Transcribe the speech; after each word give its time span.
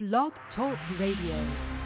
Blog 0.00 0.32
Talk 0.56 0.76
Radio. 0.98 1.83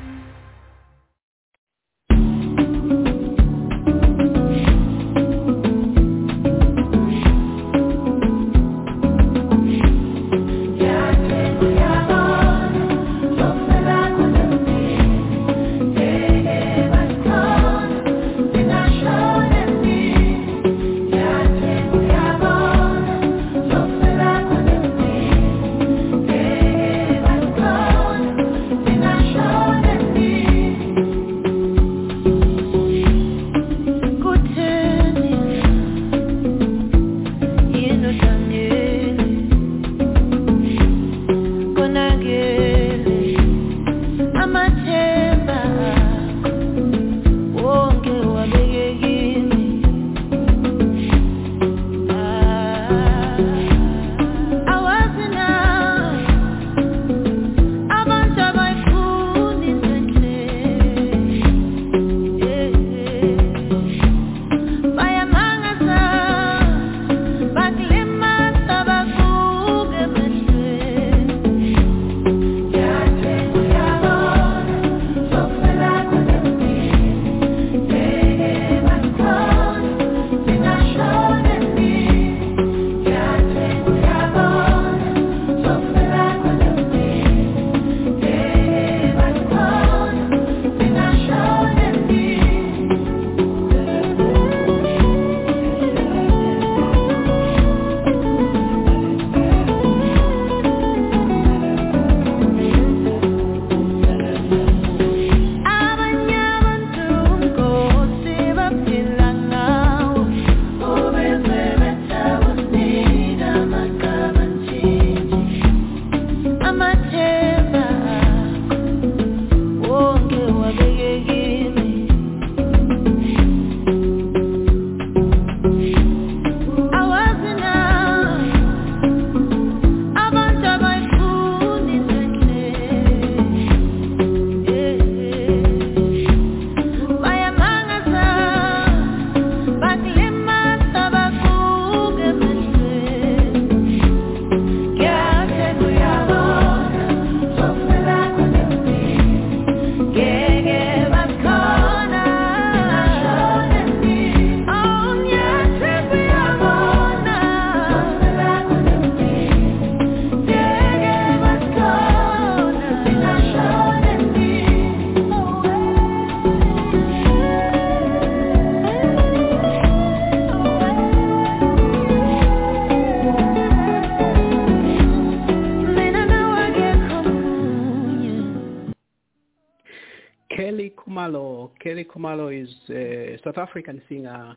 South 183.58 183.70
African 183.70 184.00
singer. 184.08 184.54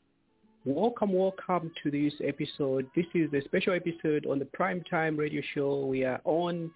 Welcome, 0.63 1.13
welcome 1.13 1.71
to 1.81 1.89
this 1.89 2.13
episode. 2.23 2.85
This 2.95 3.07
is 3.15 3.33
a 3.33 3.41
special 3.45 3.73
episode 3.73 4.27
on 4.27 4.37
the 4.37 4.45
Primetime 4.45 5.17
Radio 5.17 5.41
Show. 5.55 5.87
We 5.87 6.03
are 6.03 6.21
on 6.23 6.69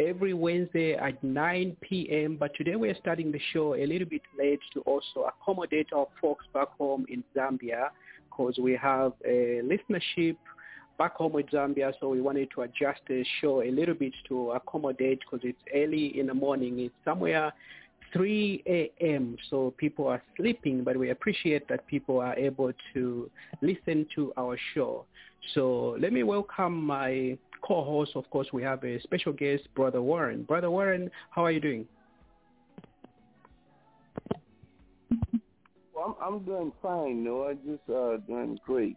every 0.00 0.32
Wednesday 0.32 0.94
at 0.94 1.22
9 1.22 1.76
p.m. 1.82 2.38
But 2.40 2.54
today 2.54 2.76
we 2.76 2.88
are 2.88 2.96
starting 2.98 3.30
the 3.30 3.40
show 3.52 3.74
a 3.74 3.84
little 3.84 4.08
bit 4.08 4.22
late 4.38 4.60
to 4.72 4.80
also 4.82 5.28
accommodate 5.28 5.88
our 5.94 6.06
folks 6.18 6.46
back 6.54 6.68
home 6.78 7.04
in 7.10 7.22
Zambia 7.36 7.88
because 8.30 8.56
we 8.58 8.72
have 8.72 9.12
a 9.26 9.60
listenership 9.62 10.36
back 10.98 11.16
home 11.16 11.36
in 11.36 11.44
Zambia. 11.48 11.92
So 12.00 12.08
we 12.08 12.22
wanted 12.22 12.48
to 12.54 12.62
adjust 12.62 13.00
the 13.06 13.22
show 13.42 13.62
a 13.62 13.70
little 13.70 13.94
bit 13.94 14.14
to 14.28 14.52
accommodate 14.52 15.20
because 15.20 15.40
it's 15.46 15.60
early 15.74 16.18
in 16.18 16.28
the 16.28 16.34
morning. 16.34 16.78
It's 16.80 16.94
somewhere 17.04 17.52
3 18.16 18.62
a.m. 18.66 19.36
So 19.50 19.74
people 19.76 20.06
are 20.06 20.22
sleeping, 20.36 20.82
but 20.84 20.96
we 20.96 21.10
appreciate 21.10 21.68
that 21.68 21.86
people 21.86 22.18
are 22.18 22.34
able 22.34 22.72
to 22.94 23.30
listen 23.60 24.06
to 24.14 24.32
our 24.38 24.56
show. 24.74 25.04
So 25.54 25.96
let 26.00 26.12
me 26.12 26.22
welcome 26.22 26.84
my 26.84 27.36
co-host. 27.62 28.12
Of 28.14 28.28
course, 28.30 28.48
we 28.52 28.62
have 28.62 28.82
a 28.84 29.00
special 29.02 29.32
guest, 29.32 29.64
Brother 29.74 30.00
Warren. 30.00 30.44
Brother 30.44 30.70
Warren, 30.70 31.10
how 31.30 31.44
are 31.44 31.50
you 31.50 31.60
doing? 31.60 31.86
Well, 35.94 36.16
I'm, 36.22 36.34
I'm 36.34 36.44
doing 36.44 36.72
fine, 36.82 37.22
No, 37.22 37.44
I 37.44 37.54
Just 37.54 37.88
uh, 37.88 38.16
doing 38.26 38.58
great. 38.64 38.96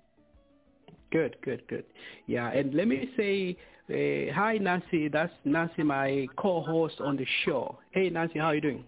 Good, 1.11 1.35
good, 1.43 1.63
good. 1.67 1.85
Yeah, 2.27 2.49
and 2.51 2.73
let 2.73 2.87
me 2.87 3.09
say 3.17 3.57
uh, 3.89 4.31
hi, 4.33 4.57
Nancy. 4.61 5.07
That's 5.07 5.33
Nancy, 5.43 5.81
my 5.83 6.27
co-host 6.37 7.01
on 7.01 7.17
the 7.17 7.25
show. 7.45 7.79
Hey, 7.91 8.09
Nancy, 8.09 8.37
how 8.37 8.47
are 8.47 8.55
you 8.55 8.61
doing? 8.61 8.83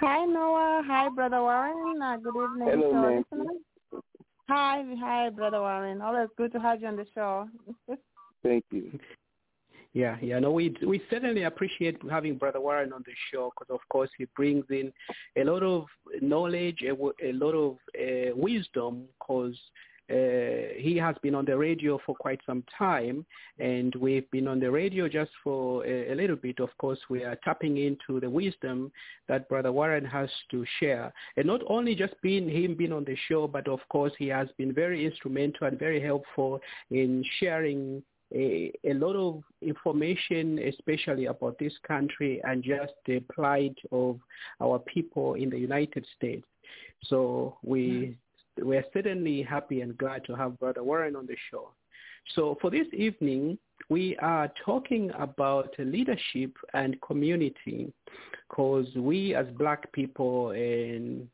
Hi, 0.00 0.24
Noah. 0.26 0.82
Hi, 0.86 1.08
Brother 1.08 1.40
Warren. 1.40 2.02
Uh, 2.02 2.16
good 2.18 2.34
evening 2.36 2.68
Hello, 2.68 2.90
to 2.90 2.96
our 2.96 3.16
listeners. 3.16 3.62
Hi, 4.48 4.84
hi, 5.00 5.30
Brother 5.30 5.60
Warren. 5.60 6.02
Always 6.02 6.28
good 6.36 6.52
to 6.52 6.60
have 6.60 6.82
you 6.82 6.88
on 6.88 6.96
the 6.96 7.06
show. 7.14 7.48
Thank 8.42 8.64
you. 8.70 8.98
Yeah, 9.94 10.18
yeah. 10.20 10.38
No, 10.38 10.50
we 10.52 10.76
we 10.86 11.00
certainly 11.08 11.44
appreciate 11.44 11.96
having 12.10 12.36
Brother 12.36 12.60
Warren 12.60 12.92
on 12.92 13.02
the 13.06 13.12
show 13.32 13.50
because, 13.58 13.74
of 13.74 13.80
course, 13.88 14.10
he 14.18 14.26
brings 14.36 14.66
in 14.68 14.92
a 15.38 15.44
lot 15.44 15.62
of 15.62 15.86
knowledge, 16.20 16.82
a, 16.82 16.92
a 16.92 17.32
lot 17.32 17.54
of 17.54 17.78
uh, 17.98 18.36
wisdom. 18.36 19.04
Because 19.18 19.56
uh, 20.08 20.74
he 20.76 20.96
has 20.96 21.16
been 21.22 21.34
on 21.34 21.44
the 21.44 21.56
radio 21.56 21.98
for 22.06 22.14
quite 22.14 22.40
some 22.46 22.62
time, 22.78 23.26
and 23.58 23.94
we've 23.96 24.30
been 24.30 24.46
on 24.46 24.60
the 24.60 24.70
radio 24.70 25.08
just 25.08 25.32
for 25.42 25.84
a, 25.84 26.12
a, 26.12 26.14
little 26.14 26.36
bit. 26.36 26.60
Of 26.60 26.70
course, 26.78 26.98
we 27.10 27.24
are 27.24 27.36
tapping 27.44 27.78
into 27.78 28.20
the 28.20 28.30
wisdom 28.30 28.92
that 29.28 29.48
Brother 29.48 29.72
Warren 29.72 30.04
has 30.04 30.30
to 30.52 30.64
share, 30.78 31.12
and 31.36 31.46
not 31.46 31.60
only 31.66 31.96
just 31.96 32.14
being 32.22 32.48
him 32.48 32.76
being 32.76 32.92
on 32.92 33.04
the 33.04 33.16
show, 33.28 33.48
but 33.48 33.66
of 33.66 33.80
course 33.88 34.12
he 34.16 34.28
has 34.28 34.48
been 34.56 34.72
very 34.72 35.04
instrumental 35.04 35.66
and 35.66 35.78
very 35.78 36.00
helpful 36.00 36.60
in 36.90 37.24
sharing 37.40 38.02
a, 38.32 38.72
a, 38.84 38.94
lot 38.94 39.16
of 39.16 39.42
information, 39.62 40.58
especially 40.60 41.26
about 41.26 41.58
this 41.58 41.72
country 41.86 42.40
and 42.44 42.62
just 42.62 42.92
the 43.06 43.20
plight 43.32 43.76
of 43.92 44.18
our 44.60 44.78
people 44.80 45.34
in 45.34 45.50
the 45.50 45.58
United 45.58 46.06
States. 46.16 46.46
So 47.04 47.56
we 47.62 48.16
we're 48.58 48.84
certainly 48.92 49.42
happy 49.42 49.80
and 49.80 49.96
glad 49.98 50.24
to 50.26 50.34
have 50.34 50.58
Brother 50.58 50.82
Warren 50.82 51.16
on 51.16 51.26
the 51.26 51.36
show. 51.50 51.70
So 52.34 52.58
for 52.60 52.70
this 52.70 52.86
evening, 52.92 53.58
we 53.88 54.16
are 54.18 54.50
talking 54.64 55.10
about 55.18 55.74
leadership 55.78 56.52
and 56.74 57.00
community 57.00 57.92
because 58.48 58.86
we 58.96 59.34
as 59.34 59.46
black 59.58 59.92
people 59.92 60.50
and 60.50 61.28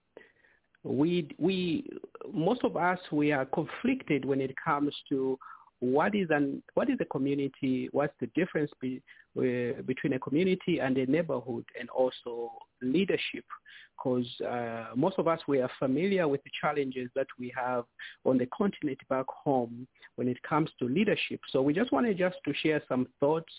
we 0.84 1.28
we 1.38 1.88
most 2.32 2.64
of 2.64 2.76
us 2.76 2.98
we 3.12 3.32
are 3.32 3.46
conflicted 3.46 4.24
when 4.24 4.40
it 4.40 4.54
comes 4.62 4.94
to 5.08 5.38
what 5.82 6.14
is 6.14 6.29
an 6.31 6.62
what 6.75 6.88
is 6.88 6.96
a 7.00 7.05
community? 7.05 7.88
What's 7.90 8.14
the 8.20 8.29
difference 8.37 8.70
be, 8.81 9.02
uh, 9.37 9.82
between 9.82 10.12
a 10.12 10.19
community 10.20 10.79
and 10.79 10.96
a 10.96 11.06
neighborhood, 11.06 11.64
and 11.79 11.90
also 11.90 12.52
leadership? 12.81 13.44
Because 13.96 14.29
uh, 14.49 14.94
most 14.94 15.19
of 15.19 15.26
us 15.26 15.40
we 15.49 15.61
are 15.61 15.70
familiar 15.81 16.29
with 16.29 16.40
the 16.44 16.50
challenges 16.61 17.11
that 17.17 17.26
we 17.37 17.52
have 17.56 17.84
on 18.25 18.38
the 18.38 18.46
continent 18.56 18.99
back 19.11 19.26
home 19.26 19.88
when 20.14 20.29
it 20.29 20.40
comes 20.44 20.70
to 20.79 20.84
leadership. 20.84 21.40
So 21.50 21.61
we 21.61 21.75
just 21.75 21.90
wanted 21.90 22.17
just 22.17 22.37
to 22.44 22.55
share 22.62 22.81
some 22.88 23.08
thoughts 23.19 23.52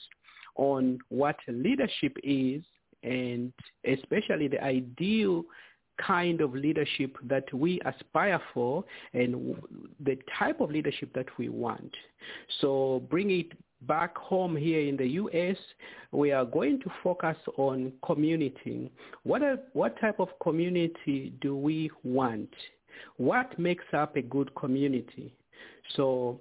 on 0.56 1.00
what 1.10 1.36
leadership 1.50 2.16
is, 2.24 2.64
and 3.04 3.52
especially 3.86 4.48
the 4.48 4.64
ideal 4.64 5.44
kind 5.98 6.42
of 6.42 6.54
leadership 6.54 7.16
that 7.24 7.51
we 7.54 7.80
aspire 7.86 8.42
for 8.54 8.84
and 9.13 9.56
the 10.04 10.18
type 10.38 10.60
of 10.62 10.72
leadership 10.72 11.13
that 11.13 11.28
we 11.38 11.50
want. 11.50 11.94
So 12.62 13.04
bring 13.10 13.31
it 13.31 13.51
back 13.88 14.18
home 14.18 14.56
here 14.56 14.81
in 14.81 14.98
the 14.98 15.07
U.S., 15.07 15.57
we 16.12 16.31
are 16.31 16.45
going 16.45 16.80
to 16.81 16.92
focus 17.04 17.38
on 17.57 17.92
community. 18.06 18.92
What, 19.24 19.44
are, 19.44 19.57
what 19.74 20.00
type 20.00 20.19
of 20.19 20.30
community 20.42 21.34
do 21.42 21.56
we 21.56 21.92
want? 22.04 22.54
What 23.18 23.57
makes 23.60 23.86
up 23.94 24.16
a 24.16 24.22
good 24.22 24.54
community? 24.56 25.34
So 25.96 26.39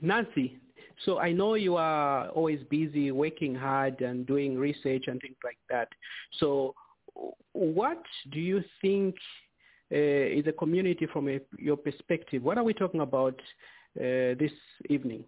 Nancy, 0.00 0.58
so 1.04 1.18
I 1.18 1.32
know 1.32 1.54
you 1.54 1.76
are 1.76 2.28
always 2.28 2.60
busy 2.70 3.10
working 3.10 3.54
hard 3.54 4.00
and 4.00 4.26
doing 4.26 4.58
research 4.58 5.04
and 5.06 5.20
things 5.20 5.36
like 5.42 5.58
that. 5.70 5.88
So 6.38 6.74
what 7.52 8.02
do 8.32 8.40
you 8.40 8.62
think 8.80 9.16
uh, 9.92 9.96
is 9.96 10.46
a 10.46 10.52
community 10.52 11.06
from 11.12 11.28
a, 11.28 11.40
your 11.58 11.76
perspective? 11.76 12.42
What 12.42 12.58
are 12.58 12.64
we 12.64 12.74
talking 12.74 13.00
about 13.00 13.38
uh, 13.98 14.38
this 14.38 14.52
evening? 14.88 15.24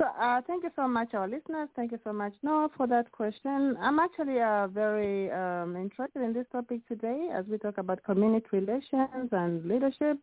So 0.00 0.06
uh, 0.20 0.40
thank 0.46 0.64
you 0.64 0.70
so 0.74 0.88
much, 0.88 1.14
our 1.14 1.28
listeners. 1.28 1.68
Thank 1.76 1.92
you 1.92 2.00
so 2.02 2.12
much, 2.12 2.32
Noah, 2.42 2.68
for 2.76 2.86
that 2.88 3.12
question. 3.12 3.76
I'm 3.80 4.00
actually 4.00 4.40
uh, 4.40 4.66
very 4.66 5.30
um, 5.30 5.76
interested 5.76 6.20
in 6.22 6.32
this 6.32 6.46
topic 6.50 6.86
today 6.88 7.28
as 7.32 7.44
we 7.46 7.58
talk 7.58 7.78
about 7.78 8.02
community 8.02 8.46
relations 8.52 9.28
and 9.30 9.64
leadership. 9.64 10.18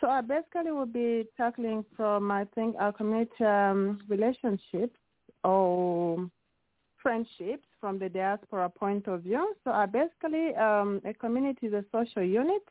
So 0.00 0.06
I 0.08 0.20
basically 0.20 0.70
will 0.72 0.86
be 0.86 1.24
tackling 1.36 1.84
from, 1.96 2.30
I 2.30 2.46
think, 2.54 2.76
our 2.78 2.92
community 2.92 3.44
um, 3.44 4.00
relationships 4.08 4.96
or 5.44 6.28
friendships 7.02 7.64
from 7.80 7.98
the 7.98 8.08
diaspora 8.08 8.68
point 8.68 9.06
of 9.08 9.22
view. 9.22 9.54
So 9.64 9.70
uh, 9.70 9.86
basically, 9.86 10.54
um, 10.54 11.00
a 11.04 11.14
community 11.14 11.66
is 11.68 11.72
a 11.72 11.84
social 11.92 12.22
unit. 12.22 12.62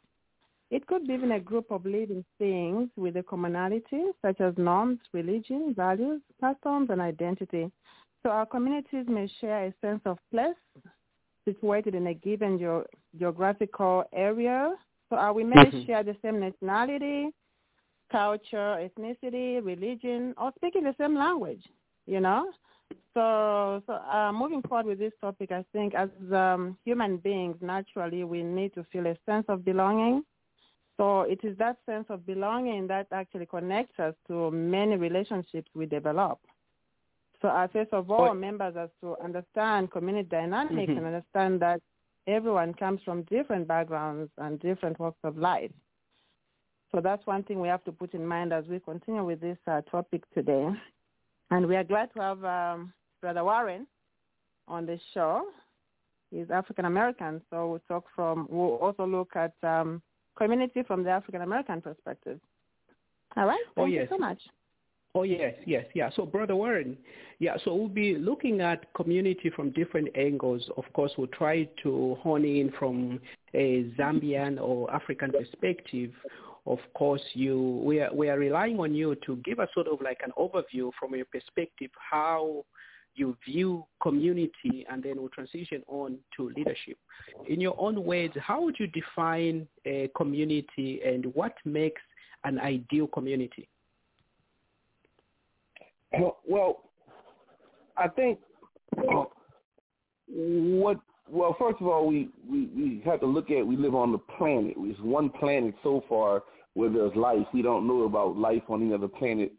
It 0.72 0.86
could 0.86 1.08
be 1.08 1.14
even 1.14 1.32
a 1.32 1.40
group 1.40 1.72
of 1.72 1.86
living 1.86 2.24
things 2.38 2.90
with 2.96 3.18
a 3.18 3.24
commonality, 3.24 4.04
such 4.22 4.40
as 4.40 4.54
norms, 4.58 5.00
religion, 5.14 5.74
values, 5.76 6.22
customs, 6.40 6.90
and 6.92 7.02
identity. 7.02 7.72
So 8.22 8.30
our 8.30 8.46
communities 8.46 9.06
may 9.08 9.32
share 9.42 9.66
a 9.66 9.74
sense 9.82 10.02
of 10.06 10.20
place 10.32 10.56
situated 11.46 11.96
in 11.96 12.08
a 12.08 12.14
given 12.14 12.60
ge- 12.60 13.18
geographical 13.18 14.04
area. 14.14 14.74
So 15.10 15.18
uh, 15.18 15.34
we 15.34 15.44
may 15.44 15.56
mm-hmm. 15.56 15.86
share 15.86 16.04
the 16.04 16.16
same 16.22 16.40
nationality, 16.40 17.30
culture, 18.12 18.88
ethnicity, 18.88 19.66
religion, 19.66 20.36
or 20.38 20.52
speaking 20.58 20.84
the 20.84 20.96
same 21.00 21.16
language, 21.16 21.64
you 22.06 22.20
know. 22.20 22.52
So, 23.20 23.84
so 23.86 23.94
uh, 23.96 24.32
moving 24.32 24.62
forward 24.62 24.86
with 24.86 25.00
this 25.00 25.12
topic, 25.20 25.52
I 25.52 25.66
think 25.74 25.94
as 25.94 26.08
um, 26.32 26.78
human 26.86 27.18
beings, 27.18 27.58
naturally, 27.60 28.24
we 28.24 28.44
need 28.44 28.74
to 28.76 28.86
feel 28.94 29.08
a 29.08 29.18
sense 29.26 29.44
of 29.50 29.66
belonging. 29.66 30.24
So 30.96 31.22
it 31.24 31.42
is 31.44 31.58
that 31.58 31.80
sense 31.86 32.06
of 32.08 32.26
belonging 32.26 32.88
that 32.88 33.08
actually 33.12 33.46
connects 33.46 34.00
us 34.00 34.14
to 34.30 34.52
many 34.52 34.96
relationships 34.96 35.70
we 35.76 35.86
develop. 35.86 36.40
So 37.42 37.50
uh, 37.50 37.68
first 37.68 37.92
of 37.92 38.10
all, 38.10 38.34
members 38.34 38.76
has 38.78 38.90
to 39.02 39.18
understand 39.22 39.92
community 39.92 40.30
dynamics 40.30 40.90
mm-hmm. 40.90 40.98
and 40.98 41.08
understand 41.08 41.62
that 41.62 41.82
everyone 42.26 42.74
comes 42.74 43.02
from 43.04 43.24
different 43.24 43.68
backgrounds 43.68 44.32
and 44.38 44.62
different 44.62 44.98
walks 44.98 45.20
of 45.26 45.38
life. 45.38 45.72
So 46.94 47.02
that's 47.02 47.28
one 47.28 47.44
thing 47.44 47.60
we 47.60 47.68
have 47.68 47.84
to 47.84 47.92
put 47.92 48.14
in 48.14 48.26
mind 48.26 48.54
as 48.54 48.64
we 48.70 48.80
continue 48.80 49.26
with 49.26 49.42
this 49.42 49.58
uh, 49.68 49.82
topic 49.92 50.24
today. 50.34 50.70
And 51.52 51.68
we 51.68 51.76
are 51.76 51.84
glad 51.84 52.14
to 52.14 52.22
have 52.22 52.46
um, 52.46 52.94
Brother 53.22 53.44
Warren 53.44 53.88
on 54.68 54.86
the 54.86 55.00
show. 55.14 55.44
He's 56.32 56.50
African 56.52 56.86
American, 56.86 57.42
so 57.50 57.70
we'll 57.70 57.82
talk 57.88 58.06
from. 58.16 58.48
We'll 58.50 58.76
also 58.76 59.06
look 59.06 59.36
at 59.36 59.54
um, 59.64 60.02
community 60.38 60.84
from 60.84 61.04
the 61.04 61.10
African 61.10 61.42
American 61.42 61.82
perspective. 61.82 62.40
All 63.36 63.46
right. 63.46 63.60
Oh, 63.70 63.84
Thank 63.84 63.88
oh, 63.88 63.92
yes. 63.92 64.08
you 64.10 64.16
so 64.16 64.20
much. 64.20 64.40
Oh 65.16 65.24
yes, 65.24 65.56
yes, 65.66 65.86
yeah. 65.96 66.12
So 66.16 66.26
Brother 66.26 66.56
Warren, 66.56 66.96
yeah. 67.40 67.58
So 67.66 67.74
we'll 67.74 67.88
be 67.88 68.16
looking 68.16 68.62
at 68.62 68.94
community 68.94 69.50
from 69.56 69.72
different 69.72 70.10
angles. 70.16 70.70
Of 70.78 70.86
course, 70.94 71.12
we'll 71.18 71.28
try 71.28 71.68
to 71.82 72.16
hone 72.22 72.46
in 72.46 72.72
from 72.78 73.20
a 73.56 73.92
Zambian 73.98 74.62
or 74.62 74.94
African 74.94 75.32
perspective 75.32 76.12
of 76.70 76.80
course, 76.94 77.22
you 77.34 77.82
we 77.84 78.00
are 78.00 78.14
we 78.14 78.30
are 78.30 78.38
relying 78.38 78.80
on 78.80 78.94
you 78.94 79.16
to 79.26 79.38
give 79.38 79.60
us 79.60 79.70
sort 79.74 79.88
of 79.88 80.02
like 80.02 80.20
an 80.24 80.32
overview 80.38 80.92
from 81.00 81.16
your 81.16 81.26
perspective 81.26 81.90
how 82.12 82.64
you 83.20 83.38
view 83.46 83.86
community, 84.02 84.86
and 84.90 85.04
then 85.04 85.16
we'll 85.18 85.30
transition 85.30 85.84
on 85.88 86.18
to 86.38 86.52
leadership. 86.56 86.98
In 87.48 87.60
your 87.60 87.76
own 87.78 88.04
words, 88.04 88.34
how 88.42 88.62
would 88.62 88.78
you 88.80 88.88
define 88.88 89.68
a 89.86 90.10
community, 90.16 91.02
and 91.06 91.26
what 91.36 91.54
makes 91.66 92.02
an 92.44 92.60
ideal 92.60 93.08
community? 93.08 93.68
Well, 96.48 96.84
I 97.98 98.08
think 98.08 98.40
uh, 98.98 99.26
what 100.28 101.00
well, 101.32 101.56
first 101.60 101.80
of 101.80 101.88
all, 101.88 102.08
we, 102.08 102.30
we, 102.50 102.66
we 102.76 103.02
have 103.06 103.20
to 103.20 103.28
look 103.28 103.52
at 103.52 103.66
we 103.66 103.78
live 103.78 103.94
on 103.94 104.12
the 104.12 104.18
planet. 104.18 104.74
It's 104.78 105.00
one 105.02 105.30
planet 105.30 105.76
so 105.84 106.04
far 106.10 106.44
where 106.74 106.90
there's 106.90 107.16
life. 107.16 107.46
We 107.54 107.62
don't 107.62 107.88
know 107.88 108.04
about 108.04 108.36
life 108.36 108.64
on 108.68 108.82
any 108.82 108.94
other 108.94 109.08
planet 109.08 109.52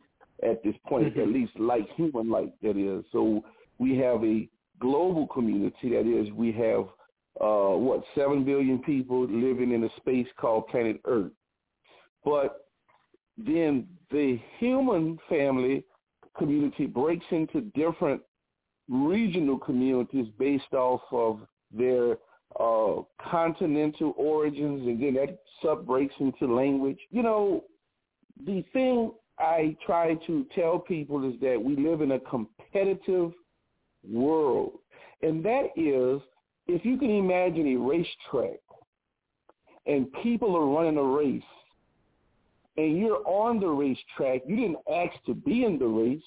at 0.43 0.63
this 0.63 0.75
point, 0.87 1.09
mm-hmm. 1.09 1.21
at 1.21 1.29
least 1.29 1.53
like 1.59 1.89
human 1.95 2.31
life, 2.31 2.51
that 2.63 2.77
is. 2.77 3.05
So 3.13 3.45
we 3.79 3.97
have 3.99 4.25
a 4.25 4.49
global 4.81 5.27
community, 5.27 5.91
that 5.91 6.07
is, 6.07 6.33
we 6.33 6.53
have, 6.53 6.87
uh, 7.41 7.77
what, 7.77 8.03
7 8.15 8.45
billion 8.45 8.79
people 8.81 9.23
living 9.23 9.73
in 9.73 9.85
a 9.85 9.89
space 9.97 10.27
called 10.39 10.69
planet 10.69 11.01
Earth. 11.05 11.33
But 12.25 12.67
then 13.37 13.87
the 14.11 14.39
human 14.59 15.19
family 15.29 15.85
community 16.37 16.87
breaks 16.87 17.25
into 17.31 17.63
different 17.75 18.21
regional 18.89 19.59
communities 19.59 20.27
based 20.39 20.73
off 20.73 21.01
of 21.13 21.41
their 21.73 22.17
uh, 22.59 23.03
continental 23.31 24.15
origins, 24.17 24.87
and 24.87 25.01
then 25.01 25.15
that 25.15 25.39
sub 25.63 25.87
breaks 25.87 26.15
into 26.19 26.53
language. 26.53 26.99
You 27.11 27.23
know, 27.23 27.65
the 28.45 28.65
thing 28.73 29.13
I 29.41 29.77
try 29.85 30.15
to 30.27 30.47
tell 30.55 30.79
people 30.79 31.29
is 31.29 31.39
that 31.41 31.61
we 31.63 31.77
live 31.77 32.01
in 32.01 32.13
a 32.13 32.21
competitive 32.21 33.33
world, 34.09 34.73
and 35.23 35.45
that 35.45 35.69
is 35.77 36.21
if 36.67 36.85
you 36.85 36.97
can 36.97 37.11
imagine 37.11 37.75
a 37.75 37.77
racetrack 37.77 38.61
and 39.87 40.13
people 40.23 40.55
are 40.57 40.67
running 40.67 40.99
a 40.99 41.03
race 41.03 41.43
and 42.77 42.97
you're 42.97 43.23
on 43.27 43.61
the 43.61 43.67
racetrack, 43.67 44.43
you 44.47 44.57
didn't 44.57 44.79
ask 44.93 45.13
to 45.27 45.35
be 45.35 45.65
in 45.65 45.79
the 45.79 45.87
race, 45.87 46.23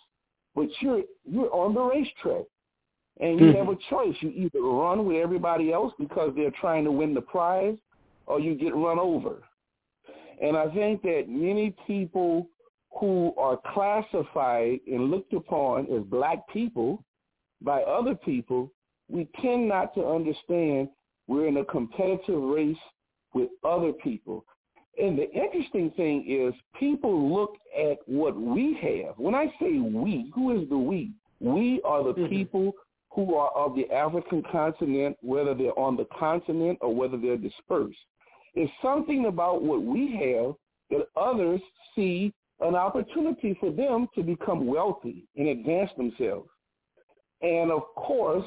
but 0.56 0.68
you're 0.82 1.02
you're 1.26 1.54
on 1.54 1.74
the 1.74 1.82
racetrack. 1.82 2.46
And 3.20 3.40
you 3.40 3.52
hmm. 3.52 3.58
have 3.58 3.70
a 3.70 3.78
choice. 3.92 4.16
You 4.22 4.30
either 4.30 4.60
run 4.60 5.06
with 5.06 5.18
everybody 5.18 5.72
else 5.72 5.94
because 6.00 6.34
they're 6.36 6.54
trying 6.60 6.84
to 6.86 6.92
win 6.92 7.14
the 7.14 7.22
prize 7.22 7.78
or 8.26 8.40
you 8.40 8.56
get 8.56 8.76
run 8.76 8.98
over. 8.98 9.44
And 10.42 10.58
I 10.58 10.68
think 10.74 11.04
that 11.04 11.26
many 11.28 11.76
people 11.86 12.48
who 13.00 13.34
are 13.38 13.60
classified 13.74 14.80
and 14.88 15.10
looked 15.10 15.34
upon 15.34 15.88
as 15.94 16.04
black 16.04 16.48
people 16.52 17.04
by 17.62 17.82
other 17.84 18.16
people, 18.16 18.72
we 19.10 19.28
tend 19.42 19.68
not 19.68 19.94
to 19.96 20.06
understand 20.06 20.90
we're 21.28 21.48
in 21.48 21.58
a 21.58 21.66
competitive 21.66 22.42
race 22.42 22.78
with 23.34 23.50
other 23.64 23.92
people. 23.92 24.46
And 25.02 25.18
the 25.18 25.32
interesting 25.32 25.92
thing 25.92 26.26
is 26.28 26.54
people 26.80 27.34
look 27.34 27.56
at 27.78 27.98
what 28.06 28.40
we 28.40 28.78
have. 28.82 29.18
When 29.18 29.34
I 29.34 29.48
say 29.60 29.80
we, 29.80 30.32
who 30.36 30.62
is 30.62 30.70
the 30.70 30.78
we? 30.78 31.12
We 31.40 31.82
are 31.84 32.04
the 32.04 32.14
mm-hmm. 32.14 32.28
people 32.28 32.74
who 33.12 33.36
are 33.36 33.52
of 33.52 33.76
the 33.76 33.90
African 33.92 34.44
continent, 34.52 35.18
whether 35.22 35.54
they're 35.54 35.78
on 35.78 35.98
the 35.98 36.08
continent 36.18 36.78
or 36.82 36.94
whether 36.94 37.18
they're 37.18 37.38
dispersed. 37.38 37.98
It's 38.56 38.72
something 38.82 39.26
about 39.26 39.64
what 39.64 39.82
we 39.82 40.12
have 40.12 40.54
that 40.92 41.08
others 41.16 41.62
see 41.96 42.34
an 42.64 42.76
opportunity 42.76 43.58
for 43.60 43.72
them 43.72 44.08
to 44.16 44.24
become 44.24 44.66
wealthy 44.66 45.28
and 45.36 45.50
advance 45.50 45.92
themselves. 45.98 46.50
And 47.42 47.72
of 47.72 47.84
course, 47.96 48.46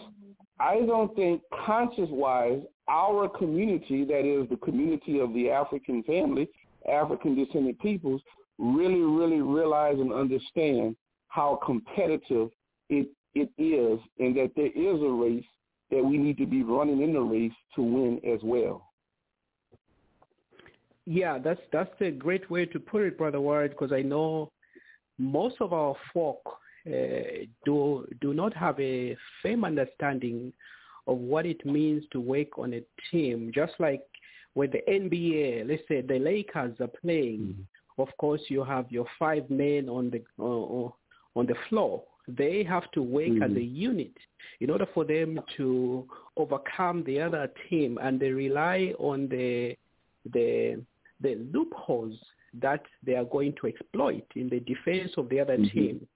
I 0.59 0.81
don't 0.81 1.15
think 1.15 1.43
conscious-wise 1.67 2.63
our 2.89 3.29
community, 3.29 4.05
that 4.05 4.25
is 4.25 4.49
the 4.49 4.57
community 4.57 5.19
of 5.19 5.35
the 5.35 5.51
African 5.51 6.03
family, 6.05 6.49
African 6.91 7.35
descendant 7.35 7.79
peoples, 7.81 8.23
really, 8.59 9.01
really 9.01 9.43
realize 9.43 9.97
and 9.99 10.13
understand 10.13 10.97
how 11.29 11.61
competitive 11.65 12.49
it, 12.89 13.09
it 13.35 13.51
is 13.59 14.01
and 14.19 14.37
that 14.37 14.53
there 14.57 14.71
is 14.75 15.03
a 15.03 15.09
race 15.09 15.45
that 15.91 16.03
we 16.03 16.17
need 16.17 16.39
to 16.39 16.47
be 16.47 16.63
running 16.63 17.03
in 17.03 17.13
the 17.13 17.21
race 17.21 17.53
to 17.75 17.83
win 17.83 18.21
as 18.25 18.41
well. 18.43 18.86
Yeah, 21.07 21.39
that's 21.39 21.61
that's 21.73 21.95
a 22.01 22.11
great 22.11 22.51
way 22.51 22.67
to 22.67 22.81
put 22.81 23.03
it, 23.03 23.17
Brother 23.17 23.41
Ward, 23.41 23.71
because 23.71 23.93
I 23.93 24.03
know 24.03 24.51
most 25.19 25.57
of 25.61 25.73
our 25.73 25.95
folk 26.13 26.43
uh, 26.87 27.47
do 27.65 28.07
do 28.21 28.35
not 28.35 28.53
have 28.55 28.79
a 28.81 29.17
firm 29.41 29.65
understanding 29.65 30.53
of 31.07 31.19
what 31.19 31.47
it 31.47 31.65
means 31.65 32.03
to 32.11 32.21
work 32.21 32.59
on 32.59 32.75
a 32.75 32.83
team. 33.11 33.53
Just 33.55 33.75
like 33.79 34.03
with 34.57 34.73
the 34.73 34.83
NBA, 34.89 35.69
let's 35.69 35.83
say 35.87 36.01
the 36.01 36.19
Lakers 36.19 36.77
are 36.81 36.89
playing, 36.89 37.39
mm-hmm. 37.39 38.03
of 38.03 38.09
course 38.19 38.41
you 38.49 38.65
have 38.65 38.91
your 38.91 39.07
five 39.17 39.49
men 39.49 39.89
on 39.89 40.11
the 40.11 40.23
uh, 40.43 40.91
on 41.39 41.47
the 41.47 41.55
floor. 41.69 42.03
They 42.27 42.65
have 42.65 42.91
to 42.93 43.03
work 43.03 43.29
mm-hmm. 43.29 43.43
as 43.45 43.53
a 43.53 43.63
unit 43.63 44.17
in 44.59 44.71
order 44.71 44.87
for 44.93 45.05
them 45.05 45.39
to 45.57 46.09
overcome 46.37 47.05
the 47.05 47.21
other 47.21 47.49
team, 47.71 47.99
and 48.03 48.19
they 48.19 48.31
rely 48.31 48.93
on 48.99 49.29
the 49.29 49.77
the 50.33 50.83
the 51.21 51.37
loopholes 51.53 52.19
that 52.61 52.83
they 53.05 53.15
are 53.15 53.25
going 53.25 53.55
to 53.61 53.67
exploit 53.67 54.25
in 54.35 54.49
the 54.49 54.61
defense 54.61 55.13
of 55.17 55.29
the 55.29 55.41
other 55.41 55.57
mm-hmm. 55.57 55.79
team. 55.79 56.07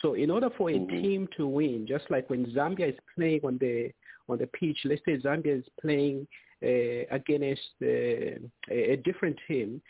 So 0.00 0.14
in 0.14 0.30
order 0.30 0.48
for 0.56 0.70
a 0.70 0.74
mm-hmm. 0.74 1.02
team 1.02 1.28
to 1.36 1.46
win, 1.46 1.86
just 1.86 2.04
like 2.10 2.28
when 2.30 2.46
Zambia 2.46 2.90
is 2.90 2.98
playing 3.14 3.40
on 3.44 3.58
the 3.58 3.90
on 4.28 4.38
the 4.38 4.46
pitch, 4.46 4.78
let's 4.84 5.02
say 5.04 5.18
Zambia 5.18 5.58
is 5.58 5.64
playing 5.80 6.26
uh, 6.62 7.04
against 7.10 7.62
uh, 7.82 8.38
a 8.70 8.96
different 9.04 9.36
team, 9.48 9.82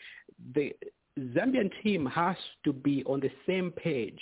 the 0.55 0.73
Zambian 1.19 1.69
team 1.83 2.05
has 2.07 2.37
to 2.63 2.73
be 2.73 3.03
on 3.05 3.19
the 3.19 3.31
same 3.45 3.71
page. 3.71 4.19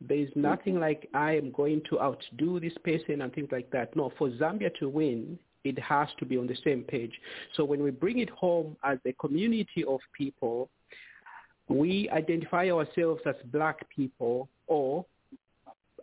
There 0.00 0.18
is 0.18 0.30
nothing 0.34 0.74
mm-hmm. 0.74 0.82
like 0.82 1.08
I 1.14 1.36
am 1.36 1.50
going 1.52 1.82
to 1.90 2.00
outdo 2.00 2.60
this 2.60 2.76
person 2.84 3.22
and 3.22 3.32
things 3.32 3.48
like 3.50 3.70
that. 3.72 3.94
No, 3.96 4.12
for 4.16 4.30
Zambia 4.30 4.70
to 4.78 4.88
win, 4.88 5.38
it 5.68 5.78
has 5.78 6.08
to 6.18 6.24
be 6.24 6.36
on 6.36 6.46
the 6.46 6.56
same 6.64 6.82
page. 6.82 7.12
So 7.54 7.64
when 7.64 7.82
we 7.82 7.90
bring 7.90 8.18
it 8.18 8.30
home 8.30 8.76
as 8.84 8.98
a 9.06 9.12
community 9.14 9.84
of 9.86 10.00
people, 10.16 10.68
we 11.68 12.08
identify 12.10 12.70
ourselves 12.70 13.20
as 13.26 13.34
black 13.52 13.88
people 13.90 14.48
or 14.66 15.04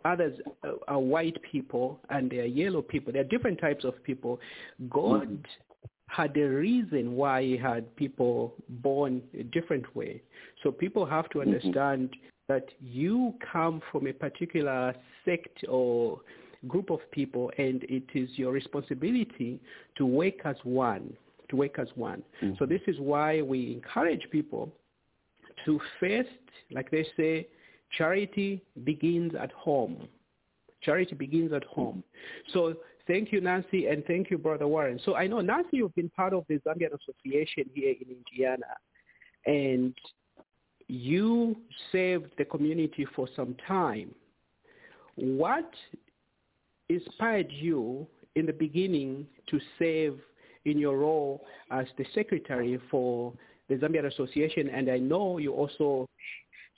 others 0.04 0.38
are 0.86 0.98
white 0.98 1.36
people 1.50 1.98
and 2.10 2.30
they 2.30 2.38
are 2.38 2.44
yellow 2.44 2.82
people. 2.82 3.12
There 3.12 3.22
are 3.22 3.26
different 3.28 3.60
types 3.60 3.84
of 3.84 4.02
people. 4.04 4.40
God 4.88 5.28
mm-hmm. 5.28 5.86
had 6.06 6.36
a 6.36 6.48
reason 6.48 7.16
why 7.16 7.42
he 7.42 7.56
had 7.56 7.94
people 7.96 8.54
born 8.68 9.22
a 9.38 9.42
different 9.42 9.94
way. 9.96 10.22
So 10.62 10.70
people 10.70 11.04
have 11.04 11.28
to 11.30 11.38
mm-hmm. 11.38 11.48
understand 11.48 12.10
mm-hmm. 12.10 12.52
that 12.54 12.68
you 12.80 13.34
come 13.52 13.82
from 13.90 14.06
a 14.06 14.12
particular 14.12 14.94
sect 15.24 15.64
or 15.68 16.20
group 16.68 16.90
of 16.90 17.00
people 17.10 17.50
and 17.58 17.84
it 17.84 18.04
is 18.14 18.28
your 18.34 18.52
responsibility 18.52 19.60
to 19.96 20.06
work 20.06 20.34
as 20.44 20.56
one, 20.64 21.12
to 21.48 21.56
work 21.56 21.78
as 21.78 21.88
one. 21.94 22.22
Mm-hmm. 22.42 22.54
So 22.58 22.66
this 22.66 22.80
is 22.86 22.96
why 22.98 23.42
we 23.42 23.72
encourage 23.72 24.28
people 24.30 24.72
to 25.64 25.80
first, 26.00 26.28
like 26.70 26.90
they 26.90 27.06
say, 27.16 27.48
charity 27.96 28.62
begins 28.84 29.34
at 29.34 29.52
home. 29.52 30.08
Charity 30.82 31.14
begins 31.14 31.52
at 31.52 31.64
home. 31.64 32.02
So 32.52 32.74
thank 33.06 33.32
you, 33.32 33.40
Nancy, 33.40 33.86
and 33.86 34.04
thank 34.06 34.30
you, 34.30 34.38
Brother 34.38 34.66
Warren. 34.66 35.00
So 35.04 35.14
I 35.14 35.26
know, 35.26 35.40
Nancy, 35.40 35.78
you've 35.78 35.94
been 35.94 36.10
part 36.10 36.32
of 36.32 36.44
the 36.48 36.56
Zambian 36.56 36.90
Association 36.92 37.64
here 37.74 37.94
in 38.00 38.16
Indiana, 38.16 38.66
and 39.46 39.94
you 40.88 41.56
saved 41.90 42.30
the 42.38 42.44
community 42.44 43.06
for 43.16 43.28
some 43.34 43.56
time. 43.66 44.14
What 45.16 45.70
inspired 46.88 47.50
you 47.50 48.06
in 48.34 48.46
the 48.46 48.52
beginning 48.52 49.26
to 49.48 49.58
save 49.78 50.18
in 50.64 50.78
your 50.78 50.98
role 50.98 51.44
as 51.70 51.86
the 51.96 52.04
secretary 52.14 52.78
for 52.90 53.32
the 53.68 53.76
Zambian 53.76 54.06
Association, 54.06 54.68
and 54.68 54.90
I 54.90 54.98
know 54.98 55.38
you 55.38 55.52
also 55.52 56.08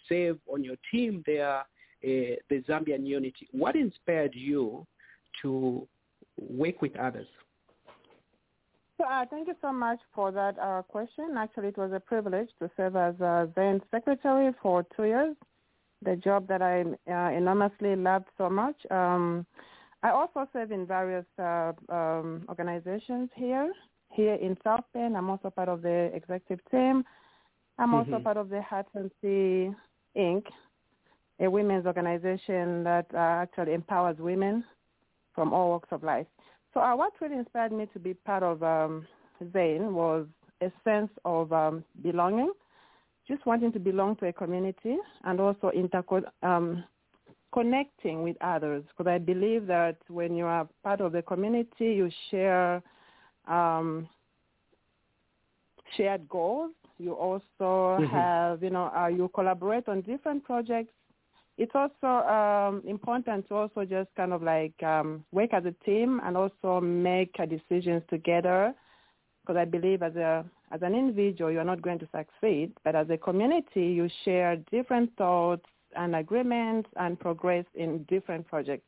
save 0.08 0.38
on 0.46 0.64
your 0.64 0.76
team 0.90 1.22
there 1.26 1.58
uh, 1.58 1.64
the 2.02 2.62
Zambian 2.68 3.06
unity. 3.06 3.48
What 3.52 3.76
inspired 3.76 4.34
you 4.34 4.86
to 5.42 5.86
work 6.38 6.80
with 6.80 6.96
others? 6.96 7.26
So, 8.96 9.04
uh, 9.04 9.24
thank 9.30 9.46
you 9.46 9.54
so 9.60 9.72
much 9.72 10.00
for 10.14 10.32
that 10.32 10.58
uh, 10.58 10.82
question. 10.82 11.36
Actually, 11.36 11.68
it 11.68 11.78
was 11.78 11.92
a 11.92 12.00
privilege 12.00 12.48
to 12.58 12.70
serve 12.76 12.96
as 12.96 13.14
a 13.20 13.48
Zen 13.54 13.80
secretary 13.90 14.52
for 14.60 14.84
two 14.96 15.04
years, 15.04 15.36
the 16.02 16.16
job 16.16 16.48
that 16.48 16.62
I 16.62 16.82
uh, 17.10 17.30
enormously 17.36 17.94
loved 17.94 18.26
so 18.36 18.50
much. 18.50 18.76
Um, 18.90 19.46
I 20.02 20.10
also 20.10 20.48
serve 20.52 20.70
in 20.70 20.86
various 20.86 21.26
uh, 21.38 21.72
um, 21.88 22.44
organizations 22.48 23.30
here. 23.34 23.72
Here 24.12 24.34
in 24.34 24.56
South 24.64 24.84
Bend, 24.94 25.16
I'm 25.16 25.28
also 25.28 25.50
part 25.50 25.68
of 25.68 25.82
the 25.82 26.10
executive 26.14 26.64
team. 26.70 27.04
I'm 27.78 27.94
also 27.94 28.12
mm-hmm. 28.12 28.22
part 28.22 28.36
of 28.36 28.48
the 28.48 28.62
Heart 28.62 28.86
and 28.94 29.10
Sea 29.20 29.70
Inc., 30.16 30.44
a 31.40 31.48
women's 31.48 31.86
organization 31.86 32.82
that 32.84 33.06
uh, 33.14 33.42
actually 33.42 33.74
empowers 33.74 34.16
women 34.18 34.64
from 35.34 35.52
all 35.52 35.70
walks 35.70 35.88
of 35.92 36.02
life. 36.02 36.26
So 36.74 36.80
uh, 36.80 36.96
what 36.96 37.12
really 37.20 37.36
inspired 37.36 37.72
me 37.72 37.86
to 37.92 37.98
be 37.98 38.14
part 38.14 38.42
of 38.42 38.62
um, 38.62 39.06
Zane 39.52 39.94
was 39.94 40.26
a 40.60 40.72
sense 40.84 41.10
of 41.24 41.52
um, 41.52 41.84
belonging, 42.02 42.52
just 43.26 43.46
wanting 43.46 43.72
to 43.72 43.78
belong 43.78 44.16
to 44.16 44.26
a 44.26 44.32
community 44.32 44.96
and 45.24 45.40
also 45.40 45.70
interco- 45.76 46.24
um, 46.42 46.82
connecting 47.52 48.22
with 48.22 48.36
others 48.40 48.84
because 48.88 49.10
I 49.10 49.18
believe 49.18 49.66
that 49.66 49.96
when 50.08 50.34
you 50.34 50.44
are 50.44 50.68
part 50.82 51.00
of 51.00 51.12
the 51.12 51.22
community, 51.22 51.92
you 51.92 52.10
share 52.30 52.82
um, 53.46 54.08
shared 55.96 56.28
goals. 56.28 56.72
You 56.98 57.12
also 57.12 57.48
mm-hmm. 57.60 58.04
have, 58.06 58.62
you 58.62 58.70
know, 58.70 58.90
uh, 58.96 59.06
you 59.06 59.30
collaborate 59.34 59.88
on 59.88 60.00
different 60.02 60.44
projects. 60.44 60.92
It's 61.56 61.72
also 61.74 62.06
um, 62.28 62.82
important 62.86 63.48
to 63.48 63.54
also 63.54 63.84
just 63.84 64.08
kind 64.16 64.32
of 64.32 64.42
like 64.42 64.80
um, 64.82 65.24
work 65.32 65.52
as 65.52 65.64
a 65.64 65.74
team 65.84 66.20
and 66.24 66.36
also 66.36 66.80
make 66.80 67.36
decisions 67.48 68.02
together 68.08 68.74
because 69.40 69.56
I 69.58 69.64
believe 69.64 70.02
as 70.02 70.14
a 70.16 70.44
as 70.70 70.82
an 70.82 70.94
individual 70.94 71.50
you're 71.50 71.64
not 71.64 71.82
going 71.82 71.98
to 72.00 72.08
succeed, 72.14 72.72
but 72.84 72.94
as 72.94 73.08
a 73.10 73.16
community 73.16 73.86
you 73.86 74.08
share 74.24 74.56
different 74.70 75.10
thoughts, 75.16 75.64
and 75.98 76.16
agreements 76.16 76.88
and 76.96 77.18
progress 77.18 77.64
in 77.74 78.04
different 78.08 78.46
projects. 78.46 78.86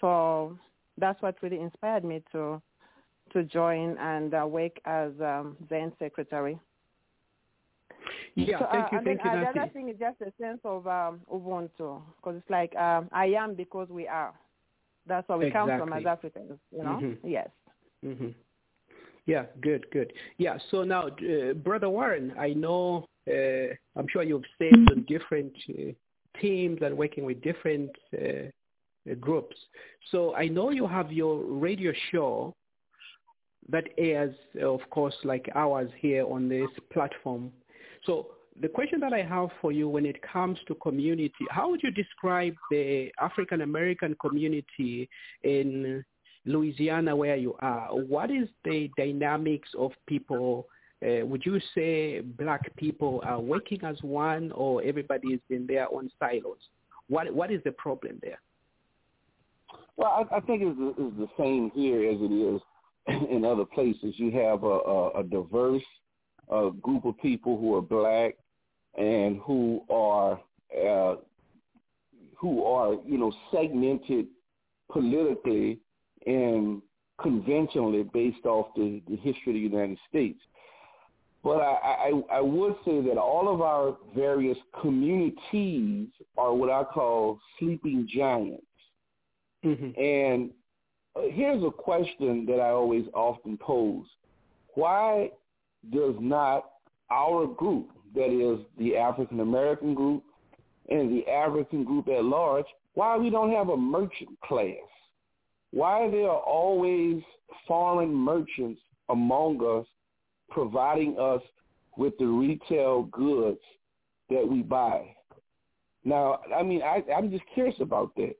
So 0.00 0.58
that's 0.96 1.20
what 1.22 1.36
really 1.42 1.60
inspired 1.60 2.04
me 2.04 2.22
to 2.32 2.60
to 3.32 3.44
join 3.44 3.96
and 3.98 4.34
uh, 4.34 4.46
work 4.46 4.72
as 4.86 5.12
um, 5.20 5.54
Zen 5.68 5.92
secretary. 5.98 6.58
Yeah, 8.34 8.58
so, 8.58 8.68
thank 8.72 8.84
uh, 8.84 8.88
you, 8.92 9.00
thank 9.04 9.24
you, 9.24 9.30
uh, 9.30 9.52
The 9.52 9.60
other 9.60 9.70
thing 9.72 9.88
is 9.90 9.96
just 9.98 10.20
a 10.22 10.32
sense 10.40 10.60
of 10.64 10.86
um, 10.86 11.20
Ubuntu, 11.30 12.00
because 12.16 12.36
it's 12.38 12.50
like 12.50 12.74
um, 12.76 13.08
I 13.12 13.26
am 13.26 13.54
because 13.54 13.88
we 13.90 14.08
are. 14.08 14.32
That's 15.06 15.28
where 15.28 15.38
we 15.38 15.46
exactly. 15.46 15.70
come 15.70 15.78
from 15.80 15.92
as 15.92 16.06
Africans, 16.06 16.58
you 16.70 16.82
know. 16.84 17.00
Mm-hmm. 17.02 17.28
Yes. 17.28 17.48
Mm-hmm. 18.04 18.28
Yeah, 19.26 19.44
good, 19.60 19.84
good. 19.90 20.12
Yeah, 20.38 20.56
so 20.70 20.84
now, 20.84 21.08
uh, 21.08 21.52
Brother 21.52 21.90
Warren, 21.90 22.32
I 22.38 22.54
know, 22.54 23.06
uh, 23.28 23.74
I'm 23.94 24.06
sure 24.08 24.22
you've 24.22 24.44
served 24.58 24.90
on 24.90 25.04
different 25.06 25.52
uh, 25.68 25.92
teams 26.40 26.78
and 26.82 26.96
working 26.96 27.24
with 27.24 27.40
different 27.42 27.90
uh, 28.14 29.14
groups. 29.20 29.56
So 30.10 30.34
I 30.34 30.48
know 30.48 30.70
you 30.70 30.86
have 30.86 31.12
your 31.12 31.44
radio 31.44 31.92
show 32.10 32.54
that 33.70 33.84
airs, 33.98 34.34
of 34.62 34.80
course, 34.90 35.14
like 35.24 35.48
ours 35.54 35.90
here 35.98 36.26
on 36.26 36.48
this 36.48 36.68
platform. 36.92 37.52
So 38.04 38.28
the 38.60 38.68
question 38.68 38.98
that 39.00 39.12
I 39.12 39.22
have 39.22 39.50
for 39.60 39.72
you 39.72 39.88
when 39.88 40.06
it 40.06 40.20
comes 40.22 40.58
to 40.66 40.74
community, 40.76 41.32
how 41.50 41.70
would 41.70 41.82
you 41.82 41.90
describe 41.90 42.54
the 42.70 43.10
African 43.20 43.60
American 43.60 44.16
community 44.20 45.08
in 45.42 46.04
Louisiana 46.44 47.14
where 47.14 47.36
you 47.36 47.54
are? 47.60 47.88
What 47.88 48.30
is 48.30 48.48
the 48.64 48.90
dynamics 48.96 49.68
of 49.78 49.92
people? 50.06 50.66
Uh, 51.00 51.24
would 51.24 51.46
you 51.46 51.60
say 51.74 52.20
black 52.20 52.74
people 52.76 53.22
are 53.24 53.40
working 53.40 53.78
as 53.84 53.96
one 54.02 54.50
or 54.52 54.82
everybody 54.82 55.28
is 55.28 55.40
in 55.50 55.66
their 55.66 55.92
own 55.92 56.10
silos? 56.18 56.58
What 57.08 57.32
What 57.32 57.50
is 57.50 57.62
the 57.64 57.72
problem 57.72 58.18
there? 58.22 58.40
Well, 59.96 60.26
I, 60.30 60.36
I 60.36 60.40
think 60.40 60.62
it's 60.62 60.78
the, 60.78 60.94
it's 60.98 61.16
the 61.16 61.28
same 61.38 61.70
here 61.74 62.08
as 62.10 62.18
it 62.20 62.32
is 62.32 62.60
in 63.30 63.44
other 63.44 63.64
places. 63.64 64.14
You 64.16 64.30
have 64.32 64.62
a, 64.64 64.66
a, 64.66 65.20
a 65.20 65.24
diverse 65.24 65.82
uh, 66.50 66.68
group 66.70 67.04
of 67.04 67.18
people 67.18 67.58
who 67.58 67.74
are 67.76 67.82
black 67.82 68.36
and 68.96 69.40
who 69.44 69.82
are 69.90 70.40
uh, 70.74 71.16
who 72.36 72.64
are 72.64 72.94
you 73.06 73.18
know 73.18 73.32
segmented 73.52 74.26
politically 74.90 75.78
and 76.26 76.82
conventionally 77.20 78.04
based 78.14 78.44
off 78.44 78.68
the, 78.76 79.02
the 79.08 79.16
history 79.16 79.48
of 79.48 79.54
the 79.54 79.76
United 79.76 79.98
States. 80.08 80.38
But 81.44 81.60
I, 81.60 82.10
I, 82.10 82.36
I 82.38 82.40
would 82.40 82.74
say 82.84 83.00
that 83.02 83.16
all 83.16 83.52
of 83.52 83.60
our 83.60 83.96
various 84.14 84.58
communities 84.80 86.08
are 86.36 86.52
what 86.52 86.70
I 86.70 86.84
call 86.84 87.38
sleeping 87.58 88.08
giants. 88.12 88.64
Mm-hmm. 89.64 90.00
And 90.00 90.50
uh, 91.16 91.30
here's 91.32 91.62
a 91.62 91.70
question 91.70 92.44
that 92.46 92.60
I 92.60 92.70
always 92.70 93.04
often 93.14 93.56
pose. 93.56 94.06
Why 94.74 95.30
does 95.90 96.14
not 96.20 96.64
our 97.10 97.46
group, 97.46 97.88
that 98.14 98.30
is 98.30 98.64
the 98.78 98.96
African 98.96 99.40
American 99.40 99.94
group 99.94 100.22
and 100.88 101.10
the 101.10 101.28
African 101.30 101.84
group 101.84 102.08
at 102.08 102.24
large, 102.24 102.66
why 102.94 103.16
we 103.16 103.30
don't 103.30 103.52
have 103.52 103.68
a 103.68 103.76
merchant 103.76 104.30
class? 104.42 104.74
Why 105.70 106.10
there 106.10 106.28
are 106.28 106.40
always 106.40 107.22
foreign 107.66 108.14
merchants 108.14 108.80
among 109.08 109.62
us 109.64 109.86
providing 110.50 111.18
us 111.18 111.42
with 111.96 112.16
the 112.18 112.26
retail 112.26 113.02
goods 113.04 113.60
that 114.30 114.46
we 114.46 114.62
buy? 114.62 115.14
Now, 116.04 116.40
I 116.56 116.62
mean, 116.62 116.82
I, 116.82 117.02
I'm 117.14 117.30
just 117.30 117.44
curious 117.54 117.76
about 117.80 118.14
that. 118.16 118.34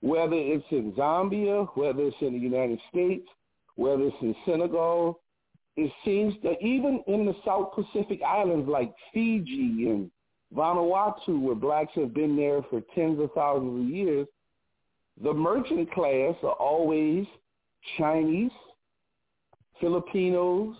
Whether 0.00 0.36
it's 0.36 0.64
in 0.70 0.92
Zambia, 0.92 1.68
whether 1.74 2.02
it's 2.02 2.16
in 2.20 2.34
the 2.34 2.38
United 2.38 2.78
States, 2.90 3.26
whether 3.76 4.02
it's 4.02 4.16
in 4.20 4.34
Senegal, 4.44 5.20
it 5.76 5.92
seems 6.04 6.34
that 6.42 6.60
even 6.62 7.02
in 7.06 7.26
the 7.26 7.34
South 7.44 7.72
Pacific 7.74 8.20
Islands 8.26 8.68
like 8.68 8.94
Fiji 9.12 9.88
and 9.88 10.10
Vanuatu, 10.54 11.40
where 11.40 11.54
blacks 11.54 11.92
have 11.94 12.14
been 12.14 12.36
there 12.36 12.62
for 12.70 12.82
tens 12.94 13.20
of 13.20 13.30
thousands 13.34 13.84
of 13.84 13.94
years, 13.94 14.26
the 15.22 15.32
merchant 15.32 15.90
class 15.92 16.34
are 16.42 16.56
always 16.58 17.26
Chinese, 17.98 18.50
Filipinos, 19.80 20.76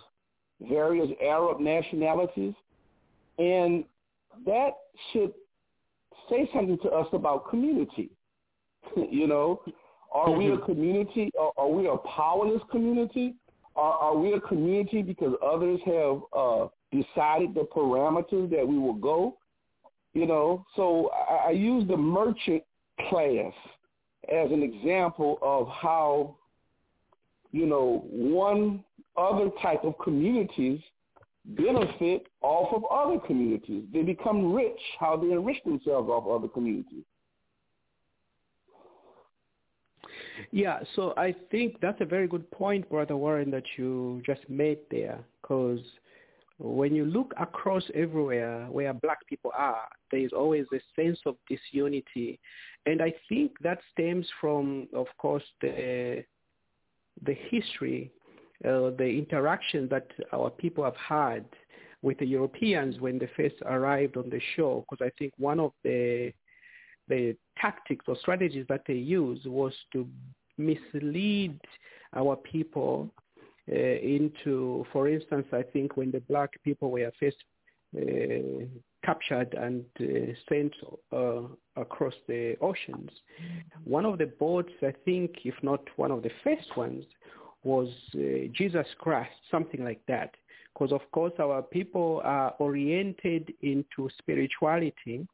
various 0.61 1.09
Arab 1.21 1.59
nationalities, 1.59 2.53
and 3.37 3.83
that 4.45 4.71
should 5.11 5.33
say 6.29 6.49
something 6.53 6.77
to 6.79 6.89
us 6.89 7.07
about 7.13 7.49
community. 7.49 8.09
you 8.95 9.27
know, 9.27 9.61
are 10.11 10.31
we 10.31 10.47
a 10.47 10.51
mm-hmm. 10.51 10.65
community? 10.65 11.31
Are, 11.39 11.51
are 11.57 11.69
we 11.69 11.87
a 11.87 11.97
powerless 11.97 12.61
community? 12.71 13.35
Are, 13.75 13.93
are 13.93 14.17
we 14.17 14.33
a 14.33 14.39
community 14.41 15.01
because 15.01 15.33
others 15.45 15.79
have 15.85 16.21
uh, 16.33 16.67
decided 16.91 17.53
the 17.53 17.67
parameters 17.75 18.49
that 18.51 18.67
we 18.67 18.77
will 18.77 18.93
go? 18.93 19.37
You 20.13 20.25
know, 20.25 20.65
so 20.75 21.11
I, 21.13 21.49
I 21.49 21.51
use 21.51 21.87
the 21.87 21.97
merchant 21.97 22.63
class 23.09 23.53
as 24.33 24.51
an 24.51 24.63
example 24.63 25.37
of 25.41 25.67
how, 25.67 26.35
you 27.51 27.65
know, 27.65 28.03
one 28.09 28.83
other 29.17 29.49
type 29.61 29.83
of 29.83 29.97
communities 29.99 30.79
benefit 31.45 32.27
off 32.41 32.73
of 32.73 32.83
other 32.91 33.19
communities. 33.25 33.83
They 33.93 34.01
become 34.01 34.53
rich, 34.53 34.79
how 34.99 35.17
they 35.17 35.31
enrich 35.31 35.63
themselves 35.63 36.09
off 36.09 36.25
of 36.25 36.31
other 36.31 36.47
communities. 36.47 37.03
Yeah, 40.51 40.79
so 40.95 41.13
I 41.17 41.33
think 41.51 41.79
that's 41.81 41.99
a 42.01 42.05
very 42.05 42.27
good 42.27 42.49
point, 42.51 42.89
Brother 42.89 43.15
Warren, 43.15 43.49
that 43.51 43.63
you 43.77 44.21
just 44.25 44.41
made 44.49 44.79
there, 44.91 45.19
because 45.41 45.79
when 46.59 46.95
you 46.95 47.05
look 47.05 47.33
across 47.39 47.83
everywhere 47.93 48.67
where 48.69 48.93
black 48.93 49.25
people 49.27 49.51
are, 49.57 49.87
there 50.11 50.19
is 50.19 50.31
always 50.33 50.65
a 50.73 51.01
sense 51.01 51.19
of 51.25 51.35
disunity. 51.49 52.39
And 52.85 53.01
I 53.01 53.13
think 53.29 53.51
that 53.61 53.79
stems 53.93 54.27
from, 54.39 54.87
of 54.93 55.07
course, 55.17 55.43
the, 55.61 56.23
the 57.25 57.35
history, 57.49 58.11
uh, 58.65 58.91
the 58.97 59.05
interaction 59.05 59.87
that 59.89 60.07
our 60.33 60.49
people 60.49 60.83
have 60.83 60.95
had 60.95 61.45
with 62.01 62.17
the 62.19 62.25
Europeans 62.25 62.99
when 62.99 63.19
they 63.19 63.29
first 63.35 63.55
arrived 63.65 64.17
on 64.17 64.29
the 64.29 64.41
shore, 64.55 64.83
because 64.89 65.05
I 65.05 65.11
think 65.17 65.33
one 65.37 65.59
of 65.59 65.71
the 65.83 66.33
the 67.09 67.37
tactics 67.59 68.05
or 68.07 68.17
strategies 68.17 68.65
that 68.67 68.81
they 68.85 68.93
used 68.93 69.45
was 69.45 69.73
to 69.93 70.07
mislead 70.57 71.59
our 72.13 72.35
people 72.35 73.09
uh, 73.71 73.75
into, 73.75 74.85
for 74.91 75.07
instance, 75.07 75.45
I 75.53 75.63
think 75.63 75.97
when 75.97 76.11
the 76.11 76.21
black 76.21 76.51
people 76.63 76.91
were 76.91 77.11
first 77.19 77.37
uh, 77.97 78.65
captured 79.05 79.53
and 79.53 79.85
uh, 80.01 80.33
sent 80.49 80.73
uh, 81.13 81.43
across 81.75 82.13
the 82.27 82.55
oceans, 82.61 83.09
one 83.83 84.05
of 84.05 84.17
the 84.17 84.25
boats, 84.25 84.73
I 84.81 84.93
think, 85.05 85.31
if 85.45 85.55
not 85.61 85.81
one 85.95 86.11
of 86.11 86.23
the 86.23 86.31
first 86.43 86.75
ones, 86.75 87.05
was 87.63 87.89
uh, 88.15 88.47
Jesus 88.53 88.87
Christ, 88.99 89.31
something 89.51 89.83
like 89.83 90.01
that. 90.07 90.35
Because 90.73 90.91
of 90.91 91.01
course 91.11 91.33
our 91.39 91.61
people 91.61 92.21
are 92.23 92.53
oriented 92.59 93.51
into 93.61 94.09
spirituality 94.19 95.27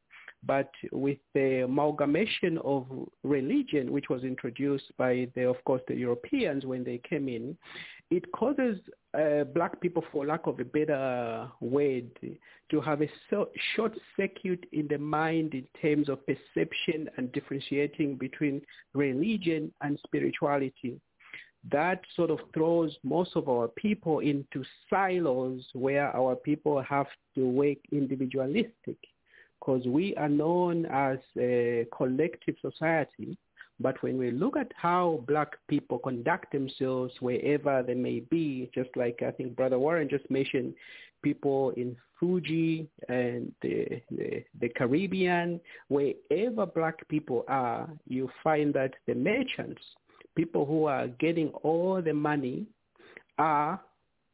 but 0.46 0.72
with 0.92 1.18
the 1.34 1.64
amalgamation 1.64 2.58
of 2.60 2.86
religion, 3.24 3.92
which 3.92 4.10
was 4.10 4.24
introduced 4.24 4.86
by 4.98 5.28
the, 5.36 5.48
of 5.48 5.64
course, 5.64 5.82
the 5.88 5.96
Europeans 5.96 6.66
when 6.66 6.84
they 6.84 7.00
came 7.10 7.30
in, 7.30 7.58
it 8.12 8.30
causes 8.34 8.78
uh, 9.18 9.46
black 9.56 9.80
people, 9.80 10.04
for 10.12 10.26
lack 10.26 10.46
of 10.46 10.60
a 10.60 10.66
better 10.66 11.50
word, 11.62 12.10
to 12.70 12.82
have 12.82 13.02
a 13.02 13.08
so 13.30 13.50
short 13.76 13.94
circuit 14.18 14.66
in 14.72 14.88
the 14.88 14.98
mind 14.98 15.54
in 15.54 15.66
terms 15.82 16.10
of 16.10 16.20
perception 16.26 17.10
and 17.18 17.32
differentiating 17.32 18.16
between 18.16 18.62
religion 18.94 19.72
and 19.82 19.98
spirituality. 20.06 21.00
That 21.72 22.02
sort 22.16 22.30
of 22.30 22.40
throws 22.54 22.96
most 23.04 23.32
of 23.36 23.48
our 23.48 23.70
people 23.70 24.20
into 24.20 24.64
silos 24.90 25.66
where 25.74 26.16
our 26.16 26.36
people 26.36 26.82
have 26.82 27.08
to 27.36 27.48
work 27.48 27.78
individualistic 27.92 28.98
because 29.60 29.86
we 29.88 30.14
are 30.16 30.30
known 30.30 30.86
as 30.88 31.20
a 31.40 31.88
collective 31.96 32.56
society. 32.62 33.38
But 33.80 34.02
when 34.04 34.18
we 34.18 34.30
look 34.30 34.58
at 34.58 34.72
how 34.76 35.24
black 35.26 35.54
people 35.68 36.00
conduct 36.00 36.52
themselves 36.52 37.14
wherever 37.22 37.82
they 37.82 37.96
may 37.96 38.20
be, 38.20 38.70
just 38.76 38.90
like 38.96 39.22
I 39.26 39.32
think 39.32 39.56
Brother 39.56 39.80
Warren 39.80 40.10
just 40.10 40.30
mentioned, 40.30 40.74
people 41.24 41.72
in 41.72 41.96
Fiji 42.20 42.88
and 43.10 43.52
the, 43.62 44.02
the, 44.12 44.44
the 44.60 44.70
Caribbean, 44.70 45.60
wherever 45.88 46.66
black 46.66 47.08
people 47.08 47.46
are, 47.48 47.90
you 48.08 48.30
find 48.44 48.74
that 48.74 48.94
the 49.08 49.16
merchants, 49.16 49.82
people 50.36 50.66
who 50.66 50.86
are 50.86 51.08
getting 51.08 51.50
all 51.64 52.02
the 52.02 52.14
money, 52.14 52.66
are 53.38 53.80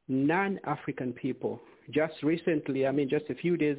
non-African 0.07 1.13
people. 1.13 1.61
Just 1.91 2.21
recently, 2.23 2.85
I 2.85 2.91
mean, 2.91 3.09
just 3.09 3.25
a 3.29 3.35
few 3.35 3.57
days 3.57 3.77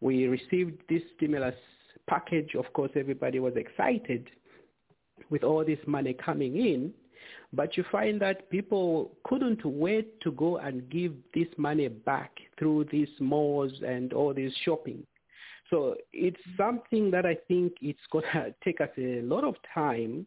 we 0.00 0.26
received 0.26 0.80
this 0.88 1.02
stimulus 1.16 1.54
package. 2.08 2.54
Of 2.54 2.72
course, 2.72 2.90
everybody 2.94 3.40
was 3.40 3.54
excited 3.56 4.28
with 5.30 5.42
all 5.42 5.64
this 5.64 5.78
money 5.86 6.14
coming 6.14 6.56
in. 6.56 6.92
But 7.52 7.76
you 7.76 7.84
find 7.90 8.20
that 8.20 8.50
people 8.50 9.12
couldn't 9.24 9.64
wait 9.64 10.20
to 10.20 10.32
go 10.32 10.58
and 10.58 10.88
give 10.90 11.14
this 11.34 11.48
money 11.56 11.88
back 11.88 12.30
through 12.58 12.86
these 12.92 13.08
malls 13.20 13.72
and 13.86 14.12
all 14.12 14.34
this 14.34 14.52
shopping. 14.64 15.06
So 15.70 15.96
it's 16.12 16.40
something 16.56 17.10
that 17.10 17.26
I 17.26 17.36
think 17.48 17.72
it's 17.80 17.98
going 18.10 18.24
to 18.32 18.54
take 18.64 18.80
us 18.80 18.90
a 18.98 19.22
lot 19.22 19.44
of 19.44 19.54
time 19.74 20.26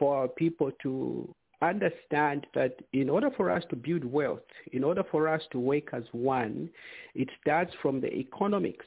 for 0.00 0.16
our 0.16 0.28
people 0.28 0.72
to 0.82 1.32
understand 1.62 2.46
that 2.54 2.74
in 2.92 3.08
order 3.08 3.30
for 3.36 3.50
us 3.50 3.62
to 3.70 3.76
build 3.76 4.04
wealth, 4.04 4.40
in 4.72 4.82
order 4.82 5.04
for 5.12 5.28
us 5.28 5.42
to 5.52 5.60
work 5.60 5.84
as 5.92 6.02
one, 6.10 6.68
it 7.14 7.28
starts 7.40 7.72
from 7.80 8.00
the 8.00 8.12
economics 8.12 8.86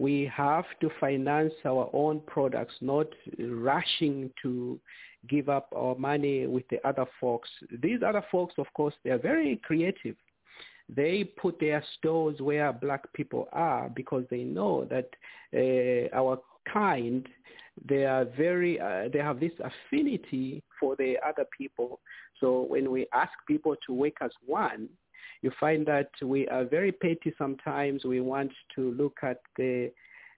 we 0.00 0.30
have 0.34 0.64
to 0.80 0.90
finance 0.98 1.52
our 1.66 1.90
own 1.92 2.20
products, 2.26 2.74
not 2.80 3.06
rushing 3.38 4.30
to 4.42 4.80
give 5.28 5.50
up 5.50 5.70
our 5.76 5.94
money 5.96 6.46
with 6.46 6.66
the 6.70 6.78
other 6.88 7.04
folks. 7.20 7.50
These 7.82 8.00
other 8.06 8.24
folks, 8.32 8.54
of 8.56 8.66
course, 8.74 8.94
they 9.04 9.10
are 9.10 9.18
very 9.18 9.60
creative. 9.62 10.16
they 10.88 11.22
put 11.22 11.60
their 11.60 11.84
stores 11.98 12.40
where 12.40 12.72
black 12.72 13.12
people 13.12 13.48
are 13.52 13.88
because 13.90 14.24
they 14.30 14.42
know 14.42 14.86
that 14.86 15.08
uh, 15.54 16.16
our 16.16 16.40
kind 16.72 17.28
they 17.88 18.04
are 18.04 18.24
very 18.24 18.80
uh, 18.80 19.08
they 19.12 19.18
have 19.18 19.40
this 19.40 19.52
affinity 19.60 20.62
for 20.78 20.96
the 20.96 21.16
other 21.26 21.46
people. 21.56 22.00
So 22.38 22.62
when 22.62 22.90
we 22.90 23.06
ask 23.12 23.32
people 23.46 23.74
to 23.86 23.94
wake 23.94 24.18
as 24.22 24.30
one 24.46 24.88
you 25.42 25.50
find 25.58 25.86
that 25.86 26.10
we 26.22 26.46
are 26.48 26.64
very 26.64 26.92
petty 26.92 27.32
sometimes. 27.38 28.04
We 28.04 28.20
want 28.20 28.52
to 28.74 28.92
look 28.92 29.18
at 29.22 29.40
the 29.56 29.90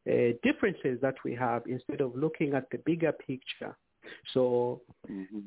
uh, 0.09 0.37
differences 0.43 1.01
that 1.03 1.17
we 1.25 1.35
have 1.35 1.63
instead 1.67 2.01
of 2.01 2.15
looking 2.15 2.55
at 2.55 2.71
the 2.71 2.79
bigger 2.79 3.13
picture. 3.13 3.77
So 4.33 4.81
mm-hmm. 5.11 5.41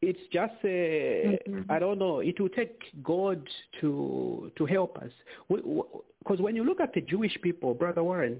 it's 0.00 0.20
just 0.32 0.54
a, 0.64 1.38
mm-hmm. 1.48 1.70
I 1.70 1.78
don't 1.78 1.98
know. 1.98 2.20
It 2.20 2.40
will 2.40 2.48
take 2.48 2.80
God 3.02 3.46
to 3.80 4.50
to 4.56 4.66
help 4.66 4.98
us. 4.98 5.10
Because 5.48 6.40
when 6.40 6.56
you 6.56 6.64
look 6.64 6.80
at 6.80 6.94
the 6.94 7.00
Jewish 7.00 7.36
people, 7.42 7.74
brother 7.74 8.02
Warren, 8.02 8.38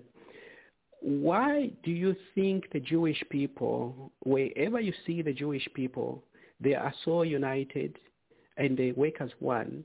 why 1.02 1.70
do 1.82 1.90
you 1.90 2.14
think 2.34 2.70
the 2.72 2.80
Jewish 2.80 3.22
people, 3.28 4.12
wherever 4.24 4.80
you 4.80 4.92
see 5.04 5.20
the 5.20 5.32
Jewish 5.32 5.68
people, 5.74 6.22
they 6.60 6.74
are 6.74 6.94
so 7.04 7.22
united 7.22 7.98
and 8.56 8.76
they 8.76 8.92
work 8.92 9.20
as 9.20 9.30
one? 9.40 9.84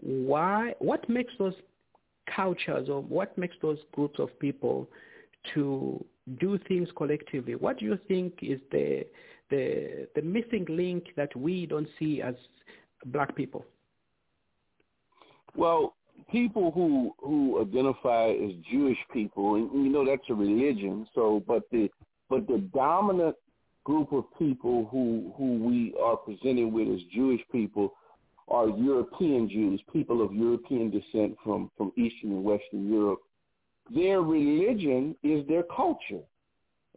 Why? 0.00 0.74
What 0.78 1.08
makes 1.08 1.32
those 1.38 1.54
cultures 2.34 2.88
or 2.88 3.02
what 3.02 3.36
makes 3.36 3.56
those 3.60 3.78
groups 3.92 4.18
of 4.18 4.36
people 4.38 4.88
to 5.54 6.02
do 6.40 6.58
things 6.68 6.88
collectively? 6.96 7.54
What 7.54 7.78
do 7.78 7.84
you 7.84 7.98
think 8.08 8.38
is 8.40 8.60
the 8.70 9.06
the 9.50 10.08
the 10.14 10.22
missing 10.22 10.66
link 10.70 11.04
that 11.16 11.34
we 11.36 11.66
don't 11.66 11.88
see 11.98 12.22
as 12.22 12.34
black 13.06 13.36
people? 13.36 13.64
Well, 15.54 15.94
people 16.30 16.70
who 16.70 17.14
who 17.18 17.62
identify 17.62 18.30
as 18.30 18.52
Jewish 18.70 18.98
people, 19.12 19.54
and 19.56 19.72
you 19.72 19.90
know 19.90 20.04
that's 20.04 20.28
a 20.28 20.34
religion. 20.34 21.06
So, 21.14 21.42
but 21.46 21.62
the 21.70 21.88
but 22.28 22.46
the 22.46 22.58
dominant 22.74 23.36
group 23.84 24.12
of 24.12 24.24
people 24.38 24.88
who 24.90 25.32
who 25.36 25.64
we 25.64 25.94
are 26.02 26.16
presented 26.16 26.72
with 26.72 26.88
as 26.88 27.00
Jewish 27.14 27.40
people 27.50 27.94
are 28.48 28.68
European 28.68 29.48
Jews, 29.48 29.80
people 29.92 30.22
of 30.22 30.32
European 30.32 30.90
descent 30.90 31.36
from 31.44 31.70
from 31.76 31.92
Eastern 31.96 32.32
and 32.32 32.44
Western 32.44 32.90
Europe. 32.90 33.20
Their 33.94 34.20
religion 34.20 35.16
is 35.22 35.46
their 35.48 35.62
culture. 35.62 36.22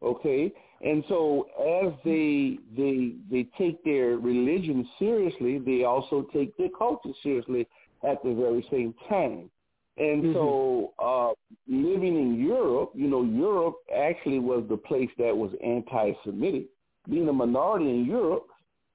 Okay, 0.04 0.52
and 0.84 1.04
so 1.08 1.48
as 1.86 1.94
they 2.04 2.58
they 2.76 3.14
they 3.30 3.48
take 3.58 3.84
their 3.84 4.18
religion 4.18 4.88
seriously, 4.98 5.60
they 5.60 5.84
also 5.84 6.28
take 6.34 6.58
their 6.58 6.70
culture 6.76 7.12
seriously 7.22 7.68
at 8.04 8.24
the 8.24 8.34
very 8.34 8.66
same 8.72 8.94
time. 9.10 9.50
And 9.98 10.24
mm-hmm. 10.24 10.34
so 10.34 10.94
uh, 11.00 11.34
living 11.68 12.18
in 12.18 12.44
Europe, 12.44 12.92
you 12.96 13.08
know, 13.08 13.24
Europe 13.24 13.76
actually 13.96 14.40
was 14.40 14.64
the 14.70 14.78
place 14.78 15.10
that 15.18 15.36
was 15.36 15.52
anti-Semitic. 15.64 16.68
Being 17.10 17.28
a 17.30 17.34
minority 17.34 17.90
in 17.90 18.06
Europe 18.06 18.48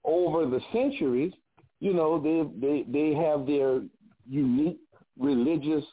over 0.05 0.47
the 0.47 0.61
centuries, 0.73 1.33
you 1.81 1.93
know, 1.93 2.19
they 2.19 2.45
they 2.61 2.85
they 2.91 3.15
have 3.15 3.47
their 3.47 3.83
unique 4.29 4.79
religious 5.19 5.85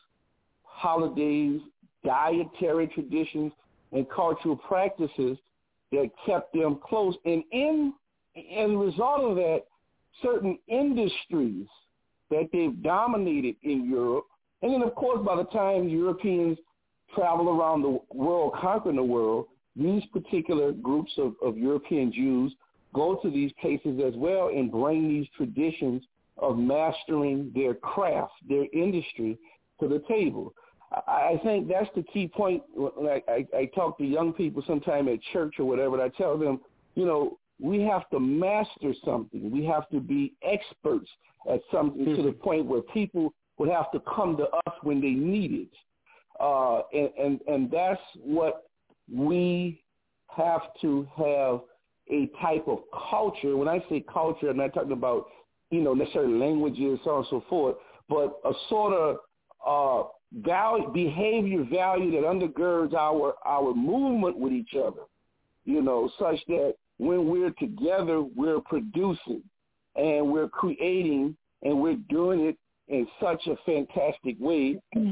holidays, 0.63 1.59
dietary 2.05 2.87
traditions, 2.87 3.51
and 3.91 4.09
cultural 4.09 4.55
practices 4.55 5.37
that 5.91 6.09
kept 6.25 6.53
them 6.53 6.79
close. 6.83 7.15
And 7.25 7.43
in 7.51 7.93
as 8.35 8.69
a 8.69 8.77
result 8.77 9.21
of 9.21 9.35
that, 9.35 9.63
certain 10.21 10.57
industries 10.67 11.67
that 12.33 12.49
they've 12.51 12.81
dominated 12.83 13.55
in 13.63 13.89
Europe, 13.89 14.25
and 14.61 14.73
then 14.73 14.81
of 14.81 14.95
course 14.95 15.25
by 15.25 15.35
the 15.35 15.45
time 15.45 15.87
Europeans 15.87 16.57
travel 17.15 17.49
around 17.49 17.81
the 17.83 17.99
world, 18.13 18.53
conquering 18.59 18.95
the 18.95 19.03
world, 19.03 19.45
these 19.75 20.03
particular 20.11 20.71
groups 20.71 21.11
of, 21.17 21.35
of 21.43 21.57
European 21.57 22.11
Jews 22.11 22.53
go 22.93 23.19
to 23.21 23.29
these 23.29 23.51
places 23.61 23.99
as 24.05 24.13
well 24.15 24.49
and 24.49 24.71
bring 24.71 25.07
these 25.07 25.27
traditions 25.35 26.03
of 26.37 26.57
mastering 26.57 27.51
their 27.55 27.73
craft, 27.73 28.33
their 28.47 28.65
industry 28.73 29.37
to 29.79 29.87
the 29.87 30.01
table. 30.07 30.53
I 31.07 31.39
think 31.43 31.67
that's 31.67 31.89
the 31.95 32.03
key 32.03 32.27
point. 32.27 32.61
When 32.75 33.07
I, 33.07 33.21
I, 33.27 33.47
I 33.57 33.65
talk 33.73 33.97
to 33.97 34.03
young 34.05 34.31
people 34.33 34.63
sometime 34.67 35.07
at 35.07 35.19
church 35.31 35.55
or 35.57 35.65
whatever, 35.65 35.99
and 35.99 36.03
I 36.03 36.15
tell 36.15 36.37
them, 36.37 36.61
you 36.95 37.05
know, 37.05 37.39
we 37.59 37.81
have 37.81 38.09
to 38.09 38.19
master 38.19 38.93
something. 39.05 39.51
We 39.51 39.65
have 39.65 39.89
to 39.89 39.99
be 39.99 40.33
experts 40.43 41.09
at 41.49 41.61
something 41.71 42.05
to 42.05 42.23
the 42.23 42.29
mm-hmm. 42.29 42.41
point 42.43 42.65
where 42.65 42.81
people 42.81 43.33
would 43.57 43.69
have 43.69 43.91
to 43.91 44.01
come 44.01 44.37
to 44.37 44.43
us 44.43 44.75
when 44.81 45.01
they 45.01 45.11
need 45.11 45.51
it. 45.51 45.69
Uh, 46.39 46.81
and, 46.93 47.09
and, 47.19 47.39
and 47.47 47.71
that's 47.71 48.01
what 48.21 48.63
we 49.11 49.81
have 50.35 50.61
to 50.81 51.07
have 51.15 51.61
a 52.11 52.29
type 52.41 52.67
of 52.67 52.79
culture. 53.09 53.55
When 53.55 53.67
I 53.67 53.83
say 53.89 54.03
culture, 54.11 54.49
I'm 54.49 54.57
not 54.57 54.73
talking 54.73 54.91
about, 54.91 55.27
you 55.69 55.81
know, 55.81 55.93
necessarily 55.93 56.37
languages, 56.37 56.79
and 56.79 56.99
so 57.03 57.11
on 57.11 57.17
and 57.17 57.27
so 57.29 57.43
forth, 57.49 57.75
but 58.09 58.39
a 58.43 58.53
sort 58.69 58.93
of 58.93 59.17
uh, 59.65 60.07
value, 60.33 60.91
behavior 60.91 61.63
value 61.63 62.11
that 62.11 62.27
undergirds 62.27 62.93
our 62.93 63.35
our 63.45 63.73
movement 63.73 64.37
with 64.37 64.53
each 64.53 64.73
other. 64.75 65.01
You 65.65 65.81
know, 65.81 66.11
such 66.19 66.39
that 66.47 66.75
when 67.05 67.29
we're 67.29 67.51
together, 67.51 68.21
we're 68.21 68.61
producing 68.61 69.43
and 69.95 70.31
we're 70.31 70.49
creating 70.49 71.35
and 71.61 71.79
we're 71.79 71.97
doing 72.09 72.41
it 72.41 72.57
in 72.87 73.07
such 73.21 73.45
a 73.47 73.55
fantastic 73.65 74.35
way 74.39 74.79
mm-hmm. 74.95 75.11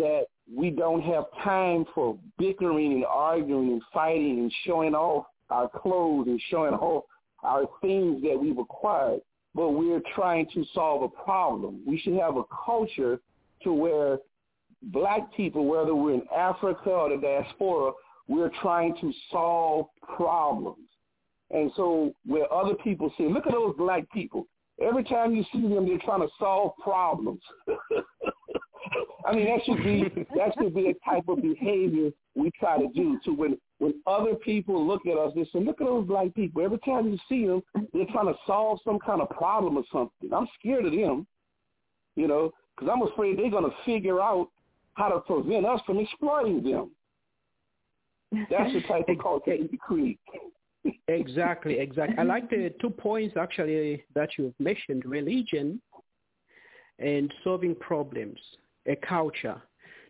that 0.00 0.24
we 0.54 0.70
don't 0.70 1.02
have 1.02 1.24
time 1.44 1.84
for 1.94 2.18
bickering 2.38 2.92
and 2.92 3.04
arguing 3.04 3.72
and 3.72 3.82
fighting 3.92 4.38
and 4.40 4.52
showing 4.66 4.94
off 4.94 5.26
our 5.50 5.68
clothes 5.68 6.26
and 6.28 6.40
showing 6.50 6.74
off 6.74 7.04
our 7.42 7.64
things 7.80 8.22
that 8.22 8.38
we've 8.38 8.58
acquired, 8.58 9.20
but 9.54 9.70
we're 9.70 10.02
trying 10.14 10.46
to 10.54 10.64
solve 10.74 11.02
a 11.02 11.22
problem. 11.22 11.80
We 11.86 11.98
should 11.98 12.14
have 12.14 12.36
a 12.36 12.44
culture 12.64 13.20
to 13.62 13.72
where 13.72 14.18
black 14.82 15.34
people, 15.34 15.66
whether 15.66 15.94
we're 15.94 16.14
in 16.14 16.22
Africa 16.34 16.90
or 16.90 17.10
the 17.10 17.20
diaspora, 17.20 17.92
we're 18.28 18.50
trying 18.62 18.94
to 19.00 19.12
solve 19.30 19.86
problems. 20.16 20.89
And 21.50 21.70
so 21.76 22.12
where 22.26 22.52
other 22.52 22.74
people 22.74 23.12
say, 23.18 23.24
look 23.24 23.46
at 23.46 23.52
those 23.52 23.74
black 23.76 24.10
people. 24.12 24.46
Every 24.80 25.04
time 25.04 25.34
you 25.34 25.44
see 25.52 25.60
them, 25.60 25.86
they're 25.86 25.98
trying 25.98 26.20
to 26.20 26.28
solve 26.38 26.72
problems. 26.82 27.40
I 29.26 29.34
mean, 29.34 29.46
that 29.46 29.64
should 29.64 29.84
be 29.84 30.26
that 30.36 30.54
should 30.58 30.74
be 30.74 30.88
a 30.88 30.94
type 31.08 31.28
of 31.28 31.42
behavior 31.42 32.10
we 32.34 32.50
try 32.58 32.78
to 32.78 32.88
do. 32.94 33.18
To 33.24 33.32
when 33.32 33.58
when 33.78 33.94
other 34.06 34.34
people 34.34 34.86
look 34.86 35.06
at 35.06 35.18
us, 35.18 35.32
they 35.34 35.44
say, 35.52 35.62
"Look 35.62 35.80
at 35.80 35.86
those 35.86 36.06
black 36.06 36.34
people." 36.34 36.64
Every 36.64 36.78
time 36.78 37.08
you 37.08 37.18
see 37.28 37.46
them, 37.46 37.62
they're 37.92 38.06
trying 38.06 38.26
to 38.26 38.34
solve 38.46 38.80
some 38.84 38.98
kind 38.98 39.20
of 39.20 39.28
problem 39.30 39.76
or 39.76 39.84
something. 39.92 40.32
I'm 40.32 40.48
scared 40.58 40.86
of 40.86 40.92
them, 40.92 41.26
you 42.16 42.26
know, 42.26 42.52
because 42.74 42.90
I'm 42.90 43.02
afraid 43.02 43.38
they're 43.38 43.50
going 43.50 43.70
to 43.70 43.76
figure 43.84 44.20
out 44.20 44.48
how 44.94 45.08
to 45.08 45.20
prevent 45.20 45.66
us 45.66 45.80
from 45.86 45.98
exploiting 45.98 46.62
them. 46.62 46.90
That's 48.50 48.72
the 48.72 48.80
type 48.88 49.08
of 49.08 49.18
culture 49.22 49.56
we 49.70 49.78
create. 49.78 50.18
Exactly, 51.08 51.78
exactly. 51.78 52.16
I 52.18 52.22
like 52.22 52.50
the 52.50 52.72
two 52.80 52.90
points 52.90 53.36
actually 53.36 54.04
that 54.14 54.30
you've 54.38 54.58
mentioned, 54.58 55.04
religion 55.04 55.80
and 56.98 57.32
solving 57.44 57.74
problems, 57.74 58.38
a 58.86 58.96
culture. 58.96 59.60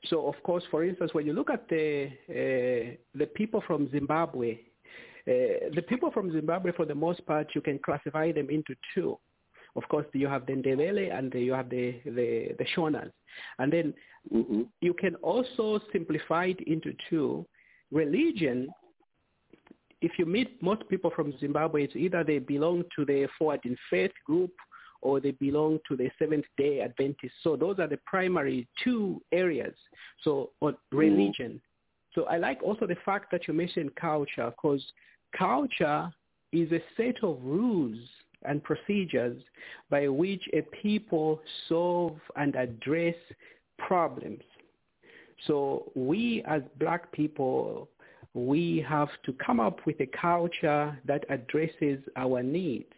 So 0.06 0.26
of 0.26 0.34
course, 0.42 0.64
for 0.70 0.84
instance, 0.84 1.12
when 1.12 1.26
you 1.26 1.32
look 1.32 1.50
at 1.50 1.68
the 1.68 2.06
uh, 2.28 2.96
the 3.14 3.26
people 3.26 3.62
from 3.66 3.90
Zimbabwe, 3.90 4.58
uh, 5.28 5.70
the 5.74 5.84
people 5.88 6.10
from 6.10 6.32
Zimbabwe, 6.32 6.72
for 6.72 6.86
the 6.86 6.94
most 6.94 7.24
part, 7.26 7.48
you 7.54 7.60
can 7.60 7.78
classify 7.78 8.32
them 8.32 8.48
into 8.50 8.74
two. 8.94 9.18
Of 9.76 9.88
course, 9.88 10.06
you 10.12 10.26
have 10.26 10.46
the 10.46 10.54
Ndebele 10.54 11.16
and 11.16 11.32
you 11.34 11.52
have 11.52 11.70
the, 11.70 12.00
the, 12.04 12.54
the 12.58 12.66
Shonas. 12.74 13.10
And 13.58 13.72
then 13.72 13.94
mm-hmm. 14.32 14.62
you 14.80 14.94
can 14.94 15.14
also 15.16 15.80
simplify 15.92 16.46
it 16.46 16.60
into 16.66 16.92
two. 17.08 17.46
Religion, 17.92 18.68
if 20.00 20.12
you 20.18 20.26
meet 20.26 20.62
most 20.62 20.88
people 20.88 21.10
from 21.14 21.34
Zimbabwe, 21.38 21.84
it's 21.84 21.96
either 21.96 22.24
they 22.24 22.38
belong 22.38 22.84
to 22.96 23.04
the 23.04 23.28
Forward 23.38 23.60
in 23.64 23.76
Faith 23.90 24.12
group 24.24 24.52
or 25.02 25.20
they 25.20 25.32
belong 25.32 25.78
to 25.88 25.96
the 25.96 26.10
Seventh-day 26.18 26.80
Adventists. 26.80 27.32
So 27.42 27.56
those 27.56 27.78
are 27.78 27.86
the 27.86 27.98
primary 28.06 28.68
two 28.82 29.20
areas. 29.32 29.74
So 30.22 30.50
on 30.60 30.76
religion. 30.92 31.52
Mm-hmm. 31.52 31.56
So 32.14 32.24
I 32.24 32.38
like 32.38 32.62
also 32.62 32.86
the 32.86 32.96
fact 33.04 33.30
that 33.30 33.46
you 33.46 33.54
mentioned 33.54 33.94
culture 33.96 34.50
because 34.50 34.84
culture 35.36 36.12
is 36.52 36.70
a 36.72 36.80
set 36.96 37.22
of 37.22 37.38
rules 37.42 37.98
and 38.44 38.62
procedures 38.62 39.40
by 39.90 40.08
which 40.08 40.42
a 40.52 40.62
people 40.82 41.40
solve 41.68 42.18
and 42.36 42.56
address 42.56 43.14
problems. 43.78 44.42
So 45.46 45.90
we 45.94 46.42
as 46.46 46.62
black 46.78 47.12
people, 47.12 47.88
we 48.34 48.84
have 48.88 49.08
to 49.24 49.32
come 49.34 49.60
up 49.60 49.84
with 49.86 50.00
a 50.00 50.06
culture 50.06 50.96
that 51.06 51.24
addresses 51.28 51.98
our 52.16 52.42
needs. 52.42 52.92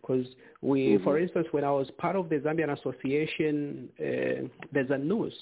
because 0.00 0.26
we, 0.60 0.90
mm-hmm. 0.90 1.04
for 1.04 1.18
instance, 1.18 1.46
when 1.52 1.64
I 1.64 1.70
was 1.70 1.90
part 1.98 2.16
of 2.16 2.28
the 2.28 2.36
Zambian 2.36 2.76
Association, 2.78 3.88
uh, 4.00 4.48
there's 4.72 4.90
a 4.90 4.98
news. 4.98 5.34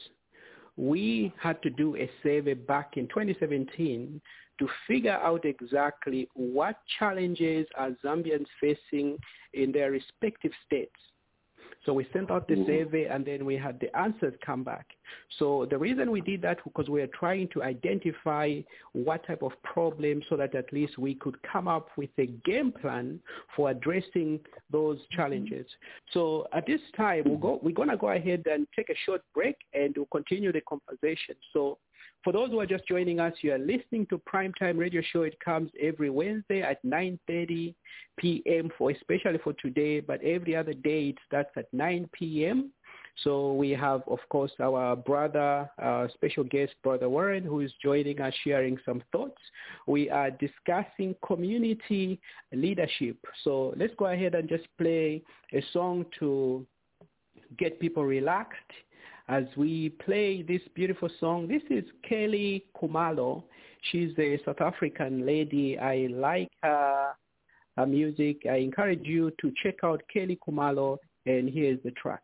We 0.77 1.33
had 1.39 1.63
to 1.63 1.71
do 1.71 1.97
a 1.97 2.11
survey 2.23 2.55
back 2.55 2.97
in 2.97 3.09
2017 3.09 4.21
to 4.59 4.69
figure 4.87 5.19
out 5.23 5.45
exactly 5.45 6.29
what 6.35 6.77
challenges 6.99 7.67
are 7.77 7.91
Zambians 8.05 8.47
facing 8.61 9.19
in 9.55 9.73
their 9.73 9.91
respective 9.91 10.53
states. 10.67 11.01
So 11.85 11.93
we 11.93 12.07
sent 12.13 12.31
out 12.31 12.49
the 12.49 12.55
mm-hmm. 12.55 12.67
survey 12.67 13.07
and 13.07 13.25
then 13.25 13.45
we 13.45 13.57
had 13.57 13.81
the 13.81 13.95
answers 13.97 14.35
come 14.45 14.63
back. 14.63 14.87
So 15.39 15.67
the 15.71 15.79
reason 15.79 16.11
we 16.11 16.21
did 16.21 16.43
that 16.43 16.59
was 16.65 16.73
because 16.73 16.89
we 16.89 17.03
are 17.03 17.09
trying 17.09 17.49
to 17.55 17.63
identify 17.63 18.61
what 18.93 19.27
type 19.27 19.43
of 19.43 19.53
problem 19.63 20.23
so 20.29 20.37
that 20.37 20.55
at 20.55 20.73
least 20.73 20.99
we 20.99 21.15
could 21.15 21.37
come 21.43 21.69
up 21.69 21.89
with 21.97 22.11
a 22.19 22.27
game 22.45 22.73
plan 22.73 23.21
for 23.57 23.71
addressing 23.71 24.41
those 24.71 24.99
mm-hmm. 24.99 25.17
challenges. 25.17 25.67
So 26.13 26.47
at 26.53 26.67
this 26.67 26.81
time, 26.97 27.25
we'll 27.27 27.39
go, 27.39 27.61
we're 27.63 27.75
going 27.75 27.89
to 27.89 27.97
go 27.97 28.11
ahead 28.11 28.45
and 28.51 28.67
take 28.75 28.91
a 28.91 28.97
short 29.05 29.23
break 29.35 29.57
and 29.75 29.95
we'll 29.97 30.07
continue 30.07 30.53
the 30.53 30.63
conversation. 30.63 31.35
So 31.53 31.79
for 32.23 32.33
those 32.33 32.51
who 32.51 32.61
are 32.61 32.67
just 32.67 32.87
joining 32.87 33.19
us, 33.19 33.33
you 33.41 33.53
are 33.53 33.59
listening 33.59 34.07
to 34.11 34.21
Primetime 34.33 34.79
Radio 34.79 35.03
Show. 35.13 35.23
It 35.23 35.39
comes 35.41 35.71
every 35.81 36.11
Wednesday 36.11 36.61
at 36.61 36.85
9.30 36.85 37.75
p.m. 38.19 38.71
for 38.77 38.91
especially 38.91 39.39
for 39.43 39.55
today, 39.55 40.01
but 40.01 40.23
every 40.23 40.55
other 40.55 40.75
day 40.75 41.11
it 41.11 41.19
starts 41.27 41.51
at 41.57 41.73
9 41.73 42.09
p.m. 42.13 42.73
So 43.25 43.55
we 43.55 43.71
have, 43.71 44.03
of 44.07 44.19
course, 44.29 44.53
our 44.61 44.97
brother, 44.97 45.69
uh, 45.83 46.09
special 46.15 46.45
guest, 46.45 46.73
Brother 46.83 47.09
Warren, 47.09 47.45
who 47.45 47.61
is 47.61 47.73
joining 47.83 48.21
us, 48.21 48.33
sharing 48.45 48.79
some 48.85 49.03
thoughts. 49.13 49.41
We 49.87 50.09
are 50.11 50.31
discussing 50.31 51.15
community 51.27 52.21
leadership. 52.53 53.17
So 53.45 53.75
let's 53.77 53.95
go 53.99 54.07
ahead 54.07 54.35
and 54.35 54.49
just 54.49 54.65
play 54.79 55.23
a 55.53 55.63
song 55.73 56.07
to 56.19 56.67
get 57.59 57.81
people 57.81 58.05
relaxed 58.05 58.57
as 59.31 59.45
we 59.57 59.91
play 60.05 60.43
this 60.43 60.61
beautiful 60.75 61.09
song. 61.21 61.47
This 61.47 61.63
is 61.71 61.85
Kelly 62.07 62.65
Khumalo. 62.77 63.45
She's 63.91 64.11
a 64.19 64.41
South 64.45 64.61
African 64.61 65.25
lady. 65.25 65.79
I 65.79 66.09
like 66.11 66.51
her, 66.65 67.13
her 67.77 67.87
music. 67.87 68.43
I 68.51 68.57
encourage 68.57 69.05
you 69.05 69.31
to 69.41 69.53
check 69.63 69.77
out 69.85 70.03
Kelly 70.13 70.37
Khumalo, 70.45 70.99
and 71.27 71.49
here's 71.49 71.81
the 71.85 71.93
track. 71.93 72.23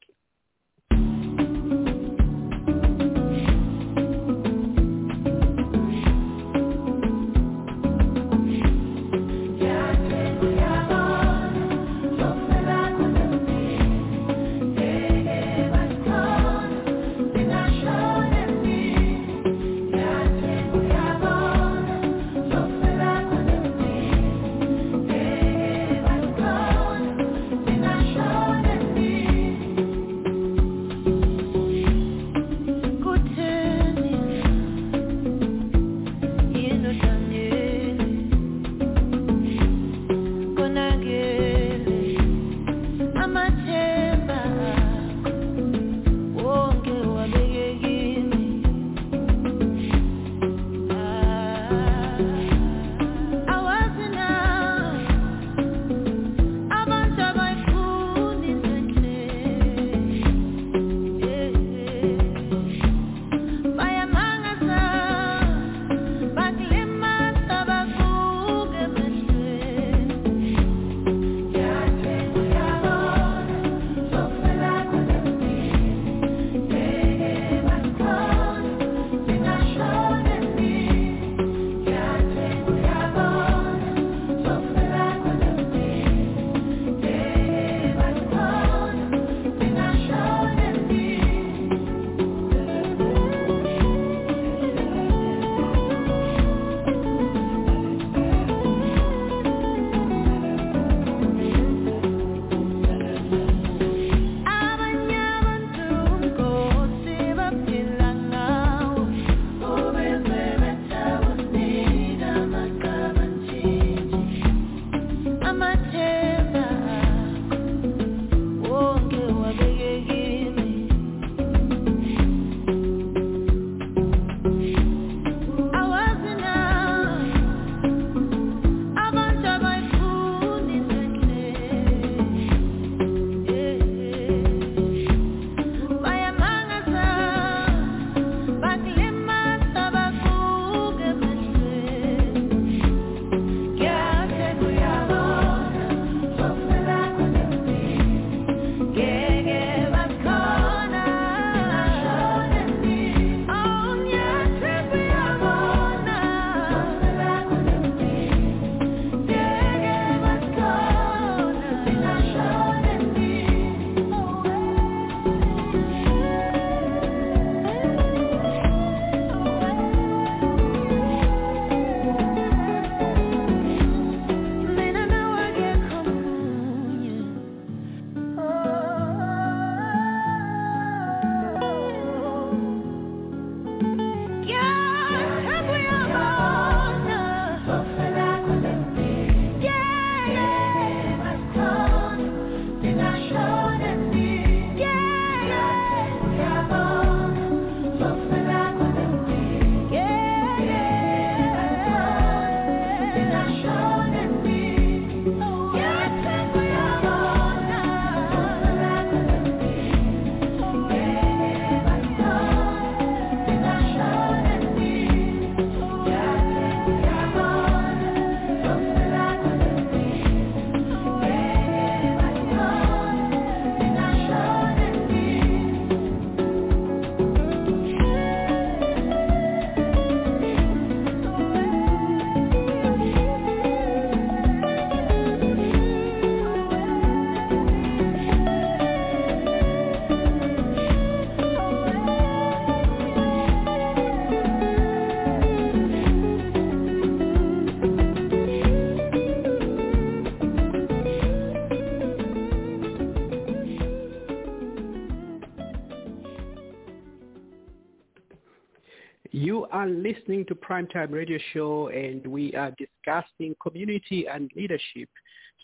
Listening 260.37 260.55
to 260.55 260.67
Primetime 260.67 261.13
Radio 261.13 261.39
Show, 261.55 261.89
and 261.89 262.27
we 262.27 262.55
are 262.55 262.71
discussing 262.73 263.57
community 263.63 264.27
and 264.31 264.51
leadership. 264.55 265.09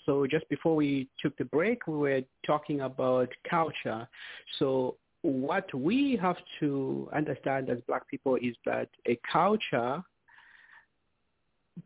So 0.07 0.27
just 0.27 0.49
before 0.49 0.75
we 0.75 1.09
took 1.21 1.37
the 1.37 1.45
break, 1.45 1.87
we 1.87 1.99
were 1.99 2.23
talking 2.47 2.81
about 2.81 3.29
culture. 3.49 4.09
So 4.59 4.97
what 5.21 5.73
we 5.75 6.19
have 6.23 6.39
to 6.61 7.07
understand 7.15 7.69
as 7.69 7.79
black 7.87 8.09
people 8.09 8.37
is 8.37 8.55
that 8.65 8.89
a 9.07 9.19
culture 9.31 10.03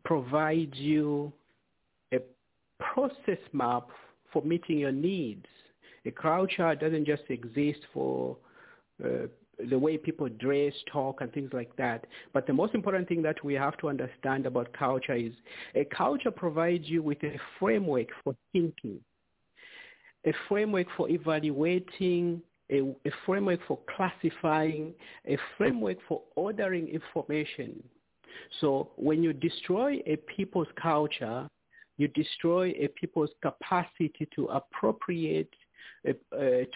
provides 0.05 0.77
you 0.77 1.33
a 2.13 2.19
process 2.79 3.39
map 3.51 3.89
for 4.31 4.41
meeting 4.43 4.77
your 4.79 4.93
needs. 4.93 5.45
A 6.05 6.11
culture 6.11 6.73
doesn't 6.73 7.05
just 7.05 7.23
exist 7.27 7.79
for 7.93 8.37
uh, 9.03 9.27
the 9.69 9.77
way 9.77 9.97
people 9.97 10.29
dress, 10.29 10.73
talk, 10.91 11.21
and 11.21 11.31
things 11.33 11.49
like 11.53 11.75
that. 11.77 12.05
But 12.33 12.47
the 12.47 12.53
most 12.53 12.75
important 12.75 13.07
thing 13.07 13.21
that 13.23 13.43
we 13.43 13.53
have 13.55 13.77
to 13.77 13.89
understand 13.89 14.45
about 14.45 14.71
culture 14.73 15.15
is 15.15 15.33
a 15.75 15.85
culture 15.85 16.31
provides 16.31 16.87
you 16.87 17.01
with 17.01 17.23
a 17.23 17.37
framework 17.59 18.07
for 18.23 18.35
thinking, 18.53 18.99
a 20.25 20.33
framework 20.47 20.87
for 20.95 21.09
evaluating, 21.09 22.41
a, 22.71 22.81
a 22.81 23.11
framework 23.25 23.59
for 23.67 23.79
classifying, 23.95 24.93
a 25.25 25.37
framework 25.57 25.97
for 26.07 26.21
ordering 26.35 26.87
information. 26.87 27.81
So 28.61 28.91
when 28.97 29.23
you 29.23 29.33
destroy 29.33 30.01
a 30.05 30.17
people's 30.35 30.67
culture, 30.79 31.47
you 31.97 32.07
destroy 32.09 32.69
a 32.79 32.87
people's 32.89 33.31
capacity 33.41 34.27
to 34.35 34.45
appropriate 34.47 35.49
uh, 36.07 36.11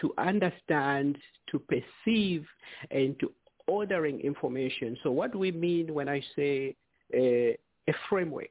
to 0.00 0.14
understand, 0.18 1.18
to 1.50 1.58
perceive, 1.58 2.44
and 2.90 3.18
to 3.20 3.32
ordering 3.66 4.20
information. 4.20 4.96
So 5.02 5.10
what 5.10 5.34
we 5.34 5.52
mean 5.52 5.94
when 5.94 6.08
I 6.08 6.22
say 6.36 6.76
uh, 7.14 7.54
a 7.88 7.94
framework. 8.08 8.50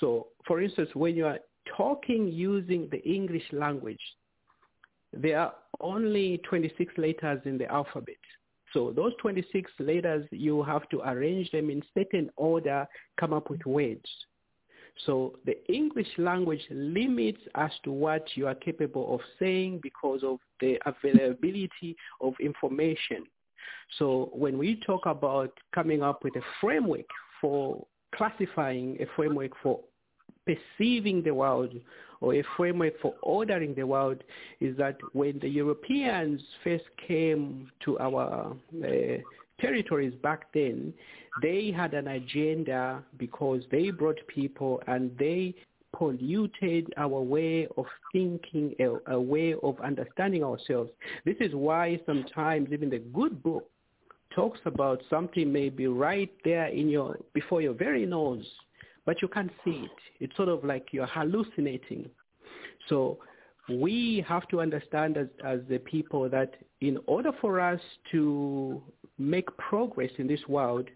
So 0.00 0.28
for 0.46 0.60
instance, 0.60 0.90
when 0.94 1.16
you 1.16 1.26
are 1.26 1.38
talking 1.76 2.28
using 2.28 2.88
the 2.90 3.02
English 3.02 3.44
language, 3.52 4.00
there 5.12 5.40
are 5.40 5.54
only 5.80 6.38
26 6.48 6.92
letters 6.96 7.40
in 7.44 7.58
the 7.58 7.70
alphabet. 7.70 8.16
So 8.72 8.92
those 8.94 9.12
26 9.20 9.70
letters, 9.80 10.26
you 10.30 10.62
have 10.62 10.88
to 10.90 11.00
arrange 11.00 11.50
them 11.50 11.70
in 11.70 11.82
certain 11.92 12.30
order, 12.36 12.86
come 13.18 13.32
up 13.32 13.50
with 13.50 13.64
words. 13.66 14.08
So 15.06 15.34
the 15.46 15.56
English 15.72 16.08
language 16.18 16.62
limits 16.70 17.40
as 17.54 17.70
to 17.84 17.92
what 17.92 18.24
you 18.34 18.46
are 18.46 18.54
capable 18.54 19.14
of 19.14 19.20
saying 19.38 19.80
because 19.82 20.22
of 20.22 20.38
the 20.60 20.78
availability 20.86 21.96
of 22.20 22.34
information. 22.40 23.24
So 23.98 24.30
when 24.32 24.58
we 24.58 24.80
talk 24.86 25.06
about 25.06 25.52
coming 25.74 26.02
up 26.02 26.22
with 26.22 26.36
a 26.36 26.42
framework 26.60 27.06
for 27.40 27.86
classifying, 28.14 28.96
a 29.00 29.06
framework 29.16 29.52
for 29.62 29.80
perceiving 30.46 31.22
the 31.22 31.34
world 31.34 31.72
or 32.20 32.34
a 32.34 32.42
framework 32.56 33.00
for 33.00 33.14
ordering 33.22 33.74
the 33.74 33.86
world 33.86 34.22
is 34.60 34.76
that 34.76 34.96
when 35.12 35.38
the 35.40 35.48
Europeans 35.48 36.40
first 36.62 36.84
came 37.06 37.70
to 37.84 37.98
our 37.98 38.54
uh, 38.84 38.88
territories 39.60 40.14
back 40.22 40.52
then, 40.52 40.92
they 41.42 41.70
had 41.70 41.94
an 41.94 42.08
agenda 42.08 43.02
because 43.18 43.62
they 43.70 43.90
brought 43.90 44.18
people 44.28 44.82
and 44.86 45.16
they 45.18 45.54
polluted 45.96 46.92
our 46.96 47.20
way 47.20 47.66
of 47.76 47.84
thinking, 48.12 48.74
a, 48.80 49.12
a, 49.14 49.20
way 49.20 49.54
of 49.62 49.78
understanding 49.80 50.44
ourselves. 50.44 50.90
This 51.24 51.36
is 51.40 51.54
why 51.54 52.00
sometimes 52.06 52.68
even 52.72 52.90
the 52.90 52.98
good 52.98 53.42
book 53.42 53.68
talks 54.34 54.60
about 54.64 55.02
something 55.10 55.52
may 55.52 55.68
be 55.68 55.88
right 55.88 56.30
there 56.44 56.66
in 56.66 56.88
your 56.88 57.18
before 57.34 57.60
your 57.60 57.74
very 57.74 58.06
nose, 58.06 58.46
but 59.04 59.20
you 59.20 59.28
can't 59.28 59.50
see 59.64 59.84
it. 59.84 59.90
It's 60.20 60.36
sort 60.36 60.48
of 60.48 60.64
like 60.64 60.88
you're 60.92 61.06
hallucinating. 61.06 62.08
So 62.88 63.18
we 63.68 64.24
have 64.28 64.46
to 64.48 64.60
understand 64.60 65.16
as, 65.16 65.26
as 65.44 65.60
the 65.68 65.78
people 65.78 66.28
that 66.28 66.54
in 66.80 66.98
order 67.06 67.32
for 67.40 67.60
us 67.60 67.80
to 68.10 68.82
make 69.18 69.54
progress 69.56 70.10
in 70.18 70.26
this 70.26 70.40
world, 70.48 70.88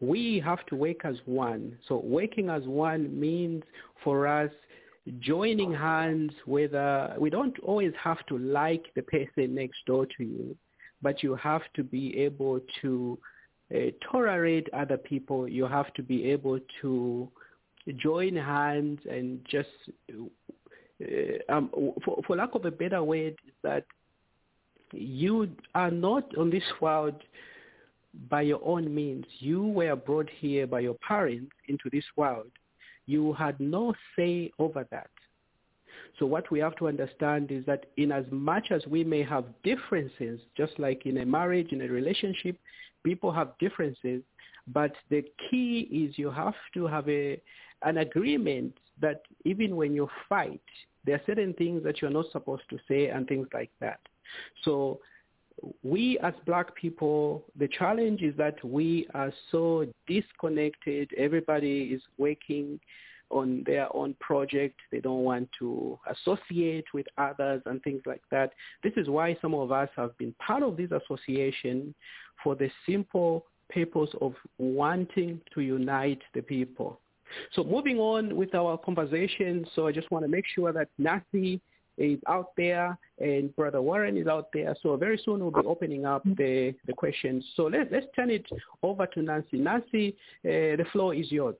we 0.00 0.40
have 0.44 0.64
to 0.66 0.76
work 0.76 1.04
as 1.04 1.16
one. 1.26 1.76
So 1.88 1.98
working 1.98 2.48
as 2.48 2.62
one 2.64 3.18
means 3.18 3.62
for 4.02 4.26
us 4.26 4.50
joining 5.20 5.72
hands 5.72 6.32
whether 6.46 7.14
we 7.18 7.28
don't 7.30 7.58
always 7.60 7.92
have 8.02 8.24
to 8.26 8.38
like 8.38 8.84
the 8.94 9.02
person 9.02 9.54
next 9.54 9.78
door 9.86 10.06
to 10.16 10.24
you, 10.24 10.56
but 11.02 11.22
you 11.22 11.34
have 11.34 11.62
to 11.74 11.82
be 11.82 12.16
able 12.18 12.60
to 12.82 13.18
uh, 13.74 13.78
tolerate 14.10 14.68
other 14.72 14.96
people. 14.96 15.48
You 15.48 15.66
have 15.66 15.92
to 15.94 16.02
be 16.02 16.30
able 16.30 16.60
to 16.82 17.28
join 17.96 18.36
hands 18.36 19.00
and 19.10 19.40
just, 19.50 19.68
uh, 20.12 21.52
um, 21.52 21.70
for, 22.04 22.20
for 22.26 22.36
lack 22.36 22.54
of 22.54 22.64
a 22.64 22.70
better 22.70 23.02
word, 23.02 23.34
that 23.64 23.84
you 24.92 25.48
are 25.74 25.90
not 25.90 26.36
on 26.36 26.50
this 26.50 26.62
world 26.80 27.14
by 28.28 28.42
your 28.42 28.60
own 28.64 28.94
means. 28.94 29.24
You 29.38 29.66
were 29.66 29.96
brought 29.96 30.28
here 30.38 30.66
by 30.66 30.80
your 30.80 30.96
parents 31.06 31.52
into 31.68 31.88
this 31.90 32.04
world. 32.16 32.50
You 33.06 33.32
had 33.32 33.58
no 33.58 33.94
say 34.16 34.52
over 34.58 34.86
that. 34.90 35.10
So 36.18 36.26
what 36.26 36.50
we 36.50 36.58
have 36.60 36.76
to 36.76 36.88
understand 36.88 37.50
is 37.50 37.64
that 37.66 37.86
in 37.96 38.12
as 38.12 38.24
much 38.30 38.70
as 38.70 38.86
we 38.86 39.02
may 39.02 39.22
have 39.22 39.44
differences, 39.64 40.40
just 40.56 40.78
like 40.78 41.06
in 41.06 41.18
a 41.18 41.26
marriage, 41.26 41.72
in 41.72 41.80
a 41.80 41.88
relationship, 41.88 42.56
people 43.02 43.32
have 43.32 43.52
differences, 43.58 44.22
but 44.68 44.92
the 45.10 45.24
key 45.50 45.88
is 45.90 46.18
you 46.18 46.30
have 46.30 46.54
to 46.74 46.86
have 46.86 47.08
a, 47.08 47.40
an 47.82 47.98
agreement 47.98 48.74
that 49.00 49.22
even 49.44 49.74
when 49.74 49.94
you 49.94 50.08
fight, 50.28 50.60
there 51.04 51.16
are 51.16 51.22
certain 51.26 51.52
things 51.54 51.82
that 51.82 52.00
you're 52.00 52.10
not 52.10 52.26
supposed 52.30 52.62
to 52.70 52.78
say 52.86 53.08
and 53.08 53.26
things 53.26 53.48
like 53.52 53.70
that. 53.80 53.98
So 54.64 55.00
we 55.82 56.18
as 56.20 56.34
black 56.46 56.74
people, 56.74 57.44
the 57.58 57.68
challenge 57.68 58.22
is 58.22 58.36
that 58.36 58.62
we 58.64 59.06
are 59.14 59.32
so 59.50 59.86
disconnected. 60.06 61.10
Everybody 61.16 61.90
is 61.94 62.02
working 62.18 62.80
on 63.30 63.62
their 63.64 63.94
own 63.96 64.14
project. 64.20 64.78
They 64.90 65.00
don't 65.00 65.24
want 65.24 65.48
to 65.58 65.98
associate 66.10 66.84
with 66.92 67.06
others 67.16 67.62
and 67.66 67.82
things 67.82 68.02
like 68.06 68.22
that. 68.30 68.52
This 68.82 68.92
is 68.96 69.08
why 69.08 69.36
some 69.40 69.54
of 69.54 69.72
us 69.72 69.88
have 69.96 70.16
been 70.18 70.34
part 70.44 70.62
of 70.62 70.76
this 70.76 70.90
association 70.90 71.94
for 72.42 72.54
the 72.54 72.70
simple 72.86 73.46
purpose 73.70 74.10
of 74.20 74.34
wanting 74.58 75.40
to 75.54 75.60
unite 75.60 76.20
the 76.34 76.42
people. 76.42 77.00
So 77.54 77.64
moving 77.64 77.98
on 77.98 78.36
with 78.36 78.54
our 78.54 78.76
conversation, 78.76 79.66
so 79.74 79.86
I 79.86 79.92
just 79.92 80.10
want 80.10 80.24
to 80.24 80.30
make 80.30 80.44
sure 80.54 80.72
that 80.72 80.88
Nancy 80.98 81.60
is 81.98 82.18
out 82.28 82.52
there 82.56 82.98
and 83.18 83.54
Brother 83.54 83.82
Warren 83.82 84.16
is 84.16 84.26
out 84.26 84.48
there. 84.52 84.74
So 84.82 84.96
very 84.96 85.20
soon 85.24 85.40
we'll 85.40 85.62
be 85.62 85.66
opening 85.66 86.04
up 86.06 86.24
the, 86.24 86.74
the 86.86 86.92
questions. 86.92 87.44
So 87.56 87.64
let, 87.64 87.92
let's 87.92 88.06
turn 88.16 88.30
it 88.30 88.46
over 88.82 89.06
to 89.06 89.22
Nancy. 89.22 89.58
Nancy, 89.58 90.16
uh, 90.44 90.76
the 90.76 90.86
floor 90.92 91.14
is 91.14 91.30
yours. 91.30 91.56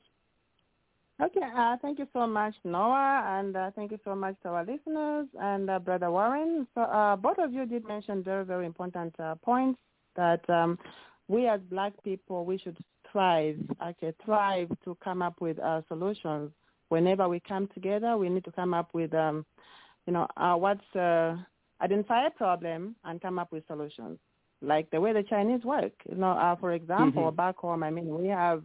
Okay, 1.23 1.41
uh, 1.57 1.77
thank 1.81 2.01
you 2.01 2.09
so 2.13 2.27
much, 2.27 2.55
Noah, 2.65 3.23
and 3.39 3.57
uh, 3.57 3.71
thank 3.77 3.93
you 3.93 3.99
so 4.05 4.15
much 4.15 4.35
to 4.43 4.49
our 4.49 4.65
listeners 4.65 5.29
and 5.41 5.71
uh, 5.71 5.79
Brother 5.79 6.11
Warren. 6.11 6.67
So 6.75 6.81
uh, 6.81 7.15
both 7.15 7.39
of 7.39 7.53
you 7.53 7.65
did 7.65 7.87
mention 7.87 8.25
very, 8.25 8.45
very 8.45 8.67
important 8.67 9.15
uh, 9.21 9.37
points 9.37 9.79
that 10.17 10.49
um, 10.51 10.79
we 11.29 11.47
as 11.47 11.61
black 11.71 11.93
people, 12.03 12.45
we 12.45 12.59
should 12.59 12.77
thrive, 13.13 13.57
actually 13.81 14.15
thrive 14.25 14.69
to 14.85 14.97
come 15.05 15.23
up 15.23 15.41
with 15.41 15.59
uh, 15.61 15.83
solutions. 15.87 16.51
Whenever 16.89 17.29
we 17.29 17.41
come 17.41 17.69
together, 17.73 18.17
we 18.17 18.29
need 18.29 18.45
to 18.45 18.53
come 18.53 18.75
up 18.75 18.93
with 18.93 19.15
um, 19.15 19.47
you 20.07 20.13
know, 20.13 20.27
uh, 20.37 20.55
what's 20.55 20.97
uh, 20.97 21.37
identify 21.81 22.27
a 22.27 22.31
problem 22.31 22.97
and 23.05 23.21
come 23.21 23.39
up 23.39 23.53
with 23.53 23.67
solutions, 23.67 24.19
like 24.61 24.91
the 24.91 25.01
way 25.01 25.13
the 25.13 25.23
Chinese 25.23 25.65
work. 25.65 25.93
You 26.09 26.17
know, 26.17 26.33
uh, 26.33 26.57
for 26.57 26.73
example, 26.73 27.25
mm-hmm. 27.25 27.37
back 27.37 27.57
home, 27.57 27.83
I 27.83 27.91
mean, 27.91 28.17
we 28.19 28.29
have 28.29 28.63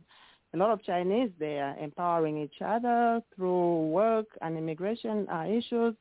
a 0.54 0.58
lot 0.58 0.72
of 0.72 0.84
Chinese 0.84 1.30
there 1.40 1.76
empowering 1.82 2.38
each 2.38 2.62
other 2.64 3.22
through 3.36 3.88
work 3.88 4.28
and 4.42 4.58
immigration 4.58 5.28
uh, 5.30 5.46
issues. 5.48 5.96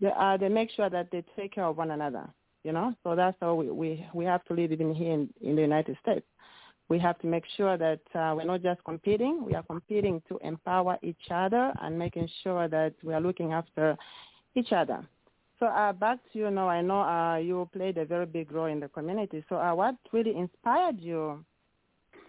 They, 0.00 0.10
uh, 0.18 0.36
they 0.36 0.48
make 0.48 0.70
sure 0.70 0.90
that 0.90 1.10
they 1.12 1.24
take 1.36 1.54
care 1.54 1.64
of 1.64 1.76
one 1.76 1.92
another. 1.92 2.28
You 2.64 2.72
know, 2.72 2.94
so 3.04 3.14
that's 3.14 3.36
how 3.42 3.54
we 3.54 3.70
we, 3.70 4.06
we 4.14 4.24
have 4.24 4.42
to 4.44 4.54
live 4.54 4.72
even 4.72 4.94
here 4.94 5.12
in, 5.12 5.28
in 5.42 5.54
the 5.54 5.60
United 5.60 5.98
States. 6.00 6.26
We 6.88 6.98
have 6.98 7.18
to 7.18 7.26
make 7.26 7.44
sure 7.56 7.76
that 7.76 8.00
uh, 8.14 8.34
we're 8.36 8.44
not 8.44 8.62
just 8.62 8.82
competing. 8.84 9.44
We 9.44 9.54
are 9.54 9.62
competing 9.62 10.22
to 10.28 10.38
empower 10.42 10.98
each 11.02 11.30
other 11.30 11.72
and 11.80 11.98
making 11.98 12.28
sure 12.42 12.68
that 12.68 12.94
we 13.02 13.12
are 13.14 13.20
looking 13.20 13.52
after 13.52 13.96
each 14.54 14.72
other. 14.72 15.06
So 15.58 15.66
uh, 15.66 15.92
back 15.92 16.18
to 16.32 16.38
you 16.38 16.50
now. 16.50 16.68
I 16.68 16.80
know 16.82 17.02
uh, 17.02 17.36
you 17.36 17.68
played 17.72 17.96
a 17.98 18.04
very 18.04 18.26
big 18.26 18.52
role 18.52 18.66
in 18.66 18.80
the 18.80 18.88
community. 18.88 19.44
So 19.48 19.56
uh, 19.56 19.74
what 19.74 19.96
really 20.12 20.36
inspired 20.36 21.00
you 21.00 21.44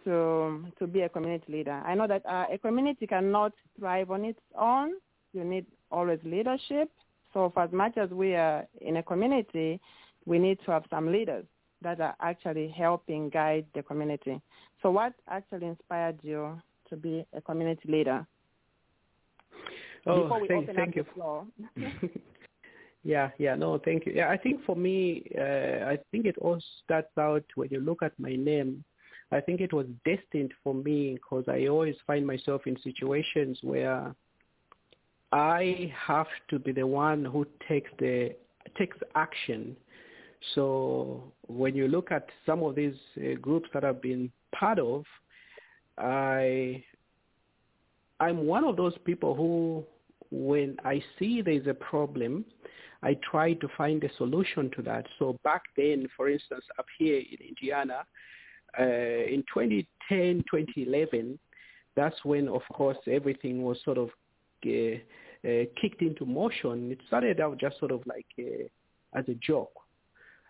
to 0.03 0.65
to 0.77 0.87
be 0.87 1.01
a 1.01 1.09
community 1.09 1.51
leader? 1.51 1.81
I 1.85 1.95
know 1.95 2.07
that 2.07 2.25
uh, 2.25 2.45
a 2.51 2.57
community 2.57 3.07
cannot 3.07 3.53
thrive 3.79 4.11
on 4.11 4.25
its 4.25 4.39
own. 4.57 4.93
You 5.33 5.43
need 5.43 5.65
always 5.91 6.19
leadership. 6.23 6.89
So 7.33 7.51
for 7.53 7.63
as 7.63 7.71
much 7.71 7.97
as 7.97 8.09
we 8.11 8.35
are 8.35 8.65
in 8.79 8.97
a 8.97 9.03
community, 9.03 9.81
we 10.25 10.39
need 10.39 10.59
to 10.65 10.71
have 10.71 10.83
some 10.89 11.11
leaders. 11.11 11.45
that 11.85 12.01
are 12.01 12.15
actually 12.19 12.67
helping 12.69 13.29
guide 13.29 13.65
the 13.75 13.83
community. 13.83 14.41
So 14.81 14.89
what 14.91 15.13
actually 15.29 15.67
inspired 15.67 16.17
you 16.23 16.59
to 16.89 16.95
be 16.95 17.25
a 17.33 17.41
community 17.41 17.87
leader? 17.87 18.25
Oh, 20.05 20.23
Before 20.23 20.41
we 20.41 20.47
thank, 20.47 20.63
open 20.63 20.75
thank 20.75 20.89
up 20.89 20.95
you. 20.95 21.03
the 21.03 21.11
floor. 21.13 21.47
yeah, 23.03 23.29
yeah, 23.37 23.55
no, 23.55 23.79
thank 23.83 24.05
you. 24.05 24.13
Yeah, 24.13 24.29
I 24.29 24.37
think 24.37 24.63
for 24.65 24.75
me, 24.75 25.23
uh, 25.37 25.85
I 25.85 25.97
think 26.11 26.25
it 26.25 26.37
all 26.39 26.59
starts 26.83 27.17
out 27.17 27.43
when 27.55 27.69
you 27.71 27.79
look 27.79 28.03
at 28.03 28.11
my 28.19 28.35
name. 28.35 28.83
I 29.31 29.41
think 29.41 29.61
it 29.61 29.73
was 29.73 29.87
destined 30.05 30.53
for 30.63 30.73
me 30.73 31.15
because 31.15 31.45
I 31.47 31.67
always 31.67 31.95
find 32.05 32.25
myself 32.25 32.61
in 32.67 32.77
situations 32.83 33.57
where 33.63 34.13
I 35.31 35.91
have 36.07 36.27
to 36.49 36.59
be 36.59 36.71
the 36.71 36.85
one 36.85 37.25
who 37.25 37.47
takes 37.67 37.89
the 37.99 38.35
takes 38.77 38.97
action. 39.15 39.75
So 40.53 41.31
when 41.47 41.75
you 41.75 41.87
look 41.87 42.11
at 42.11 42.27
some 42.45 42.61
of 42.61 42.75
these 42.75 42.95
uh, 43.17 43.35
groups 43.41 43.67
that 43.73 43.83
I've 43.83 44.01
been 44.01 44.31
part 44.53 44.77
of, 44.77 45.03
I 45.97 46.83
I'm 48.19 48.45
one 48.45 48.63
of 48.63 48.77
those 48.77 48.93
people 49.03 49.35
who, 49.35 49.83
when 50.31 50.77
I 50.83 51.03
see 51.17 51.41
there's 51.41 51.67
a 51.67 51.73
problem, 51.73 52.45
I 53.03 53.17
try 53.29 53.53
to 53.53 53.67
find 53.77 54.03
a 54.03 54.13
solution 54.17 54.71
to 54.75 54.81
that. 54.83 55.05
So 55.19 55.37
back 55.43 55.63
then, 55.77 56.07
for 56.15 56.29
instance, 56.29 56.65
up 56.79 56.85
here 56.97 57.17
in 57.17 57.47
Indiana, 57.47 58.03
uh, 58.79 58.83
in 58.83 59.43
2010, 59.53 60.43
2011, 60.49 61.39
that's 61.95 62.15
when, 62.25 62.47
of 62.47 62.61
course, 62.73 62.97
everything 63.07 63.63
was 63.63 63.77
sort 63.85 63.97
of 63.97 64.09
uh, 64.65 64.95
uh, 65.47 65.65
kicked 65.79 66.01
into 66.01 66.25
motion. 66.25 66.91
It 66.91 66.99
started 67.07 67.39
out 67.39 67.59
just 67.59 67.79
sort 67.79 67.91
of 67.91 68.01
like 68.05 68.25
uh, 68.39 68.67
as 69.17 69.25
a 69.29 69.35
joke, 69.35 69.71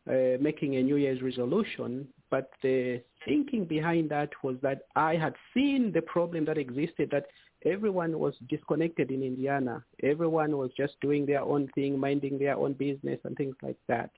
uh, 0.09 0.38
making 0.41 0.78
a 0.78 0.84
New 0.84 0.95
Year's 0.95 1.21
resolution. 1.21 2.07
But 2.32 2.49
the 2.63 3.01
thinking 3.26 3.65
behind 3.65 4.09
that 4.09 4.30
was 4.43 4.55
that 4.61 4.84
I 4.95 5.15
had 5.15 5.36
seen 5.53 5.91
the 5.93 6.01
problem 6.01 6.45
that 6.45 6.57
existed, 6.57 7.09
that 7.11 7.26
everyone 7.66 8.18
was 8.20 8.34
disconnected 8.49 9.11
in 9.11 9.24
Indiana. 9.24 9.84
Everyone 10.03 10.57
was 10.57 10.72
just 10.78 10.93
doing 11.01 11.26
their 11.26 11.41
own 11.41 11.70
thing, 11.76 11.99
minding 11.99 12.38
their 12.38 12.55
own 12.55 12.74
business 12.74 13.20
and 13.24 13.36
things 13.36 13.55
like 13.61 13.78
that. 13.88 14.11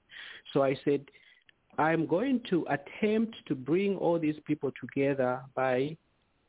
So 0.53 0.63
I 0.63 0.77
said, 0.83 1.01
I'm 1.77 2.05
going 2.05 2.41
to 2.49 2.65
attempt 2.69 3.35
to 3.47 3.55
bring 3.55 3.95
all 3.97 4.19
these 4.19 4.37
people 4.45 4.71
together 4.79 5.41
by 5.55 5.95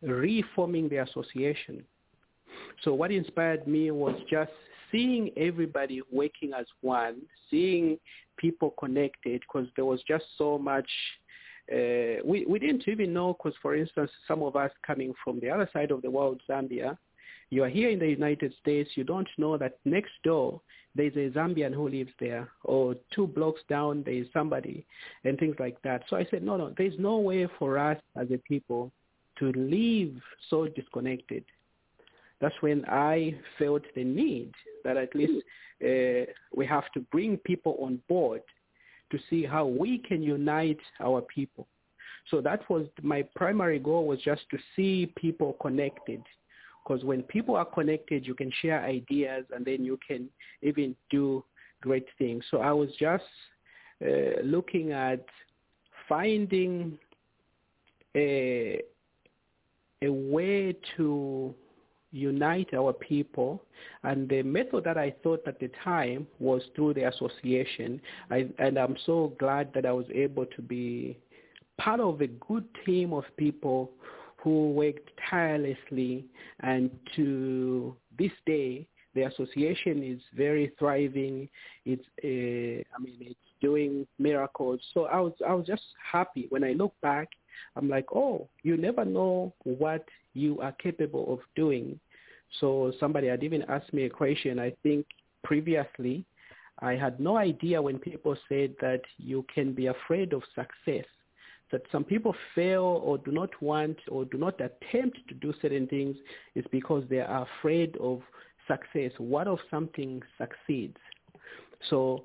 reforming 0.02 0.88
the 0.88 0.98
association. 0.98 1.84
So 2.82 2.94
what 2.94 3.10
inspired 3.10 3.66
me 3.66 3.90
was 3.90 4.14
just 4.30 4.50
seeing 4.90 5.30
everybody 5.36 6.00
working 6.10 6.52
as 6.58 6.66
one, 6.80 7.22
seeing 7.50 7.98
people 8.38 8.74
connected 8.78 9.42
because 9.42 9.68
there 9.76 9.84
was 9.84 10.00
just 10.08 10.24
so 10.38 10.58
much 10.58 10.88
uh, 11.72 12.22
we, 12.24 12.46
we 12.46 12.58
didn't 12.58 12.84
even 12.88 13.12
know 13.12 13.34
because, 13.34 13.56
for 13.60 13.76
instance, 13.76 14.10
some 14.26 14.42
of 14.42 14.56
us 14.56 14.70
coming 14.86 15.12
from 15.22 15.38
the 15.40 15.50
other 15.50 15.68
side 15.72 15.90
of 15.90 16.02
the 16.02 16.10
world, 16.10 16.40
Zambia, 16.48 16.96
you 17.50 17.62
are 17.64 17.68
here 17.68 17.90
in 17.90 17.98
the 17.98 18.08
United 18.08 18.52
States, 18.60 18.90
you 18.94 19.04
don't 19.04 19.28
know 19.38 19.56
that 19.56 19.78
next 19.84 20.12
door 20.24 20.60
there's 20.94 21.14
a 21.14 21.30
Zambian 21.30 21.72
who 21.72 21.88
lives 21.88 22.10
there, 22.18 22.48
or 22.64 22.94
two 23.14 23.26
blocks 23.26 23.60
down 23.68 24.02
there's 24.04 24.26
somebody, 24.32 24.84
and 25.24 25.38
things 25.38 25.56
like 25.58 25.80
that. 25.82 26.02
So 26.08 26.16
I 26.16 26.26
said, 26.30 26.42
no, 26.42 26.56
no, 26.56 26.74
there's 26.76 26.98
no 26.98 27.18
way 27.18 27.46
for 27.58 27.78
us 27.78 27.98
as 28.16 28.28
a 28.32 28.38
people 28.38 28.90
to 29.38 29.52
live 29.52 30.14
so 30.50 30.66
disconnected. 30.66 31.44
That's 32.40 32.54
when 32.60 32.84
I 32.88 33.34
felt 33.58 33.82
the 33.94 34.04
need 34.04 34.52
that 34.84 34.96
at 34.96 35.14
least 35.14 35.44
uh, 35.84 36.30
we 36.54 36.66
have 36.66 36.90
to 36.92 37.00
bring 37.12 37.36
people 37.38 37.76
on 37.80 38.00
board 38.08 38.42
to 39.10 39.18
see 39.30 39.44
how 39.44 39.66
we 39.66 39.98
can 39.98 40.22
unite 40.22 40.80
our 41.00 41.20
people. 41.22 41.66
So 42.30 42.40
that 42.42 42.68
was 42.68 42.86
my 43.02 43.22
primary 43.34 43.78
goal 43.78 44.06
was 44.06 44.20
just 44.20 44.42
to 44.50 44.58
see 44.76 45.12
people 45.16 45.54
connected. 45.60 46.22
Because 46.82 47.04
when 47.04 47.22
people 47.22 47.56
are 47.56 47.64
connected, 47.64 48.26
you 48.26 48.34
can 48.34 48.52
share 48.62 48.82
ideas 48.84 49.44
and 49.54 49.64
then 49.64 49.84
you 49.84 49.98
can 50.06 50.28
even 50.62 50.94
do 51.10 51.44
great 51.80 52.06
things. 52.18 52.44
So 52.50 52.58
I 52.58 52.72
was 52.72 52.88
just 52.98 53.24
uh, 54.04 54.42
looking 54.42 54.92
at 54.92 55.24
finding 56.08 56.98
a, 58.16 58.80
a 60.02 60.08
way 60.08 60.76
to 60.96 61.54
unite 62.12 62.74
our 62.74 62.92
people. 62.92 63.62
And 64.02 64.28
the 64.28 64.42
method 64.42 64.84
that 64.84 64.98
I 64.98 65.14
thought 65.22 65.42
at 65.46 65.60
the 65.60 65.70
time 65.84 66.26
was 66.38 66.62
through 66.74 66.94
the 66.94 67.08
association. 67.08 68.00
I, 68.30 68.48
and 68.58 68.78
I'm 68.78 68.96
so 69.06 69.32
glad 69.38 69.72
that 69.74 69.86
I 69.86 69.92
was 69.92 70.06
able 70.14 70.46
to 70.46 70.62
be 70.62 71.18
part 71.78 72.00
of 72.00 72.20
a 72.20 72.26
good 72.26 72.64
team 72.84 73.12
of 73.12 73.24
people 73.36 73.90
who 74.38 74.70
worked 74.72 75.10
tirelessly. 75.28 76.24
And 76.60 76.90
to 77.16 77.96
this 78.18 78.32
day, 78.46 78.86
the 79.18 79.26
association 79.26 80.02
is 80.04 80.20
very 80.36 80.72
thriving. 80.78 81.48
It's, 81.84 82.04
uh, 82.22 82.84
I 82.94 82.98
mean, 83.02 83.16
it's 83.20 83.38
doing 83.60 84.06
miracles. 84.18 84.80
So 84.94 85.06
I 85.06 85.18
was, 85.18 85.32
I 85.46 85.54
was 85.54 85.66
just 85.66 85.82
happy 86.12 86.46
when 86.50 86.62
I 86.62 86.72
look 86.72 86.94
back. 87.02 87.28
I'm 87.74 87.88
like, 87.88 88.06
oh, 88.14 88.48
you 88.62 88.76
never 88.76 89.04
know 89.04 89.52
what 89.64 90.04
you 90.34 90.60
are 90.60 90.72
capable 90.72 91.32
of 91.32 91.40
doing. 91.56 91.98
So 92.60 92.92
somebody 93.00 93.26
had 93.26 93.42
even 93.42 93.62
asked 93.68 93.92
me 93.92 94.04
a 94.04 94.10
question. 94.10 94.58
I 94.60 94.72
think 94.82 95.06
previously, 95.42 96.24
I 96.78 96.92
had 96.92 97.18
no 97.18 97.36
idea 97.36 97.82
when 97.82 97.98
people 97.98 98.36
said 98.48 98.74
that 98.80 99.02
you 99.18 99.44
can 99.52 99.72
be 99.72 99.86
afraid 99.86 100.32
of 100.32 100.42
success. 100.54 101.06
That 101.72 101.82
some 101.92 102.04
people 102.04 102.34
fail 102.54 103.02
or 103.04 103.18
do 103.18 103.32
not 103.32 103.50
want 103.60 103.98
or 104.08 104.24
do 104.24 104.38
not 104.38 104.58
attempt 104.60 105.18
to 105.28 105.34
do 105.34 105.52
certain 105.60 105.86
things 105.88 106.16
is 106.54 106.64
because 106.70 107.04
they 107.10 107.20
are 107.20 107.46
afraid 107.58 107.94
of 107.98 108.22
success. 108.68 109.12
What 109.18 109.48
if 109.48 109.58
something 109.70 110.22
succeeds? 110.38 110.96
So 111.90 112.24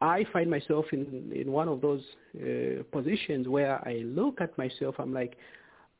I 0.00 0.24
find 0.32 0.50
myself 0.50 0.86
in, 0.92 1.32
in 1.34 1.52
one 1.52 1.68
of 1.68 1.80
those 1.80 2.02
uh, 2.36 2.82
positions 2.92 3.48
where 3.48 3.86
I 3.86 4.02
look 4.04 4.40
at 4.40 4.56
myself, 4.58 4.96
I'm 4.98 5.14
like, 5.14 5.36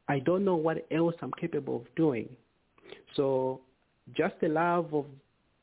I 0.08 0.18
don't 0.18 0.44
know 0.44 0.56
what 0.56 0.86
else 0.90 1.14
I'm 1.22 1.32
capable 1.40 1.76
of 1.76 1.94
doing. 1.94 2.28
So 3.16 3.60
just 4.16 4.34
the 4.40 4.48
love 4.48 4.92
of 4.92 5.06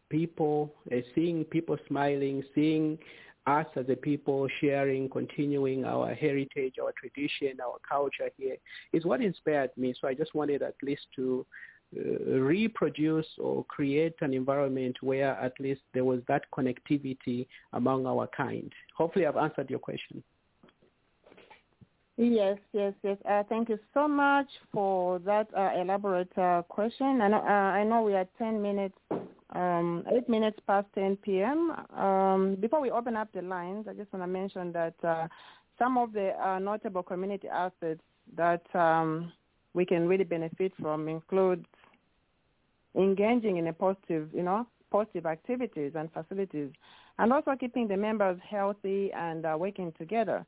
people, 0.09 0.73
uh, 0.91 0.97
seeing 1.13 1.43
people 1.45 1.77
smiling, 1.87 2.43
seeing 2.55 2.97
us 3.47 3.65
as 3.75 3.85
a 3.89 3.95
people 3.95 4.47
sharing, 4.59 5.09
continuing 5.09 5.85
our 5.85 6.13
heritage, 6.13 6.75
our 6.81 6.93
tradition, 6.99 7.59
our 7.59 7.77
culture 7.87 8.29
here 8.37 8.55
is 8.93 9.05
what 9.05 9.21
inspired 9.21 9.71
me. 9.77 9.93
So 9.99 10.07
I 10.07 10.13
just 10.13 10.33
wanted 10.35 10.61
at 10.61 10.75
least 10.83 11.05
to 11.15 11.45
reproduce 11.93 13.27
or 13.37 13.65
create 13.65 14.15
an 14.21 14.33
environment 14.33 14.97
where 15.01 15.31
at 15.35 15.59
least 15.59 15.81
there 15.93 16.05
was 16.05 16.21
that 16.27 16.43
connectivity 16.51 17.47
among 17.73 18.05
our 18.05 18.27
kind. 18.35 18.71
Hopefully 18.95 19.25
I've 19.25 19.37
answered 19.37 19.69
your 19.69 19.79
question. 19.79 20.23
Yes, 22.17 22.57
yes, 22.73 22.93
yes. 23.03 23.17
Uh, 23.27 23.43
thank 23.49 23.69
you 23.69 23.79
so 23.93 24.07
much 24.07 24.47
for 24.71 25.19
that 25.19 25.47
uh, 25.57 25.71
elaborate 25.79 26.35
uh, 26.37 26.61
question. 26.63 27.21
I 27.21 27.27
know, 27.27 27.37
uh, 27.37 27.71
I 27.79 27.83
know 27.83 28.03
we 28.03 28.13
are 28.13 28.27
10 28.37 28.61
minutes, 28.61 28.97
um, 29.55 30.03
8 30.11 30.29
minutes 30.29 30.59
past 30.67 30.87
10 30.93 31.17
p.m. 31.17 31.71
Um, 31.97 32.57
before 32.59 32.79
we 32.79 32.91
open 32.91 33.15
up 33.15 33.29
the 33.33 33.41
lines, 33.41 33.87
I 33.89 33.93
just 33.93 34.13
want 34.13 34.23
to 34.23 34.27
mention 34.27 34.71
that 34.73 34.93
uh, 35.03 35.27
some 35.79 35.97
of 35.97 36.13
the 36.13 36.39
uh, 36.39 36.59
notable 36.59 37.01
community 37.01 37.47
assets 37.47 38.01
that 38.35 38.63
um, 38.75 39.31
we 39.73 39.85
can 39.85 40.07
really 40.07 40.23
benefit 40.23 40.73
from 40.79 41.07
include 41.07 41.65
engaging 42.95 43.57
in 43.57 43.67
a 43.67 43.73
positive, 43.73 44.29
you 44.33 44.43
know, 44.43 44.65
positive 44.91 45.25
activities 45.25 45.93
and 45.95 46.11
facilities, 46.11 46.69
and 47.19 47.31
also 47.31 47.55
keeping 47.59 47.87
the 47.87 47.95
members 47.97 48.37
healthy 48.49 49.11
and 49.13 49.43
working 49.59 49.93
together. 49.97 50.45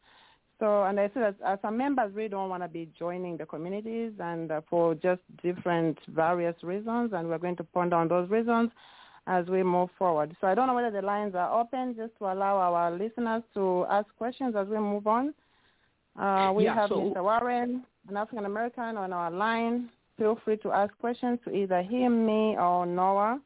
So, 0.59 0.83
and 0.83 0.99
I 0.99 1.09
said 1.13 1.35
that 1.39 1.45
uh, 1.45 1.57
some 1.61 1.77
members 1.77 2.13
really 2.13 2.29
don't 2.29 2.49
want 2.49 2.63
to 2.63 2.69
be 2.69 2.87
joining 2.97 3.37
the 3.37 3.45
communities 3.45 4.13
and 4.19 4.51
uh, 4.51 4.61
for 4.69 4.93
just 4.95 5.21
different 5.41 5.97
various 6.09 6.55
reasons, 6.63 7.11
and 7.13 7.27
we're 7.27 7.37
going 7.39 7.55
to 7.57 7.63
ponder 7.63 7.95
on 7.97 8.07
those 8.07 8.29
reasons 8.29 8.69
as 9.27 9.45
we 9.47 9.63
move 9.63 9.89
forward. 9.97 10.35
So 10.39 10.47
I 10.47 10.53
don't 10.55 10.67
know 10.67 10.75
whether 10.75 10.91
the 10.91 11.01
lines 11.01 11.33
are 11.35 11.59
open 11.59 11.95
just 11.95 12.11
to 12.19 12.25
allow 12.25 12.57
our 12.57 12.91
listeners 12.91 13.41
to 13.55 13.85
ask 13.89 14.07
questions 14.17 14.55
as 14.55 14.67
we 14.67 14.77
move 14.77 15.07
on. 15.07 15.33
Uh, 16.19 16.51
we 16.55 16.65
Yeah, 16.65 16.75
have 16.75 16.89
so- 16.89 16.97
Mr. 17.13 17.23
Warren, 17.23 17.83
an 18.09 18.17
African 18.17 18.45
American, 18.45 18.97
on 18.97 19.11
our 19.11 19.31
line. 19.31 19.89
Feel 20.17 20.35
free 20.45 20.57
to 20.57 20.71
ask 20.71 20.95
questions 20.99 21.39
to 21.43 21.51
either 21.51 21.81
him, 21.81 22.25
me, 22.25 22.55
or 22.57 22.85
Noah, 22.85 23.41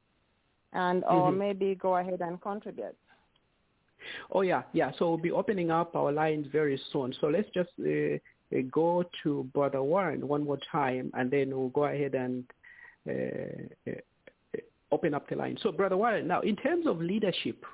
and 0.74 1.04
or 1.06 1.32
Mhm. 1.32 1.38
maybe 1.38 1.76
go 1.76 1.96
ahead 1.96 2.22
and 2.22 2.42
contribute. 2.42 2.96
Oh 4.32 4.42
yeah, 4.42 4.64
yeah. 4.74 4.92
So 4.98 5.10
we'll 5.10 5.18
be 5.18 5.32
opening 5.32 5.72
up 5.72 5.96
our 5.96 6.12
lines 6.12 6.48
very 6.48 6.78
soon. 6.92 7.14
So 7.14 7.28
let's 7.28 7.50
just 7.52 7.72
uh, 7.80 8.18
uh, 8.56 8.62
go 8.72 9.04
to 9.24 9.44
Brother 9.54 9.82
Warren 9.82 10.28
one 10.28 10.44
more 10.44 10.60
time, 10.72 11.12
and 11.14 11.32
then 11.32 11.50
we'll 11.50 11.70
go 11.70 11.86
ahead 11.86 12.16
and 12.16 12.44
uh, 13.08 13.12
uh, 13.12 13.92
uh, 14.56 14.60
open 14.92 15.14
up 15.14 15.28
the 15.30 15.36
line. 15.36 15.58
So 15.62 15.72
Brother 15.72 15.98
Warren, 15.98 16.28
now 16.28 16.42
in 16.42 16.56
terms 16.56 16.86
of 16.88 17.02
leadership, 17.02 17.66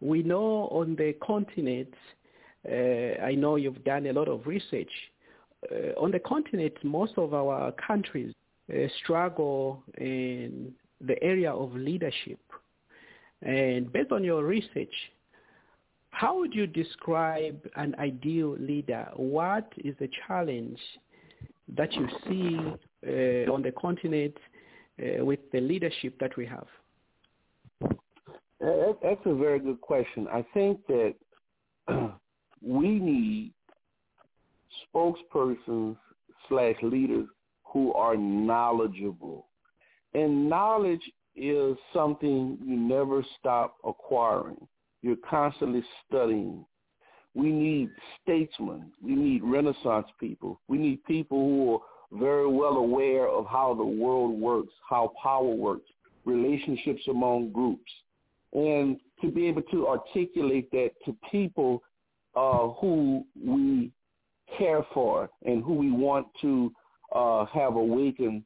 we 0.00 0.22
know 0.22 0.68
on 0.68 0.96
the 0.96 1.14
continent 1.22 1.94
uh, 2.70 3.22
I 3.22 3.34
know 3.34 3.56
you've 3.56 3.84
done 3.84 4.06
a 4.06 4.12
lot 4.12 4.28
of 4.28 4.46
research. 4.46 4.90
Uh, 5.70 6.00
on 6.00 6.10
the 6.10 6.18
continent, 6.18 6.74
most 6.82 7.12
of 7.16 7.34
our 7.34 7.72
countries 7.72 8.34
uh, 8.72 8.76
struggle 9.02 9.82
in 9.98 10.72
the 11.00 11.22
area 11.22 11.52
of 11.52 11.74
leadership. 11.74 12.38
And 13.42 13.92
based 13.92 14.12
on 14.12 14.24
your 14.24 14.44
research, 14.44 14.94
how 16.10 16.38
would 16.38 16.54
you 16.54 16.66
describe 16.66 17.60
an 17.76 17.94
ideal 17.98 18.56
leader? 18.58 19.08
What 19.16 19.70
is 19.78 19.94
the 19.98 20.08
challenge 20.26 20.78
that 21.76 21.92
you 21.92 22.08
see 22.28 22.56
uh, 23.06 23.52
on 23.52 23.62
the 23.62 23.72
continent 23.72 24.36
uh, 25.00 25.24
with 25.24 25.40
the 25.52 25.60
leadership 25.60 26.14
that 26.20 26.36
we 26.36 26.46
have? 26.46 26.66
That's 29.02 29.20
a 29.26 29.34
very 29.34 29.58
good 29.58 29.80
question. 29.80 30.26
I 30.32 30.44
think 30.54 30.80
that 30.86 31.14
we 32.62 32.88
need 32.98 33.52
spokespersons 34.94 35.96
slash 36.48 36.76
leaders 36.82 37.26
who 37.64 37.92
are 37.94 38.16
knowledgeable. 38.16 39.48
And 40.14 40.48
knowledge 40.48 41.02
is 41.34 41.76
something 41.92 42.58
you 42.64 42.76
never 42.76 43.24
stop 43.40 43.76
acquiring. 43.84 44.66
You're 45.02 45.16
constantly 45.28 45.82
studying. 46.06 46.64
We 47.34 47.50
need 47.50 47.90
statesmen. 48.22 48.92
We 49.02 49.16
need 49.16 49.42
Renaissance 49.42 50.06
people. 50.20 50.60
We 50.68 50.78
need 50.78 51.04
people 51.04 51.38
who 51.38 51.74
are 51.74 52.18
very 52.18 52.46
well 52.46 52.76
aware 52.76 53.28
of 53.28 53.46
how 53.46 53.74
the 53.74 53.84
world 53.84 54.38
works, 54.38 54.72
how 54.88 55.12
power 55.20 55.52
works, 55.54 55.90
relationships 56.24 57.02
among 57.08 57.50
groups, 57.50 57.90
and 58.52 58.98
to 59.20 59.30
be 59.30 59.48
able 59.48 59.62
to 59.62 59.88
articulate 59.88 60.70
that 60.70 60.90
to 61.04 61.16
people 61.30 61.82
uh, 62.36 62.68
who 62.80 63.24
we 63.44 63.90
care 64.58 64.84
for 64.92 65.30
and 65.44 65.62
who 65.62 65.74
we 65.74 65.90
want 65.90 66.26
to 66.40 66.72
uh, 67.14 67.46
have 67.46 67.76
awakened 67.76 68.42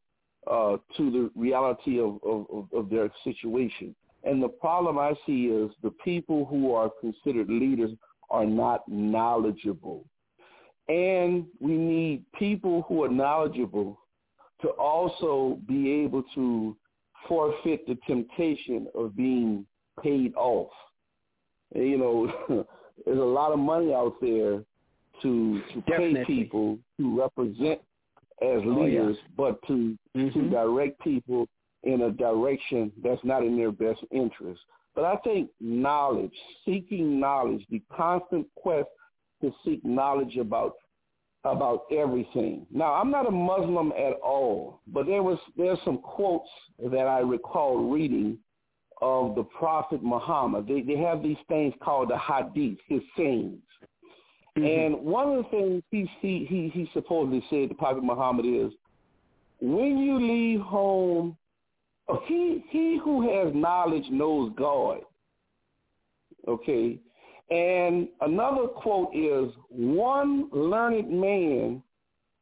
uh, 0.51 0.77
to 0.97 1.11
the 1.11 1.31
reality 1.35 2.01
of, 2.01 2.19
of, 2.25 2.69
of 2.73 2.89
their 2.91 3.11
situation. 3.25 3.95
And 4.25 4.43
the 4.43 4.49
problem 4.49 4.99
I 4.99 5.15
see 5.27 5.47
is 5.47 5.71
the 5.83 5.91
people 6.05 6.45
who 6.45 6.75
are 6.75 6.91
considered 7.01 7.49
leaders 7.49 7.91
are 8.31 8.47
not 8.47 8.83
knowledgeable. 8.89 10.05
And 10.89 11.47
we 11.61 11.73
need 11.73 12.25
people 12.39 12.85
who 12.89 13.05
are 13.05 13.09
knowledgeable 13.09 14.01
to 14.63 14.69
also 14.71 15.59
be 15.69 15.91
able 16.03 16.25
to 16.35 16.77
forfeit 17.29 17.87
the 17.87 17.97
temptation 18.07 18.89
of 18.95 19.15
being 19.17 19.67
paid 20.03 20.35
off. 20.35 20.71
And, 21.75 21.89
you 21.89 21.99
know, 21.99 22.67
there's 23.05 23.19
a 23.19 23.23
lot 23.23 23.53
of 23.53 23.59
money 23.59 23.93
out 23.93 24.15
there 24.21 24.63
to 25.23 25.63
to 25.73 25.81
Definitely. 25.83 26.25
pay 26.25 26.25
people 26.25 26.79
to 26.99 27.21
represent 27.21 27.81
as 28.43 28.61
leaders, 28.65 29.17
oh, 29.19 29.23
yeah. 29.23 29.35
but 29.37 29.67
to 29.67 29.97
mm-hmm. 30.17 30.29
to 30.29 30.51
direct 30.51 31.01
people 31.01 31.47
in 31.85 32.03
a 32.03 32.11
direction 32.11 32.93
that's 33.03 33.23
not 33.25 33.43
in 33.43 33.57
their 33.57 33.73
best 33.73 34.01
interest. 34.11 34.61
But 34.95 35.05
I 35.05 35.17
think 35.19 35.51
knowledge, 35.61 36.35
seeking 36.65 37.21
knowledge, 37.21 37.65
the 37.71 37.83
constant 37.97 38.47
quest 38.57 38.89
to 39.43 39.53
seek 39.65 39.85
knowledge 39.85 40.37
about 40.37 40.75
about 41.45 41.85
everything. 41.93 42.67
Now, 42.71 42.95
I'm 42.95 43.11
not 43.11 43.29
a 43.29 43.31
Muslim 43.31 43.93
at 43.93 44.15
all, 44.23 44.81
but 44.89 45.07
there 45.07 45.23
was 45.23 45.39
there's 45.57 45.79
some 45.85 45.99
quotes 45.99 46.49
that 46.91 47.07
I 47.07 47.21
recall 47.21 47.91
reading 47.91 48.39
of 49.01 49.37
the 49.37 49.45
Prophet 49.45 50.03
Muhammad. 50.03 50.67
They 50.67 50.83
they 50.83 50.99
have 50.99 51.23
these 51.23 51.37
things 51.49 51.75
called 51.83 52.11
the 52.11 52.19
hadith, 52.19 52.79
his 52.89 53.01
sayings. 53.17 53.61
Mm-hmm. 54.59 54.97
And 54.97 55.05
one 55.05 55.31
of 55.31 55.45
the 55.45 55.51
things 55.51 55.83
he 55.91 56.11
he 56.21 56.47
he, 56.49 56.69
he 56.73 56.91
supposedly 56.93 57.45
said 57.51 57.69
to 57.69 57.75
Prophet 57.75 58.03
Muhammad 58.03 58.47
is, 58.47 58.73
when 59.61 59.99
you 59.99 60.19
leave 60.19 60.61
home, 60.61 61.37
he 62.27 62.65
he 62.71 62.99
who 63.03 63.29
has 63.29 63.55
knowledge 63.55 64.05
knows 64.11 64.53
God. 64.57 65.01
Okay. 66.47 66.99
And 67.51 68.09
another 68.21 68.69
quote 68.69 69.15
is, 69.15 69.51
one 69.71 70.51
learned 70.53 71.11
man 71.11 71.83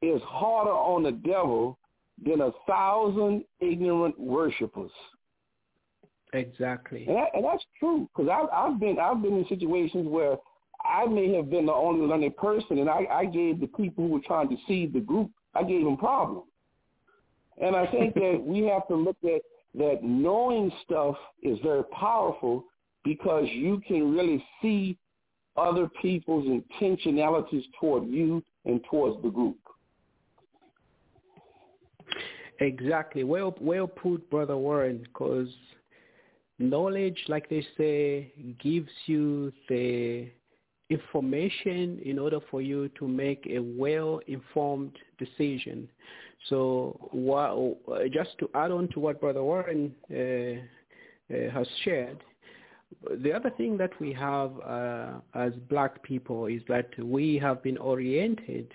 is 0.02 0.20
harder 0.22 0.72
on 0.72 1.04
the 1.04 1.12
devil 1.12 1.78
than 2.24 2.40
a 2.40 2.50
thousand 2.66 3.44
ignorant 3.60 4.18
worshippers. 4.18 4.90
Exactly. 6.32 7.04
And, 7.06 7.16
that, 7.16 7.28
and 7.34 7.44
that's 7.44 7.64
true 7.78 8.08
because 8.14 8.30
I've, 8.30 8.48
I've 8.52 8.80
been 8.80 8.98
I've 8.98 9.22
been 9.22 9.38
in 9.38 9.46
situations 9.48 10.06
where 10.08 10.36
I 10.88 11.06
may 11.06 11.32
have 11.34 11.50
been 11.50 11.66
the 11.66 11.72
only 11.72 12.06
learned 12.06 12.36
person, 12.36 12.78
and 12.78 12.88
I, 12.88 13.06
I 13.10 13.24
gave 13.26 13.60
the 13.60 13.66
people 13.68 14.06
who 14.06 14.14
were 14.14 14.20
trying 14.20 14.48
to 14.48 14.56
deceive 14.56 14.92
the 14.92 15.00
group, 15.00 15.30
I 15.54 15.62
gave 15.62 15.84
them 15.84 15.96
problems. 15.96 16.44
And 17.60 17.74
I 17.74 17.86
think 17.86 18.14
that 18.14 18.42
we 18.42 18.64
have 18.64 18.86
to 18.88 18.94
look 18.94 19.16
at 19.24 19.42
that 19.74 20.02
knowing 20.02 20.72
stuff 20.84 21.16
is 21.42 21.58
very 21.62 21.84
powerful 21.84 22.64
because 23.04 23.46
you 23.52 23.80
can 23.86 24.14
really 24.14 24.44
see 24.60 24.96
other 25.56 25.88
people's 26.02 26.46
intentionalities 26.46 27.64
toward 27.80 28.06
you 28.06 28.42
and 28.64 28.80
towards 28.90 29.22
the 29.22 29.30
group. 29.30 29.56
Exactly. 32.60 33.24
Well, 33.24 33.54
well 33.60 33.86
put, 33.86 34.28
Brother 34.30 34.56
Warren, 34.56 34.98
because 34.98 35.48
knowledge, 36.58 37.18
like 37.28 37.48
they 37.48 37.66
say, 37.76 38.32
gives 38.62 38.90
you 39.06 39.52
the 39.68 40.28
information 40.90 42.00
in 42.04 42.18
order 42.18 42.38
for 42.50 42.62
you 42.62 42.88
to 42.98 43.08
make 43.08 43.46
a 43.50 43.58
well-informed 43.58 44.96
decision. 45.18 45.88
So 46.48 47.08
while, 47.10 47.76
just 48.12 48.38
to 48.38 48.50
add 48.54 48.70
on 48.70 48.88
to 48.88 49.00
what 49.00 49.20
Brother 49.20 49.42
Warren 49.42 49.94
uh, 50.10 50.14
uh, 51.34 51.50
has 51.50 51.66
shared, 51.84 52.22
the 53.22 53.32
other 53.32 53.50
thing 53.50 53.76
that 53.78 53.98
we 54.00 54.12
have 54.12 54.52
uh, 54.60 55.14
as 55.34 55.52
black 55.68 56.02
people 56.02 56.46
is 56.46 56.62
that 56.68 56.88
we 57.02 57.36
have 57.38 57.62
been 57.62 57.78
oriented 57.78 58.70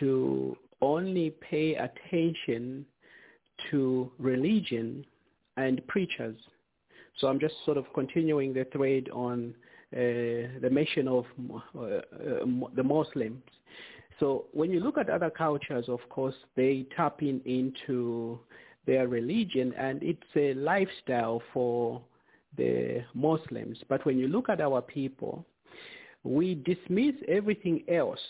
to 0.00 0.56
only 0.80 1.30
pay 1.48 1.76
attention 1.76 2.84
to 3.70 4.10
religion 4.18 5.04
and 5.56 5.86
preachers. 5.86 6.36
So 7.18 7.28
I'm 7.28 7.38
just 7.38 7.54
sort 7.64 7.76
of 7.76 7.84
continuing 7.94 8.52
the 8.52 8.66
thread 8.72 9.08
on 9.12 9.54
uh, 9.54 9.63
the 9.94 10.68
mention 10.70 11.08
of 11.08 11.24
uh, 11.76 11.80
uh, 11.80 12.00
the 12.74 12.82
Muslims. 12.82 13.42
So 14.20 14.46
when 14.52 14.70
you 14.70 14.80
look 14.80 14.98
at 14.98 15.08
other 15.10 15.30
cultures, 15.30 15.86
of 15.88 16.00
course, 16.08 16.34
they 16.56 16.86
tap 16.96 17.22
in 17.22 17.40
into 17.44 18.38
their 18.86 19.08
religion 19.08 19.72
and 19.78 20.02
it's 20.02 20.20
a 20.36 20.54
lifestyle 20.54 21.42
for 21.52 22.02
the 22.56 23.02
Muslims. 23.14 23.78
But 23.88 24.04
when 24.04 24.18
you 24.18 24.28
look 24.28 24.48
at 24.48 24.60
our 24.60 24.82
people, 24.82 25.44
we 26.22 26.54
dismiss 26.54 27.14
everything 27.28 27.84
else, 27.88 28.20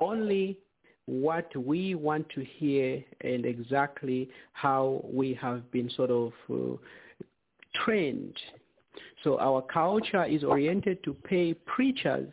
only 0.00 0.58
what 1.06 1.54
we 1.56 1.94
want 1.94 2.28
to 2.30 2.44
hear 2.44 3.02
and 3.22 3.44
exactly 3.44 4.28
how 4.52 5.04
we 5.04 5.34
have 5.34 5.70
been 5.72 5.90
sort 5.90 6.10
of 6.10 6.32
uh, 6.50 6.76
trained. 7.84 8.36
So 9.22 9.38
our 9.38 9.62
culture 9.62 10.24
is 10.24 10.44
oriented 10.44 11.02
to 11.04 11.14
pay 11.14 11.54
preachers, 11.54 12.28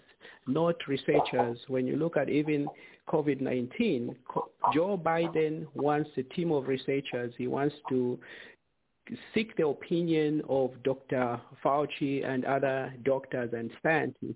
not 0.48 0.76
researchers. 0.88 1.60
When 1.68 1.86
you 1.86 1.96
look 1.98 2.18
at 2.18 2.30
even 2.30 2.68
COVID-19, 3.10 4.16
Joe 4.74 4.98
Biden 5.04 5.68
wants 5.74 6.10
a 6.18 6.24
team 6.24 6.52
of 6.52 6.68
researchers. 6.68 7.34
He 7.38 7.48
wants 7.48 7.76
to 7.90 8.20
seek 9.34 9.56
the 9.56 9.68
opinion 9.68 10.42
of 10.50 10.72
Dr. 10.84 11.40
Fauci 11.64 12.26
and 12.26 12.46
other 12.46 12.94
doctors 13.04 13.52
and 13.54 13.72
scientists. 13.84 14.36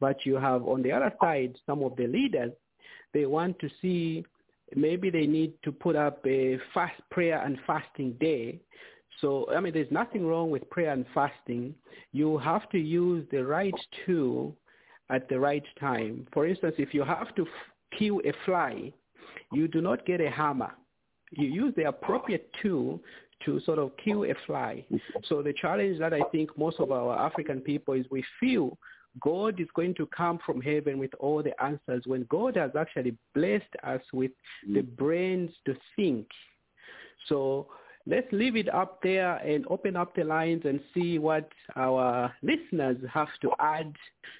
But 0.00 0.24
you 0.24 0.36
have 0.36 0.66
on 0.66 0.82
the 0.82 0.92
other 0.92 1.12
side 1.20 1.56
some 1.66 1.82
of 1.82 1.96
the 1.96 2.06
leaders, 2.06 2.52
they 3.12 3.26
want 3.26 3.58
to 3.60 3.68
see 3.82 4.24
maybe 4.74 5.10
they 5.10 5.26
need 5.26 5.52
to 5.64 5.72
put 5.72 5.96
up 5.96 6.24
a 6.26 6.58
fast 6.72 7.00
prayer 7.10 7.42
and 7.44 7.58
fasting 7.66 8.12
day. 8.20 8.60
So, 9.20 9.46
I 9.50 9.60
mean, 9.60 9.72
there's 9.72 9.90
nothing 9.90 10.26
wrong 10.26 10.50
with 10.50 10.68
prayer 10.70 10.92
and 10.92 11.04
fasting. 11.14 11.74
You 12.12 12.38
have 12.38 12.68
to 12.70 12.78
use 12.78 13.26
the 13.30 13.44
right 13.44 13.74
tool 14.06 14.56
at 15.10 15.28
the 15.28 15.38
right 15.38 15.64
time. 15.78 16.26
For 16.32 16.46
instance, 16.46 16.74
if 16.78 16.94
you 16.94 17.02
have 17.02 17.34
to 17.34 17.42
f- 17.42 17.98
kill 17.98 18.20
a 18.24 18.32
fly, 18.44 18.92
you 19.52 19.68
do 19.68 19.80
not 19.80 20.06
get 20.06 20.20
a 20.20 20.30
hammer. 20.30 20.72
You 21.32 21.48
use 21.48 21.74
the 21.76 21.88
appropriate 21.88 22.50
tool 22.62 23.00
to 23.44 23.60
sort 23.60 23.78
of 23.78 23.92
kill 24.02 24.24
a 24.24 24.34
fly. 24.46 24.84
So 25.24 25.42
the 25.42 25.52
challenge 25.52 25.98
that 25.98 26.12
I 26.12 26.20
think 26.32 26.56
most 26.56 26.78
of 26.78 26.92
our 26.92 27.18
African 27.18 27.60
people 27.60 27.94
is 27.94 28.06
we 28.10 28.24
feel 28.38 28.78
God 29.20 29.60
is 29.60 29.66
going 29.74 29.94
to 29.94 30.06
come 30.06 30.38
from 30.44 30.60
heaven 30.60 30.98
with 30.98 31.12
all 31.18 31.42
the 31.42 31.60
answers 31.62 32.04
when 32.06 32.26
God 32.30 32.56
has 32.56 32.70
actually 32.78 33.16
blessed 33.34 33.74
us 33.82 34.00
with 34.12 34.30
the 34.72 34.82
brains 34.82 35.50
to 35.66 35.74
think. 35.96 36.26
So 37.28 37.68
let's 38.06 38.26
leave 38.32 38.56
it 38.56 38.72
up 38.72 39.00
there 39.02 39.36
and 39.36 39.64
open 39.68 39.96
up 39.96 40.14
the 40.14 40.24
lines 40.24 40.62
and 40.64 40.80
see 40.94 41.18
what 41.18 41.48
our 41.76 42.32
listeners 42.42 42.96
have 43.12 43.28
to 43.42 43.50
add. 43.60 43.94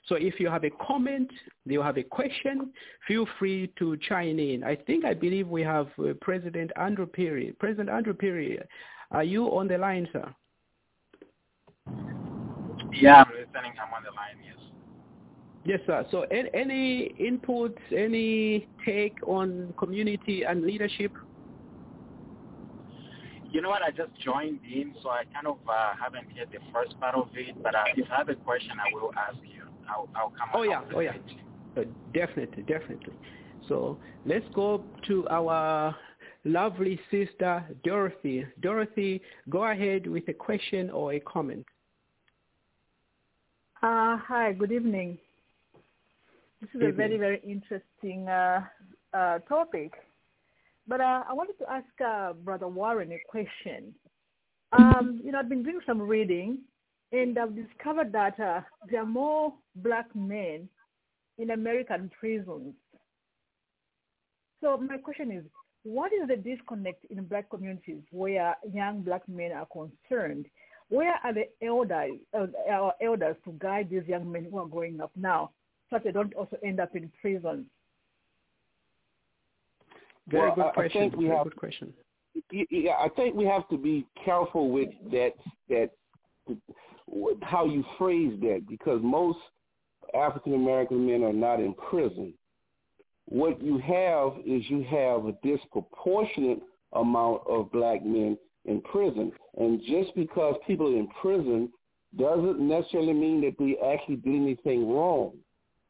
So 0.06 0.14
if 0.14 0.40
you 0.40 0.48
have 0.48 0.64
a 0.64 0.70
comment, 0.70 1.30
you 1.66 1.82
have 1.82 1.98
a 1.98 2.02
question, 2.02 2.72
feel 3.06 3.26
free 3.38 3.72
to 3.78 3.96
chime 4.08 4.38
in. 4.38 4.64
I 4.64 4.76
think, 4.76 5.04
I 5.04 5.14
believe 5.14 5.48
we 5.48 5.62
have 5.62 5.88
uh, 5.98 6.14
President 6.20 6.70
Andrew 6.76 7.06
Perry. 7.06 7.54
President 7.58 7.90
Andrew 7.90 8.14
Perry, 8.14 8.58
are 9.10 9.24
you 9.24 9.46
on 9.46 9.68
the 9.68 9.78
line, 9.78 10.08
sir? 10.12 10.34
Yeah, 12.92 13.22
I'm 13.22 13.30
listening. 13.30 13.72
I'm 13.82 13.94
on 13.94 14.02
the 14.02 14.10
line, 14.10 14.38
yes. 14.44 14.56
Yes, 15.64 15.80
sir. 15.86 16.06
So 16.10 16.22
any 16.22 17.14
inputs, 17.20 17.78
any 17.94 18.66
take 18.84 19.16
on 19.26 19.74
community 19.78 20.44
and 20.44 20.62
leadership? 20.62 21.12
You 23.50 23.60
know 23.60 23.68
what? 23.68 23.82
I 23.82 23.90
just 23.90 24.10
joined 24.22 24.60
in, 24.64 24.94
so 25.02 25.10
I 25.10 25.24
kind 25.32 25.46
of 25.46 25.58
uh, 25.68 25.92
haven't 26.00 26.30
heard 26.36 26.48
the 26.52 26.58
first 26.72 26.98
part 27.00 27.14
of 27.14 27.28
it. 27.34 27.60
But 27.62 27.74
uh, 27.74 27.82
if 27.96 28.10
I 28.10 28.18
have 28.18 28.28
a 28.28 28.36
question, 28.36 28.72
I 28.78 28.94
will 28.94 29.12
ask 29.16 29.38
you. 29.42 29.64
I'll, 29.88 30.08
I'll 30.14 30.30
come. 30.30 30.50
Oh 30.54 30.62
yeah, 30.62 30.82
oh 30.94 31.00
yeah, 31.00 31.14
uh, 31.76 31.82
definitely, 32.14 32.62
definitely. 32.62 33.12
So 33.68 33.98
let's 34.24 34.46
go 34.54 34.84
to 35.08 35.28
our 35.28 35.96
lovely 36.44 36.98
sister 37.10 37.64
Dorothy. 37.84 38.46
Dorothy, 38.60 39.20
go 39.48 39.64
ahead 39.64 40.06
with 40.06 40.28
a 40.28 40.32
question 40.32 40.90
or 40.90 41.14
a 41.14 41.20
comment. 41.20 41.66
Uh, 43.82 44.16
hi, 44.18 44.52
good 44.52 44.72
evening. 44.72 45.18
This 46.60 46.70
is 46.74 46.82
a 46.82 46.92
very, 46.92 47.16
very 47.16 47.40
interesting 47.42 48.28
uh, 48.28 48.60
uh, 49.14 49.38
topic. 49.40 49.92
But 50.90 51.00
uh, 51.00 51.22
I 51.28 51.32
wanted 51.34 51.56
to 51.60 51.70
ask 51.70 51.86
uh, 52.04 52.32
Brother 52.32 52.66
Warren 52.66 53.12
a 53.12 53.20
question. 53.28 53.94
Um, 54.72 55.20
you 55.24 55.30
know, 55.30 55.38
I've 55.38 55.48
been 55.48 55.62
doing 55.62 55.78
some 55.86 56.02
reading, 56.02 56.58
and 57.12 57.38
I've 57.38 57.54
discovered 57.54 58.10
that 58.10 58.40
uh, 58.40 58.62
there 58.90 59.02
are 59.02 59.06
more 59.06 59.54
black 59.76 60.06
men 60.16 60.68
in 61.38 61.50
American 61.50 62.10
prisons. 62.18 62.74
So 64.60 64.78
my 64.78 64.98
question 64.98 65.30
is, 65.30 65.44
what 65.84 66.12
is 66.12 66.26
the 66.26 66.36
disconnect 66.36 67.04
in 67.08 67.22
black 67.22 67.48
communities 67.50 68.02
where 68.10 68.56
young 68.74 69.02
black 69.02 69.22
men 69.28 69.52
are 69.52 69.68
concerned? 69.72 70.46
Where 70.88 71.14
are 71.22 71.32
the 71.32 71.46
elders, 71.64 72.18
uh, 72.36 72.48
our 72.68 72.94
elders 73.00 73.36
to 73.44 73.54
guide 73.60 73.90
these 73.90 74.08
young 74.08 74.30
men 74.30 74.48
who 74.50 74.58
are 74.58 74.66
growing 74.66 75.00
up 75.00 75.12
now? 75.14 75.52
so 75.90 75.98
they 76.02 76.12
don't 76.12 76.34
also 76.34 76.56
end 76.64 76.80
up 76.80 76.94
in 76.94 77.10
prison? 77.20 77.66
Very 80.30 80.46
well, 80.48 80.54
good 80.54 80.74
question. 80.74 81.00
I 81.00 81.04
think 81.04 81.16
we 81.16 81.24
Very 81.26 81.36
have, 81.36 81.44
good 81.44 81.56
question. 81.56 81.92
Yeah, 82.52 82.92
I 82.98 83.08
think 83.16 83.34
we 83.34 83.44
have 83.44 83.68
to 83.68 83.76
be 83.76 84.06
careful 84.24 84.70
with 84.70 84.88
that 85.12 85.32
that 85.68 85.90
how 87.42 87.66
you 87.66 87.84
phrase 87.98 88.38
that 88.40 88.64
because 88.68 89.00
most 89.02 89.38
African 90.14 90.54
American 90.54 91.06
men 91.06 91.22
are 91.24 91.32
not 91.32 91.60
in 91.60 91.74
prison. 91.74 92.32
What 93.26 93.62
you 93.62 93.78
have 93.78 94.32
is 94.44 94.68
you 94.68 94.82
have 94.90 95.26
a 95.26 95.34
disproportionate 95.42 96.60
amount 96.92 97.42
of 97.48 97.70
black 97.70 98.04
men 98.04 98.36
in 98.64 98.80
prison. 98.82 99.32
And 99.56 99.80
just 99.82 100.14
because 100.16 100.56
people 100.66 100.92
are 100.92 100.98
in 100.98 101.08
prison 101.20 101.70
doesn't 102.18 102.60
necessarily 102.60 103.12
mean 103.12 103.40
that 103.42 103.54
they 103.58 103.76
actually 103.86 104.16
did 104.16 104.34
anything 104.34 104.92
wrong 104.92 105.32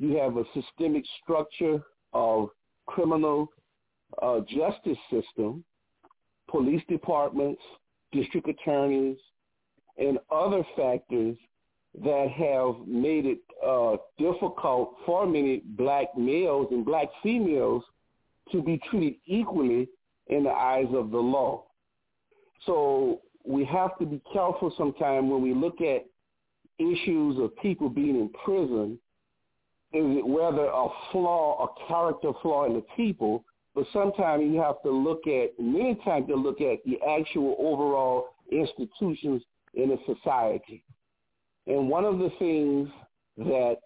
you 0.01 0.16
have 0.16 0.38
a 0.38 0.45
systemic 0.55 1.05
structure 1.22 1.80
of 2.14 2.49
criminal 2.86 3.53
uh, 4.23 4.41
justice 4.41 4.99
system, 5.11 5.65
police 6.49 6.83
departments, 6.89 7.63
district 8.13 8.49
attorneys, 8.49 9.17
and 9.99 10.19
other 10.31 10.65
factors 10.77 11.37
that 12.03 12.29
have 12.31 12.87
made 12.87 13.27
it 13.27 13.39
uh, 13.67 13.97
difficult 14.19 14.95
for 15.05 15.27
many 15.27 15.63
black 15.77 16.17
males 16.17 16.69
and 16.71 16.85
black 16.85 17.09
females 17.23 17.83
to 18.53 18.63
be 18.63 18.81
treated 18.91 19.15
equally 19.27 19.89
in 20.29 20.45
the 20.45 20.51
eyes 20.51 20.87
of 20.95 21.11
the 21.11 21.19
law. 21.19 21.65
So 22.67 23.21
we 23.45 23.65
have 23.65 23.99
to 23.99 24.07
be 24.07 24.21
careful 24.33 24.73
sometimes 24.77 25.31
when 25.31 25.43
we 25.43 25.55
look 25.55 25.81
at 25.81 26.07
issues 26.79 27.39
of 27.39 27.57
people 27.59 27.89
being 27.89 28.17
in 28.17 28.31
prison 28.45 28.99
is 29.93 30.05
it 30.19 30.27
whether 30.27 30.67
a 30.67 30.87
flaw, 31.11 31.67
a 31.67 31.89
character 31.89 32.31
flaw 32.43 32.65
in 32.67 32.75
the 32.75 32.85
people, 32.97 33.45
but 33.81 33.89
sometimes 33.95 34.43
you 34.45 34.61
have 34.61 34.83
to 34.83 34.91
look 34.91 35.26
at, 35.26 35.59
many 35.59 35.95
times 36.05 36.26
you 36.28 36.37
look 36.37 36.61
at 36.61 36.85
the 36.85 36.99
actual 37.09 37.57
overall 37.59 38.35
institutions 38.53 39.43
in 39.72 39.93
a 39.93 39.97
society. 40.05 40.85
And 41.66 41.89
one 41.89 42.05
of 42.05 42.18
the 42.18 42.28
things 42.39 42.91
that 43.39 43.76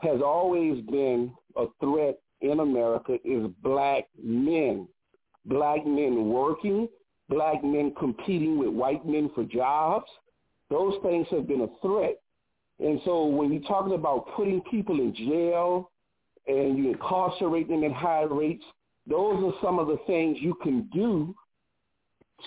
has 0.00 0.20
always 0.20 0.84
been 0.84 1.32
a 1.56 1.64
threat 1.80 2.18
in 2.42 2.60
America 2.60 3.16
is 3.24 3.46
black 3.62 4.08
men. 4.22 4.86
Black 5.46 5.86
men 5.86 6.28
working, 6.28 6.86
black 7.30 7.64
men 7.64 7.94
competing 7.98 8.58
with 8.58 8.68
white 8.68 9.06
men 9.06 9.30
for 9.34 9.44
jobs. 9.44 10.10
Those 10.68 10.96
things 11.02 11.26
have 11.30 11.48
been 11.48 11.62
a 11.62 11.80
threat. 11.80 12.20
And 12.78 13.00
so 13.06 13.24
when 13.24 13.50
you're 13.54 13.62
talking 13.62 13.94
about 13.94 14.26
putting 14.36 14.60
people 14.70 15.00
in 15.00 15.14
jail 15.14 15.90
and 16.46 16.76
you 16.76 16.90
incarcerate 16.90 17.70
them 17.70 17.84
at 17.84 17.92
high 17.92 18.24
rates, 18.24 18.64
those 19.06 19.42
are 19.44 19.54
some 19.62 19.78
of 19.78 19.88
the 19.88 19.98
things 20.06 20.38
you 20.40 20.54
can 20.62 20.88
do 20.92 21.34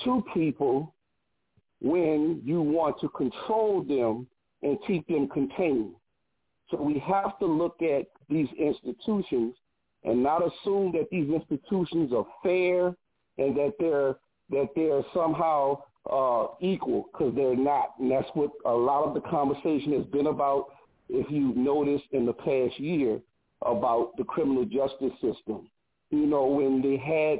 to 0.03 0.23
people 0.33 0.93
when 1.81 2.41
you 2.43 2.61
want 2.61 2.99
to 3.01 3.09
control 3.09 3.83
them 3.83 4.27
and 4.61 4.77
keep 4.87 5.07
them 5.07 5.27
contained. 5.27 5.93
So 6.71 6.81
we 6.81 6.97
have 6.99 7.37
to 7.39 7.45
look 7.45 7.81
at 7.81 8.07
these 8.29 8.47
institutions 8.57 9.55
and 10.03 10.23
not 10.23 10.41
assume 10.41 10.91
that 10.93 11.07
these 11.11 11.29
institutions 11.29 12.11
are 12.13 12.25
fair 12.41 12.87
and 13.37 13.55
that 13.57 13.73
they're 13.79 14.15
that 14.49 14.69
they're 14.75 15.03
somehow 15.13 15.81
uh, 16.11 16.47
equal 16.59 17.05
because 17.11 17.33
they're 17.35 17.55
not. 17.55 17.93
And 17.99 18.11
that's 18.11 18.29
what 18.33 18.51
a 18.65 18.71
lot 18.71 19.03
of 19.03 19.13
the 19.13 19.21
conversation 19.21 19.93
has 19.93 20.05
been 20.07 20.27
about, 20.27 20.67
if 21.09 21.29
you've 21.29 21.55
noticed 21.55 22.05
in 22.11 22.25
the 22.25 22.33
past 22.33 22.79
year, 22.79 23.19
about 23.65 24.15
the 24.17 24.23
criminal 24.23 24.65
justice 24.65 25.13
system. 25.21 25.69
You 26.13 26.27
know, 26.27 26.45
when 26.45 26.79
they 26.79 26.95
had, 26.95 27.39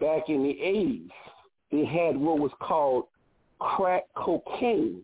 back 0.00 0.30
in 0.30 0.42
the 0.42 0.58
80s, 0.64 1.10
they 1.70 1.84
had 1.84 2.16
what 2.16 2.38
was 2.38 2.50
called 2.58 3.04
crack 3.58 4.04
cocaine. 4.16 5.02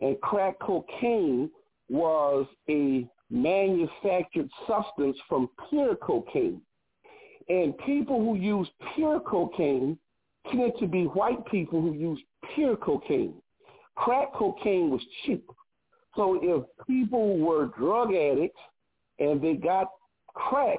And 0.00 0.18
crack 0.22 0.58
cocaine 0.58 1.50
was 1.90 2.46
a 2.70 3.06
manufactured 3.28 4.48
substance 4.66 5.18
from 5.28 5.50
pure 5.68 5.94
cocaine. 5.94 6.62
And 7.50 7.76
people 7.84 8.18
who 8.18 8.34
use 8.34 8.66
pure 8.94 9.20
cocaine 9.20 9.98
tended 10.50 10.72
to 10.78 10.86
be 10.86 11.04
white 11.04 11.44
people 11.50 11.82
who 11.82 11.92
used 11.92 12.22
pure 12.54 12.76
cocaine. 12.76 13.34
Crack 13.94 14.32
cocaine 14.32 14.88
was 14.88 15.02
cheap. 15.26 15.44
So 16.14 16.40
if 16.42 16.64
people 16.86 17.36
were 17.36 17.66
drug 17.78 18.14
addicts 18.14 18.60
and 19.18 19.42
they 19.42 19.52
got 19.52 19.88
crack, 20.32 20.78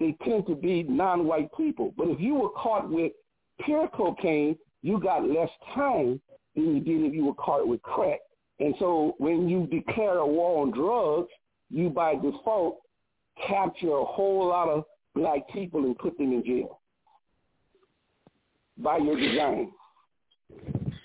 they 0.00 0.16
tend 0.24 0.46
to 0.46 0.54
be 0.54 0.82
non-white 0.82 1.50
people. 1.56 1.94
But 1.96 2.08
if 2.08 2.20
you 2.20 2.34
were 2.34 2.50
caught 2.50 2.88
with 2.88 3.12
pure 3.64 3.88
cocaine, 3.88 4.56
you 4.82 5.00
got 5.00 5.28
less 5.28 5.50
time 5.74 6.20
than 6.54 6.76
you 6.76 6.80
did 6.80 7.06
if 7.06 7.14
you 7.14 7.26
were 7.26 7.34
caught 7.34 7.66
with 7.66 7.82
crack. 7.82 8.20
And 8.60 8.74
so 8.78 9.14
when 9.18 9.48
you 9.48 9.66
declare 9.66 10.18
a 10.18 10.26
war 10.26 10.62
on 10.62 10.70
drugs, 10.72 11.30
you 11.70 11.90
by 11.90 12.14
default 12.14 12.78
capture 13.46 13.96
a 13.96 14.04
whole 14.04 14.48
lot 14.48 14.68
of 14.68 14.84
black 15.14 15.48
people 15.52 15.84
and 15.84 15.98
put 15.98 16.16
them 16.18 16.32
in 16.32 16.44
jail 16.44 16.80
by 18.78 18.98
your 18.98 19.18
design. 19.18 19.72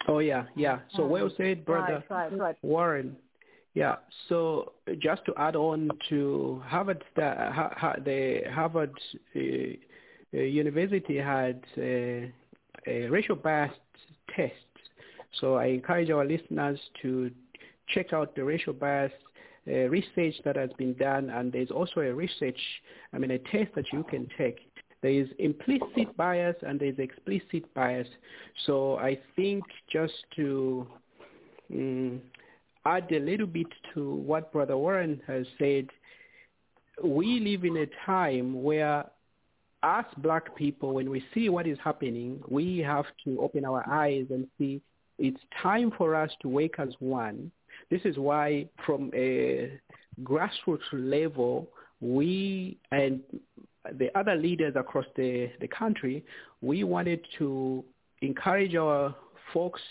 Oh 0.07 0.19
yeah, 0.19 0.45
yeah. 0.55 0.79
So 0.95 1.05
well 1.05 1.29
said, 1.37 1.65
brother 1.65 2.03
right, 2.09 2.31
right, 2.31 2.39
right. 2.39 2.55
Warren. 2.61 3.15
Yeah. 3.73 3.95
So 4.27 4.73
just 4.99 5.25
to 5.25 5.33
add 5.37 5.55
on 5.55 5.89
to 6.09 6.61
Harvard, 6.65 7.03
the 7.15 8.41
Harvard 8.51 8.93
uh, 9.35 9.39
uh, 9.39 10.37
University 10.37 11.17
had 11.17 11.63
uh, 11.77 12.27
a 12.87 13.07
racial 13.09 13.35
bias 13.35 13.71
test. 14.35 14.53
So 15.39 15.55
I 15.55 15.65
encourage 15.65 16.09
our 16.09 16.25
listeners 16.25 16.79
to 17.01 17.31
check 17.87 18.13
out 18.13 18.35
the 18.35 18.43
racial 18.43 18.73
bias 18.73 19.11
uh, 19.67 19.71
research 19.71 20.35
that 20.45 20.55
has 20.55 20.71
been 20.77 20.93
done, 20.95 21.29
and 21.29 21.51
there's 21.51 21.69
also 21.69 22.01
a 22.01 22.13
research, 22.13 22.59
I 23.13 23.19
mean, 23.19 23.31
a 23.31 23.37
test 23.37 23.75
that 23.75 23.85
you 23.93 24.03
can 24.03 24.27
take 24.37 24.59
there 25.01 25.11
is 25.11 25.29
implicit 25.39 26.15
bias 26.17 26.55
and 26.61 26.79
there 26.79 26.89
is 26.89 26.99
explicit 26.99 27.73
bias. 27.73 28.07
So 28.65 28.97
I 28.97 29.17
think 29.35 29.63
just 29.91 30.13
to 30.35 30.87
um, 31.73 32.21
add 32.89 33.11
a 33.11 33.19
little 33.19 33.47
bit 33.47 33.67
to 33.93 34.15
what 34.15 34.51
Brother 34.51 34.77
Warren 34.77 35.21
has 35.27 35.45
said, 35.57 35.87
we 37.03 37.39
live 37.39 37.63
in 37.63 37.77
a 37.77 37.87
time 38.05 38.63
where 38.63 39.05
us 39.83 40.05
black 40.17 40.55
people, 40.55 40.95
when 40.95 41.09
we 41.09 41.23
see 41.33 41.49
what 41.49 41.67
is 41.67 41.77
happening, 41.83 42.41
we 42.49 42.79
have 42.79 43.05
to 43.23 43.39
open 43.41 43.63
our 43.63 43.87
eyes 43.89 44.25
and 44.29 44.47
see 44.57 44.81
it's 45.17 45.39
time 45.61 45.91
for 45.97 46.15
us 46.15 46.31
to 46.41 46.49
wake 46.49 46.75
as 46.79 46.89
one. 46.99 47.51
This 47.89 48.01
is 48.03 48.17
why 48.17 48.67
from 48.85 49.11
a 49.13 49.79
grassroots 50.23 50.79
level, 50.91 51.69
we 52.01 52.77
and 52.91 53.21
the 53.97 54.17
other 54.17 54.35
leaders 54.35 54.73
across 54.75 55.05
the, 55.15 55.49
the 55.61 55.67
country, 55.67 56.23
we 56.61 56.83
wanted 56.83 57.25
to 57.37 57.83
encourage 58.21 58.75
our 58.75 59.15
folks 59.53 59.81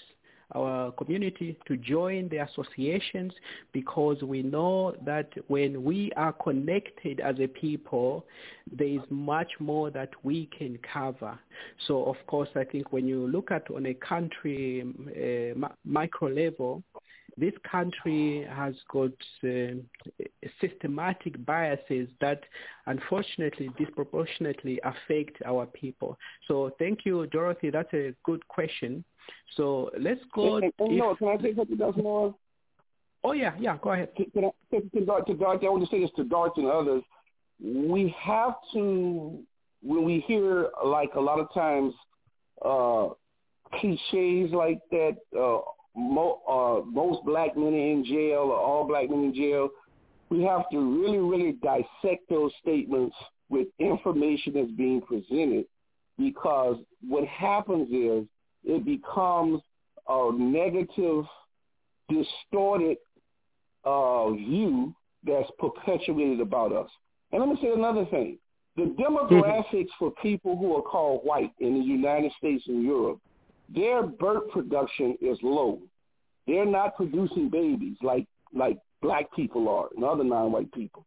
our 0.54 0.92
community 0.92 1.58
to 1.66 1.76
join 1.76 2.28
the 2.30 2.38
associations 2.38 3.32
because 3.72 4.22
we 4.22 4.42
know 4.42 4.94
that 5.04 5.30
when 5.48 5.84
we 5.84 6.10
are 6.16 6.32
connected 6.32 7.20
as 7.20 7.36
a 7.38 7.46
people, 7.46 8.24
there 8.72 8.88
is 8.88 9.00
much 9.10 9.52
more 9.58 9.90
that 9.90 10.10
we 10.22 10.48
can 10.56 10.78
cover. 10.92 11.38
So 11.86 12.04
of 12.04 12.16
course, 12.26 12.48
I 12.56 12.64
think 12.64 12.92
when 12.92 13.06
you 13.06 13.26
look 13.26 13.50
at 13.50 13.70
on 13.70 13.86
a 13.86 13.94
country 13.94 14.84
uh, 14.84 15.68
micro 15.84 16.28
level, 16.28 16.82
this 17.38 17.54
country 17.70 18.46
has 18.50 18.74
got 18.90 19.12
uh, 19.44 19.74
systematic 20.60 21.44
biases 21.46 22.08
that 22.20 22.40
unfortunately 22.86 23.70
disproportionately 23.78 24.80
affect 24.82 25.40
our 25.46 25.66
people. 25.66 26.18
So 26.48 26.72
thank 26.78 27.00
you, 27.04 27.26
Dorothy. 27.26 27.70
That's 27.70 27.92
a 27.94 28.12
good 28.24 28.46
question. 28.48 29.04
So 29.56 29.90
let's 29.98 30.20
go. 30.34 30.56
And, 30.56 30.64
and, 30.64 30.72
and 30.78 30.98
no, 30.98 31.14
can 31.14 31.28
I 31.28 31.42
say 31.42 31.54
something 31.54 31.80
else 31.80 31.96
more? 31.96 32.34
Oh 33.24 33.32
yeah, 33.32 33.54
yeah. 33.58 33.76
Go 33.82 33.92
ahead. 33.92 34.14
Can, 34.16 34.30
can 34.30 34.44
I, 34.46 34.50
to, 34.76 34.80
to, 34.80 34.88
to 34.90 35.04
Dorothy, 35.34 35.66
I 35.66 35.70
want 35.70 35.84
to 35.84 35.90
say 35.90 36.00
this 36.00 36.10
to 36.16 36.24
Dorothy 36.24 36.62
and 36.62 36.70
others. 36.70 37.02
We 37.60 38.14
have 38.20 38.54
to 38.74 39.40
when 39.82 40.04
we 40.04 40.20
hear 40.26 40.68
like 40.84 41.14
a 41.14 41.20
lot 41.20 41.40
of 41.40 41.52
times 41.52 41.94
uh 42.64 43.08
cliches 43.80 44.52
like 44.52 44.80
that. 44.90 45.16
Uh, 45.38 45.60
mo- 45.98 46.40
uh, 46.48 46.86
most 46.88 47.24
black 47.24 47.56
men 47.56 47.74
in 47.74 48.04
jail 48.04 48.50
or 48.52 48.56
all 48.56 48.86
black 48.86 49.10
men 49.10 49.24
in 49.24 49.34
jail. 49.34 49.68
We 50.30 50.42
have 50.44 50.68
to 50.70 50.78
really, 50.78 51.18
really 51.18 51.52
dissect 51.52 52.28
those 52.28 52.52
statements 52.62 53.16
with 53.48 53.68
information 53.78 54.52
that's 54.54 54.70
being 54.72 55.00
presented 55.00 55.64
because 56.18 56.76
what 57.06 57.24
happens 57.26 57.88
is 57.90 58.26
it 58.68 58.84
becomes 58.84 59.60
a 60.08 60.30
negative, 60.32 61.24
distorted 62.08 62.98
uh, 63.84 64.30
view 64.30 64.94
that's 65.26 65.50
perpetuated 65.58 66.40
about 66.40 66.72
us. 66.72 66.90
And 67.32 67.40
let 67.40 67.48
me 67.48 67.58
say 67.60 67.72
another 67.72 68.04
thing. 68.06 68.38
The 68.76 68.94
demographics 68.98 69.88
for 69.98 70.12
people 70.22 70.56
who 70.56 70.76
are 70.76 70.82
called 70.82 71.22
white 71.24 71.50
in 71.58 71.74
the 71.74 71.84
United 71.84 72.30
States 72.38 72.62
and 72.68 72.84
Europe, 72.84 73.18
their 73.74 74.04
birth 74.04 74.48
production 74.50 75.16
is 75.20 75.36
low. 75.42 75.80
They're 76.46 76.64
not 76.64 76.96
producing 76.96 77.50
babies 77.50 77.96
like 78.02 78.26
like 78.54 78.78
black 79.02 79.32
people 79.34 79.68
are 79.68 79.88
and 79.94 80.04
other 80.04 80.24
non-white 80.24 80.72
people. 80.72 81.04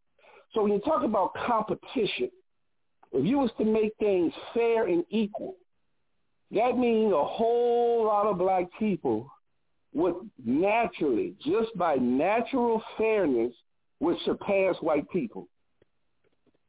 So 0.52 0.62
when 0.62 0.72
you 0.72 0.80
talk 0.80 1.02
about 1.02 1.32
competition, 1.34 2.30
if 3.12 3.26
you 3.26 3.38
was 3.38 3.50
to 3.58 3.64
make 3.64 3.92
things 3.98 4.32
fair 4.54 4.86
and 4.86 5.04
equal, 5.10 5.56
that 6.52 6.78
means 6.78 7.12
a 7.12 7.24
whole 7.24 8.04
lot 8.06 8.26
of 8.26 8.38
black 8.38 8.66
people 8.78 9.30
would 9.94 10.14
naturally, 10.44 11.34
just 11.44 11.76
by 11.76 11.96
natural 11.96 12.82
fairness, 12.96 13.52
would 14.00 14.16
surpass 14.24 14.76
white 14.80 15.08
people. 15.10 15.48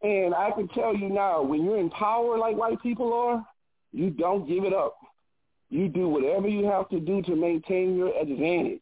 And 0.02 0.36
I 0.36 0.52
can 0.52 0.68
tell 0.70 0.96
you 0.96 1.10
now, 1.10 1.42
when 1.42 1.64
you're 1.64 1.80
in 1.80 1.90
power 1.90 2.38
like 2.38 2.58
white 2.58 2.82
people 2.82 3.14
are, 3.14 3.46
you 3.94 4.10
don't 4.10 4.48
give 4.48 4.66
it 4.66 4.74
up. 4.74 4.98
You 5.70 5.88
do 5.88 6.08
whatever 6.08 6.48
you 6.48 6.66
have 6.66 6.90
to 6.90 7.00
do 7.00 7.22
to 7.24 7.36
maintain 7.36 7.96
your 7.96 8.16
advantage. 8.20 8.82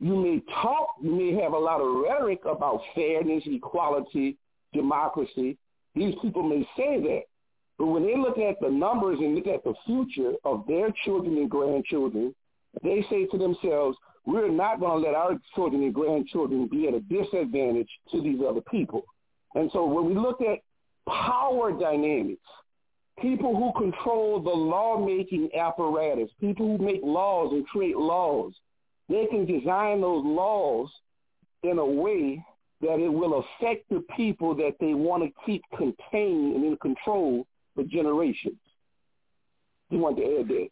You 0.00 0.16
may 0.16 0.42
talk, 0.62 0.88
you 1.02 1.12
may 1.12 1.40
have 1.42 1.52
a 1.52 1.58
lot 1.58 1.80
of 1.80 2.02
rhetoric 2.02 2.40
about 2.44 2.80
fairness, 2.94 3.42
equality, 3.46 4.36
democracy. 4.72 5.56
These 5.94 6.14
people 6.20 6.42
may 6.42 6.66
say 6.76 7.00
that. 7.00 7.22
But 7.78 7.86
when 7.86 8.04
they 8.04 8.16
look 8.16 8.38
at 8.38 8.58
the 8.60 8.70
numbers 8.70 9.18
and 9.20 9.34
look 9.34 9.46
at 9.46 9.64
the 9.64 9.74
future 9.84 10.32
of 10.44 10.64
their 10.66 10.88
children 11.04 11.36
and 11.36 11.50
grandchildren, 11.50 12.34
they 12.82 13.04
say 13.10 13.26
to 13.26 13.38
themselves, 13.38 13.96
we're 14.24 14.50
not 14.50 14.80
going 14.80 15.02
to 15.02 15.08
let 15.08 15.14
our 15.14 15.38
children 15.54 15.82
and 15.82 15.94
grandchildren 15.94 16.66
be 16.68 16.88
at 16.88 16.94
a 16.94 17.00
disadvantage 17.00 17.88
to 18.10 18.20
these 18.20 18.40
other 18.46 18.62
people. 18.62 19.04
And 19.54 19.70
so 19.72 19.86
when 19.86 20.06
we 20.06 20.14
look 20.14 20.40
at 20.40 20.58
power 21.08 21.72
dynamics, 21.72 22.42
people 23.20 23.54
who 23.54 23.72
control 23.80 24.40
the 24.40 24.50
lawmaking 24.50 25.50
apparatus, 25.56 26.30
people 26.40 26.76
who 26.76 26.84
make 26.84 27.00
laws 27.02 27.52
and 27.52 27.66
create 27.66 27.96
laws, 27.96 28.52
they 29.08 29.26
can 29.26 29.46
design 29.46 30.00
those 30.00 30.24
laws 30.24 30.90
in 31.62 31.78
a 31.78 31.86
way 31.86 32.44
that 32.80 32.98
it 32.98 33.08
will 33.08 33.44
affect 33.60 33.88
the 33.88 34.04
people 34.16 34.54
that 34.56 34.74
they 34.80 34.92
want 34.92 35.22
to 35.22 35.30
keep 35.46 35.62
contained 35.76 36.56
and 36.56 36.64
in 36.64 36.76
control 36.82 37.46
for 37.76 37.84
generations. 37.84 38.56
You 39.90 39.98
want 39.98 40.16
to 40.16 40.24
add 40.40 40.48
that? 40.48 40.68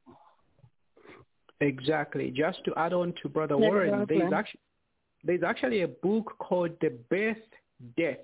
Exactly. 1.60 2.32
Just 2.36 2.64
to 2.64 2.72
add 2.76 2.92
on 2.92 3.14
to 3.22 3.28
Brother 3.28 3.56
Warren, 3.56 4.04
there's 4.08 4.32
actually, 4.32 4.60
there's 5.22 5.44
actually 5.44 5.82
a 5.82 5.88
book 5.88 6.34
called 6.40 6.72
The 6.80 6.98
Birth 7.08 7.36
Dearth. 7.96 8.18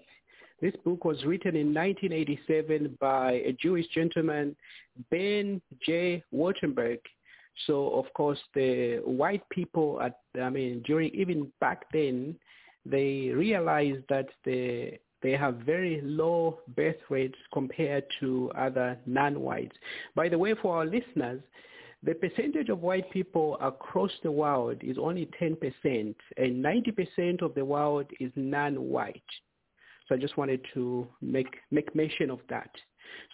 This 0.61 0.75
book 0.85 1.05
was 1.05 1.25
written 1.25 1.55
in 1.57 1.73
1987 1.73 2.99
by 3.01 3.33
a 3.33 3.53
Jewish 3.53 3.87
gentleman, 3.95 4.57
Ben 5.11 5.63
J. 5.87 6.23
Wattenberg. 6.35 6.99
So, 7.67 7.91
of 7.91 8.13
course, 8.15 8.39
the 8.55 9.01
white 9.05 9.49
people, 9.51 10.01
at, 10.03 10.19
I 10.41 10.51
mean, 10.51 10.83
during 10.85 11.11
even 11.15 11.51
back 11.61 11.87
then, 11.93 12.37
they 12.85 13.31
realized 13.35 14.05
that 14.09 14.27
the 14.45 14.99
they 15.23 15.33
have 15.33 15.57
very 15.57 16.01
low 16.03 16.61
birth 16.77 16.97
rates 17.09 17.39
compared 17.53 18.05
to 18.21 18.51
other 18.57 18.99
non-whites. 19.07 19.77
By 20.15 20.29
the 20.29 20.39
way, 20.39 20.55
for 20.55 20.77
our 20.77 20.87
listeners, 20.87 21.43
the 22.03 22.15
percentage 22.15 22.71
of 22.71 22.81
white 22.81 23.11
people 23.11 23.59
across 23.61 24.11
the 24.23 24.33
world 24.33 24.79
is 24.83 24.97
only 24.99 25.29
10%, 25.41 25.55
and 26.37 26.65
90% 26.65 27.43
of 27.43 27.55
the 27.55 27.65
world 27.65 28.07
is 28.19 28.33
non-white. 28.37 29.23
So 30.09 30.15
I 30.15 30.19
just 30.19 30.37
wanted 30.39 30.65
to 30.75 31.07
make, 31.21 31.55
make 31.71 31.95
mention 31.95 32.31
of 32.31 32.41
that. 32.49 32.71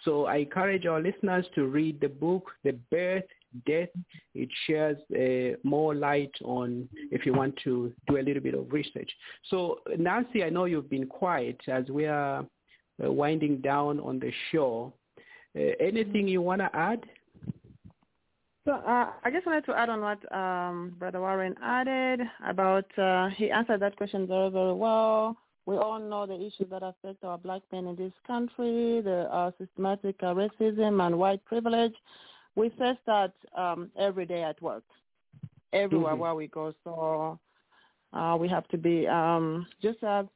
So 0.03 0.25
I 0.25 0.37
encourage 0.37 0.85
our 0.85 1.01
listeners 1.01 1.45
to 1.55 1.67
read 1.67 2.01
the 2.01 2.09
book, 2.09 2.51
The 2.63 2.73
Birth 2.91 3.23
dearth. 3.65 3.89
It 4.33 4.49
shares 4.65 4.97
uh, 5.15 5.57
more 5.63 5.95
light 5.95 6.31
on 6.43 6.87
if 7.11 7.25
you 7.25 7.33
want 7.33 7.55
to 7.63 7.93
do 8.07 8.17
a 8.17 8.21
little 8.21 8.41
bit 8.41 8.53
of 8.53 8.71
research. 8.71 9.09
So 9.49 9.79
Nancy, 9.97 10.43
I 10.43 10.49
know 10.49 10.65
you've 10.65 10.89
been 10.89 11.07
quiet 11.07 11.59
as 11.67 11.89
we 11.89 12.05
are 12.05 12.45
uh, 13.03 13.11
winding 13.11 13.57
down 13.61 13.99
on 13.99 14.19
the 14.19 14.31
show. 14.51 14.93
Uh, 15.55 15.71
anything 15.79 16.27
you 16.27 16.41
want 16.41 16.61
to 16.61 16.69
add? 16.75 17.03
So 18.65 18.73
uh, 18.73 19.11
I 19.23 19.31
just 19.31 19.45
wanted 19.45 19.65
to 19.67 19.77
add 19.77 19.89
on 19.89 20.01
what 20.01 20.35
um, 20.35 20.93
Brother 20.99 21.21
Warren 21.21 21.55
added 21.63 22.19
about, 22.45 22.85
uh, 22.97 23.29
he 23.37 23.49
answered 23.49 23.79
that 23.79 23.95
question 23.95 24.27
very, 24.27 24.49
very 24.49 24.73
well. 24.73 25.37
We 25.65 25.77
all 25.77 25.99
know 25.99 26.25
the 26.25 26.35
issues 26.35 26.67
that 26.69 26.83
affect 26.83 27.23
our 27.23 27.37
black 27.37 27.61
men 27.71 27.87
in 27.87 27.95
this 27.95 28.11
country, 28.25 29.01
the 29.01 29.27
uh, 29.31 29.51
systematic 29.57 30.19
racism 30.19 31.05
and 31.05 31.17
white 31.17 31.43
privilege 31.45 31.93
we 32.57 32.69
face 32.69 32.97
that 33.05 33.33
um, 33.55 33.89
every 33.97 34.25
day 34.25 34.43
at 34.43 34.59
work, 34.61 34.83
everywhere 35.71 36.13
mm-hmm. 36.13 36.21
where 36.21 36.35
we 36.35 36.47
go. 36.47 36.73
So 36.83 37.39
uh, 38.11 38.35
we 38.37 38.49
have 38.49 38.67
to 38.69 38.77
be 38.77 39.07
um, 39.07 39.67
just 39.81 39.99
have 40.01 40.27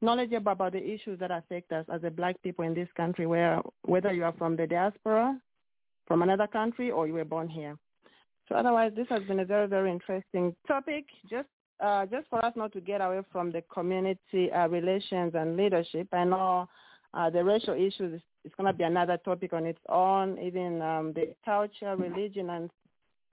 knowledgeable 0.00 0.52
about 0.52 0.72
the 0.72 0.82
issues 0.82 1.18
that 1.18 1.32
affect 1.32 1.72
us 1.72 1.84
as 1.92 2.04
a 2.04 2.10
black 2.10 2.40
people 2.42 2.64
in 2.64 2.74
this 2.74 2.88
country, 2.96 3.26
where 3.26 3.60
whether 3.82 4.12
you 4.12 4.24
are 4.24 4.34
from 4.38 4.56
the 4.56 4.66
diaspora, 4.66 5.36
from 6.06 6.22
another 6.22 6.46
country, 6.46 6.90
or 6.92 7.08
you 7.08 7.14
were 7.14 7.24
born 7.24 7.48
here. 7.48 7.76
So 8.48 8.54
otherwise, 8.54 8.92
this 8.94 9.08
has 9.08 9.22
been 9.24 9.40
a 9.40 9.44
very, 9.44 9.66
very 9.66 9.90
interesting 9.90 10.54
topic. 10.68 11.06
Just 11.28 11.48
uh, 11.80 12.06
just 12.06 12.28
for 12.30 12.44
us 12.44 12.52
not 12.54 12.72
to 12.72 12.80
get 12.80 13.00
away 13.00 13.20
from 13.32 13.50
the 13.50 13.62
community 13.62 14.52
uh, 14.52 14.68
relations 14.68 15.32
and 15.34 15.56
leadership. 15.56 16.06
I 16.12 16.22
know 16.22 16.68
uh, 17.14 17.30
the 17.30 17.42
racial 17.42 17.74
issues 17.74 18.20
it's 18.44 18.54
going 18.56 18.66
to 18.66 18.76
be 18.76 18.84
another 18.84 19.18
topic 19.18 19.52
on 19.52 19.66
its 19.66 19.80
own. 19.88 20.38
Even 20.38 20.82
um, 20.82 21.12
the 21.12 21.34
culture, 21.44 21.96
religion, 21.96 22.50
and 22.50 22.70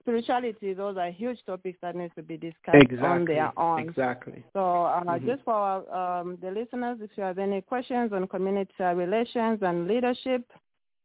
spirituality, 0.00 0.72
those 0.72 0.96
are 0.96 1.10
huge 1.10 1.38
topics 1.46 1.78
that 1.82 1.94
need 1.94 2.10
to 2.16 2.22
be 2.22 2.36
discussed 2.36 2.76
exactly. 2.76 3.06
on 3.06 3.24
their 3.24 3.58
own. 3.58 3.80
Exactly. 3.80 4.44
So 4.52 4.84
uh, 4.84 5.02
mm-hmm. 5.02 5.26
just 5.26 5.42
for 5.44 5.94
um, 5.94 6.38
the 6.40 6.50
listeners, 6.50 6.98
if 7.00 7.10
you 7.16 7.22
have 7.22 7.38
any 7.38 7.60
questions 7.60 8.12
on 8.12 8.26
community 8.26 8.72
relations 8.78 9.60
and 9.62 9.86
leadership 9.86 10.44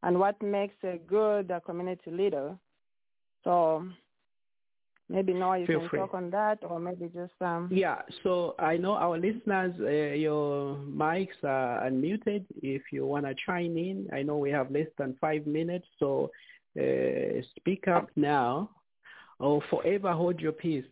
and 0.04 0.20
what 0.20 0.42
makes 0.42 0.76
a 0.84 0.98
good 1.08 1.52
uh, 1.52 1.60
community 1.60 2.12
leader, 2.12 2.56
so 3.44 3.88
Maybe 5.08 5.34
now 5.34 5.54
you 5.54 5.68
Feel 5.68 5.82
can 5.82 5.90
free. 5.90 6.00
talk 6.00 6.14
on 6.16 6.32
that, 6.32 6.60
or 6.64 6.80
maybe 6.80 7.10
just 7.14 7.34
um. 7.40 7.70
Yeah, 7.72 8.02
so 8.24 8.56
I 8.58 8.76
know 8.78 8.94
our 8.94 9.18
listeners, 9.18 9.74
uh, 9.80 10.16
your 10.16 10.78
mics 10.78 11.44
are 11.44 11.88
unmuted. 11.88 12.46
If 12.62 12.82
you 12.92 13.06
want 13.06 13.26
to 13.26 13.36
chime 13.46 13.78
in, 13.78 14.08
I 14.12 14.24
know 14.24 14.38
we 14.38 14.50
have 14.52 14.72
less 14.72 14.88
than 14.98 15.16
five 15.22 15.46
minutes, 15.46 15.86
so 16.00 16.32
uh, 16.80 17.42
speak 17.58 17.88
up 17.88 18.10
now 18.16 18.72
or 19.40 19.62
forever 19.70 20.14
hold 20.14 20.40
your 20.40 20.52
peace. 20.54 20.86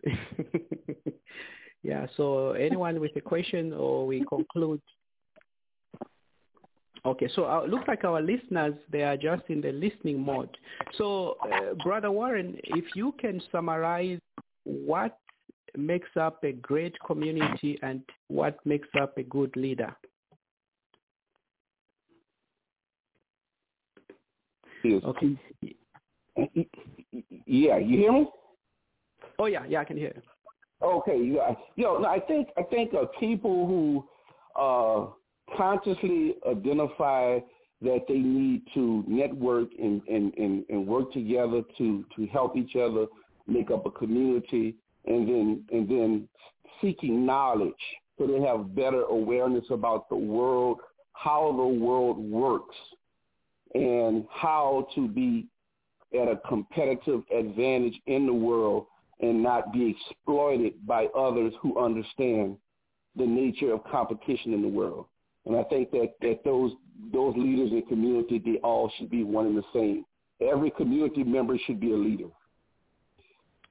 yeah, 1.83 2.05
so 2.15 2.51
anyone 2.51 2.99
with 2.99 3.15
a 3.15 3.21
question 3.21 3.73
or 3.73 4.05
we 4.05 4.23
conclude. 4.29 4.81
Okay, 7.05 7.27
so 7.35 7.45
uh, 7.45 7.65
looks 7.65 7.85
like 7.87 8.05
our 8.05 8.21
listeners, 8.21 8.73
they 8.89 9.01
are 9.03 9.17
just 9.17 9.43
in 9.49 9.59
the 9.59 9.73
listening 9.73 10.23
mode. 10.23 10.49
So, 10.97 11.35
uh, 11.43 11.73
Brother 11.83 12.09
Warren, 12.11 12.57
if 12.63 12.85
you 12.95 13.13
can 13.19 13.41
summarize 13.51 14.19
what 14.63 15.17
makes 15.75 16.09
up 16.17 16.41
a 16.45 16.53
great 16.53 16.95
community 17.05 17.77
and 17.81 18.01
what 18.29 18.57
makes 18.65 18.87
up 18.99 19.17
a 19.17 19.23
good 19.23 19.53
leader? 19.57 19.93
Yes. 24.83 25.01
Okay. 25.03 25.37
Yeah, 27.45 27.77
you 27.77 27.97
hear 27.97 28.11
me? 28.13 28.27
Oh 29.39 29.45
yeah, 29.45 29.63
yeah, 29.67 29.79
I 29.81 29.85
can 29.85 29.97
hear. 29.97 30.13
you. 30.15 30.21
Okay, 30.87 31.17
yeah. 31.21 31.53
Yo, 31.75 31.97
no, 31.97 32.07
I 32.07 32.19
think 32.19 32.49
I 32.57 32.63
think 32.63 32.93
uh, 32.93 33.05
people 33.19 33.67
who 33.67 34.05
uh, 34.59 35.07
consciously 35.57 36.35
identify 36.49 37.39
that 37.81 38.05
they 38.07 38.17
need 38.17 38.63
to 38.73 39.03
network 39.07 39.69
and, 39.79 40.01
and, 40.07 40.33
and, 40.37 40.63
and 40.69 40.87
work 40.87 41.11
together 41.11 41.61
to, 41.77 42.05
to 42.15 42.25
help 42.27 42.55
each 42.55 42.75
other 42.75 43.05
make 43.47 43.71
up 43.71 43.85
a 43.85 43.91
community 43.91 44.75
and 45.05 45.27
then 45.27 45.63
and 45.71 45.89
then 45.89 46.29
seeking 46.81 47.25
knowledge 47.25 47.73
so 48.17 48.27
they 48.27 48.41
have 48.41 48.75
better 48.75 49.03
awareness 49.03 49.65
about 49.69 50.07
the 50.09 50.15
world, 50.15 50.79
how 51.13 51.53
the 51.57 51.65
world 51.65 52.17
works, 52.17 52.75
and 53.73 54.25
how 54.29 54.87
to 54.95 55.07
be 55.07 55.47
at 56.13 56.27
a 56.27 56.39
competitive 56.47 57.23
advantage 57.35 57.99
in 58.05 58.27
the 58.27 58.33
world 58.33 58.85
and 59.19 59.41
not 59.41 59.73
be 59.73 59.95
exploited 59.97 60.85
by 60.85 61.05
others 61.17 61.53
who 61.61 61.79
understand 61.79 62.57
the 63.15 63.25
nature 63.25 63.73
of 63.73 63.83
competition 63.85 64.53
in 64.53 64.61
the 64.61 64.67
world. 64.67 65.05
And 65.45 65.55
I 65.57 65.63
think 65.63 65.91
that, 65.91 66.13
that 66.21 66.39
those 66.45 66.71
those 67.11 67.35
leaders 67.35 67.71
in 67.71 67.83
community, 67.87 68.41
they 68.43 68.59
all 68.63 68.91
should 68.97 69.09
be 69.09 69.23
one 69.23 69.47
and 69.47 69.57
the 69.57 69.63
same. 69.73 70.05
Every 70.41 70.71
community 70.71 71.23
member 71.23 71.57
should 71.65 71.79
be 71.79 71.91
a 71.91 71.97
leader. 71.97 72.29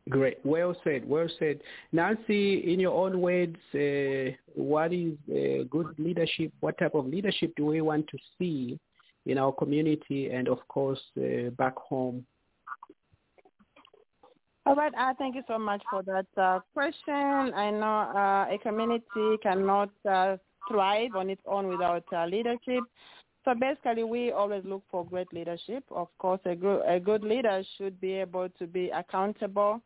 Great. 0.09 0.39
Well 0.45 0.77
said. 0.83 1.09
Well 1.09 1.29
said. 1.39 1.61
Nancy, 1.93 2.73
in 2.73 2.81
your 2.81 2.93
own 2.93 3.21
words, 3.21 3.57
uh, 3.75 4.35
what 4.55 4.93
is 4.93 5.15
uh, 5.31 5.65
good 5.71 5.95
leadership? 5.99 6.53
What 6.61 6.77
type 6.79 6.95
of 6.95 7.07
leadership 7.07 7.53
do 7.57 7.67
we 7.67 7.81
want 7.81 8.09
to 8.09 8.19
see 8.37 8.81
in 9.27 9.39
our 9.39 9.53
community 9.53 10.31
and, 10.31 10.49
of 10.49 10.59
course, 10.67 11.01
uh, 11.17 11.51
back 11.51 11.77
home? 11.77 12.27
All 14.67 14.75
right. 14.75 14.93
Uh, 14.99 15.15
thank 15.19 15.37
you 15.37 15.43
so 15.47 15.59
much 15.59 15.83
for 15.89 16.03
that 16.03 16.27
uh, 16.37 16.61
question. 16.75 17.55
I 17.55 17.71
know 17.71 18.11
uh, 18.15 18.55
a 18.55 18.59
community 18.61 19.39
cannot 19.43 19.91
uh, 20.09 20.37
thrive 20.69 21.11
on 21.17 21.31
its 21.31 21.43
own 21.47 21.69
without 21.69 22.05
uh, 22.13 22.27
leadership. 22.27 22.85
So 23.45 23.55
basically, 23.55 24.05
we 24.05 24.31
always 24.31 24.65
look 24.65 24.85
for 24.91 25.05
great 25.05 25.33
leadership. 25.33 25.85
Of 25.91 26.09
course, 26.19 26.41
a 26.45 26.55
good, 26.55 26.83
a 26.87 27.01
good 27.01 27.25
leader 27.25 27.63
should 27.77 28.01
be 28.01 28.13
able 28.13 28.49
to 28.59 28.67
be 28.67 28.91
accountable, 28.91 29.83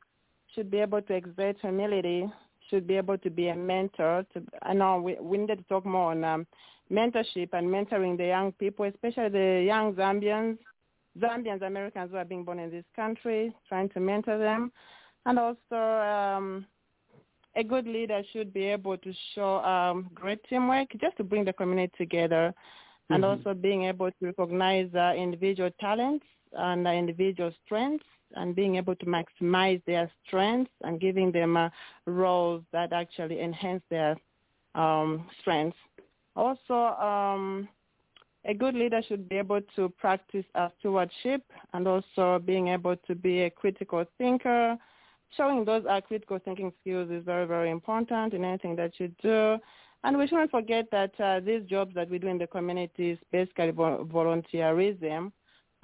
should 0.54 0.70
be 0.70 0.78
able 0.78 1.00
to 1.02 1.14
exert 1.14 1.56
humility, 1.60 2.30
should 2.68 2.86
be 2.86 2.96
able 2.96 3.16
to 3.18 3.30
be 3.30 3.48
a 3.48 3.56
mentor. 3.56 4.26
To, 4.34 4.42
I 4.62 4.74
know 4.74 5.00
we, 5.00 5.16
we 5.20 5.38
need 5.38 5.56
to 5.56 5.64
talk 5.64 5.86
more 5.86 6.10
on 6.10 6.24
um, 6.24 6.46
mentorship 6.92 7.48
and 7.52 7.66
mentoring 7.66 8.18
the 8.18 8.26
young 8.26 8.52
people, 8.52 8.84
especially 8.84 9.30
the 9.30 9.64
young 9.66 9.94
Zambians, 9.94 10.58
Zambians, 11.18 11.62
Americans 11.62 12.10
who 12.10 12.18
are 12.18 12.24
being 12.24 12.44
born 12.44 12.58
in 12.58 12.70
this 12.70 12.84
country, 12.94 13.54
trying 13.68 13.88
to 13.90 14.00
mentor 14.00 14.38
them. 14.38 14.70
And 15.24 15.38
also, 15.38 15.76
um, 15.76 16.66
a 17.56 17.64
good 17.64 17.86
leader 17.86 18.22
should 18.32 18.52
be 18.52 18.64
able 18.64 18.96
to 18.98 19.12
show 19.34 19.56
um, 19.64 20.10
great 20.14 20.40
teamwork 20.48 20.88
just 21.00 21.16
to 21.18 21.24
bring 21.24 21.44
the 21.44 21.52
community 21.52 21.92
together 21.98 22.54
and 23.10 23.24
Mhm. 23.24 23.24
also 23.24 23.54
being 23.54 23.84
able 23.84 24.10
to 24.12 24.26
recognize 24.26 24.92
uh, 24.94 25.12
individual 25.16 25.70
talents 25.80 26.26
and 26.52 26.86
uh, 26.86 26.90
individual 26.90 27.52
strengths 27.64 28.04
and 28.36 28.54
being 28.54 28.76
able 28.76 28.94
to 28.96 29.06
maximize 29.06 29.82
their 29.86 30.10
strengths 30.26 30.72
and 30.82 31.00
giving 31.00 31.32
them 31.32 31.56
uh, 31.56 31.68
roles 32.06 32.62
that 32.72 32.92
actually 32.92 33.40
enhance 33.40 33.82
their 33.90 34.16
um, 34.74 35.26
strengths. 35.40 35.78
Also, 36.36 36.74
um, 36.74 37.68
a 38.44 38.54
good 38.54 38.74
leader 38.74 39.00
should 39.08 39.28
be 39.28 39.36
able 39.36 39.60
to 39.76 39.88
practice 39.90 40.44
uh, 40.54 40.68
stewardship 40.78 41.42
and 41.72 41.86
also 41.86 42.38
being 42.44 42.68
able 42.68 42.96
to 43.06 43.14
be 43.14 43.42
a 43.42 43.50
critical 43.50 44.04
thinker. 44.18 44.76
Showing 45.36 45.64
those 45.64 45.84
uh, 45.88 46.00
critical 46.00 46.38
thinking 46.38 46.72
skills 46.80 47.10
is 47.10 47.24
very, 47.24 47.46
very 47.46 47.70
important 47.70 48.34
in 48.34 48.44
anything 48.44 48.76
that 48.76 48.98
you 48.98 49.08
do. 49.22 49.58
And 50.04 50.18
we 50.18 50.26
shouldn't 50.26 50.50
forget 50.50 50.90
that 50.92 51.18
uh, 51.20 51.40
these 51.40 51.62
jobs 51.64 51.94
that 51.94 52.08
we 52.08 52.18
do 52.18 52.28
in 52.28 52.38
the 52.38 52.46
community 52.46 53.10
is 53.10 53.18
basically 53.32 53.70
vol- 53.70 54.04
volunteerism. 54.04 55.32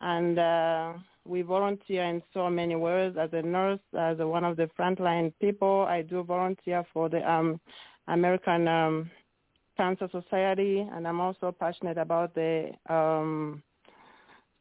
And 0.01 0.39
uh, 0.39 0.93
we 1.25 1.43
volunteer 1.43 2.05
in 2.05 2.23
so 2.33 2.51
many 2.51 2.77
ways. 2.77 3.15
As 3.19 3.31
a 3.33 3.43
nurse, 3.43 3.81
as 3.99 4.21
a, 4.21 4.27
one 4.27 4.45
of 4.45 4.57
the 4.57 4.69
frontline 4.79 5.33
people, 5.41 5.87
I 5.89 6.03
do 6.03 6.23
volunteer 6.23 6.85
for 6.93 7.09
the 7.09 7.29
um, 7.31 7.61
American 8.09 8.69
um, 8.69 9.11
Cancer 9.77 10.09
Society, 10.11 10.87
and 10.93 11.07
I'm 11.07 11.21
also 11.21 11.53
passionate 11.53 11.99
about 11.99 12.35
the 12.35 12.73
um, 12.89 13.63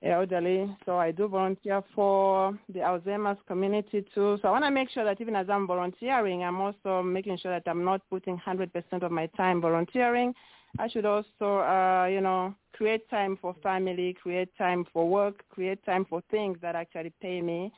elderly. 0.04 0.76
So 0.86 0.98
I 0.98 1.12
do 1.12 1.28
volunteer 1.28 1.84
for 1.94 2.58
the 2.70 2.80
Alzheimer's 2.80 3.40
community 3.48 4.06
too. 4.14 4.40
So 4.42 4.48
I 4.48 4.52
want 4.52 4.66
to 4.66 4.72
make 4.72 4.90
sure 4.90 5.04
that 5.04 5.22
even 5.22 5.36
as 5.36 5.50
I'm 5.50 5.68
volunteering, 5.68 6.44
I'm 6.44 6.60
also 6.60 7.04
making 7.04 7.38
sure 7.38 7.52
that 7.52 7.70
I'm 7.70 7.84
not 7.84 8.02
putting 8.10 8.38
100% 8.38 9.04
of 9.04 9.12
my 9.12 9.28
time 9.38 9.62
volunteering. 9.62 10.34
I 10.80 10.88
should 10.88 11.06
also, 11.06 11.60
uh, 11.60 12.08
you 12.10 12.22
know, 12.22 12.56
create 12.74 13.10
time 13.10 13.38
for 13.42 13.56
family, 13.62 14.16
create 14.22 14.50
time 14.58 14.86
for 14.92 15.08
work, 15.08 15.44
create 15.50 15.84
time 15.86 16.06
for 16.10 16.22
things 16.32 16.58
that 16.62 16.76
actually 16.76 17.14
pay 17.22 17.42
me. 17.42 17.72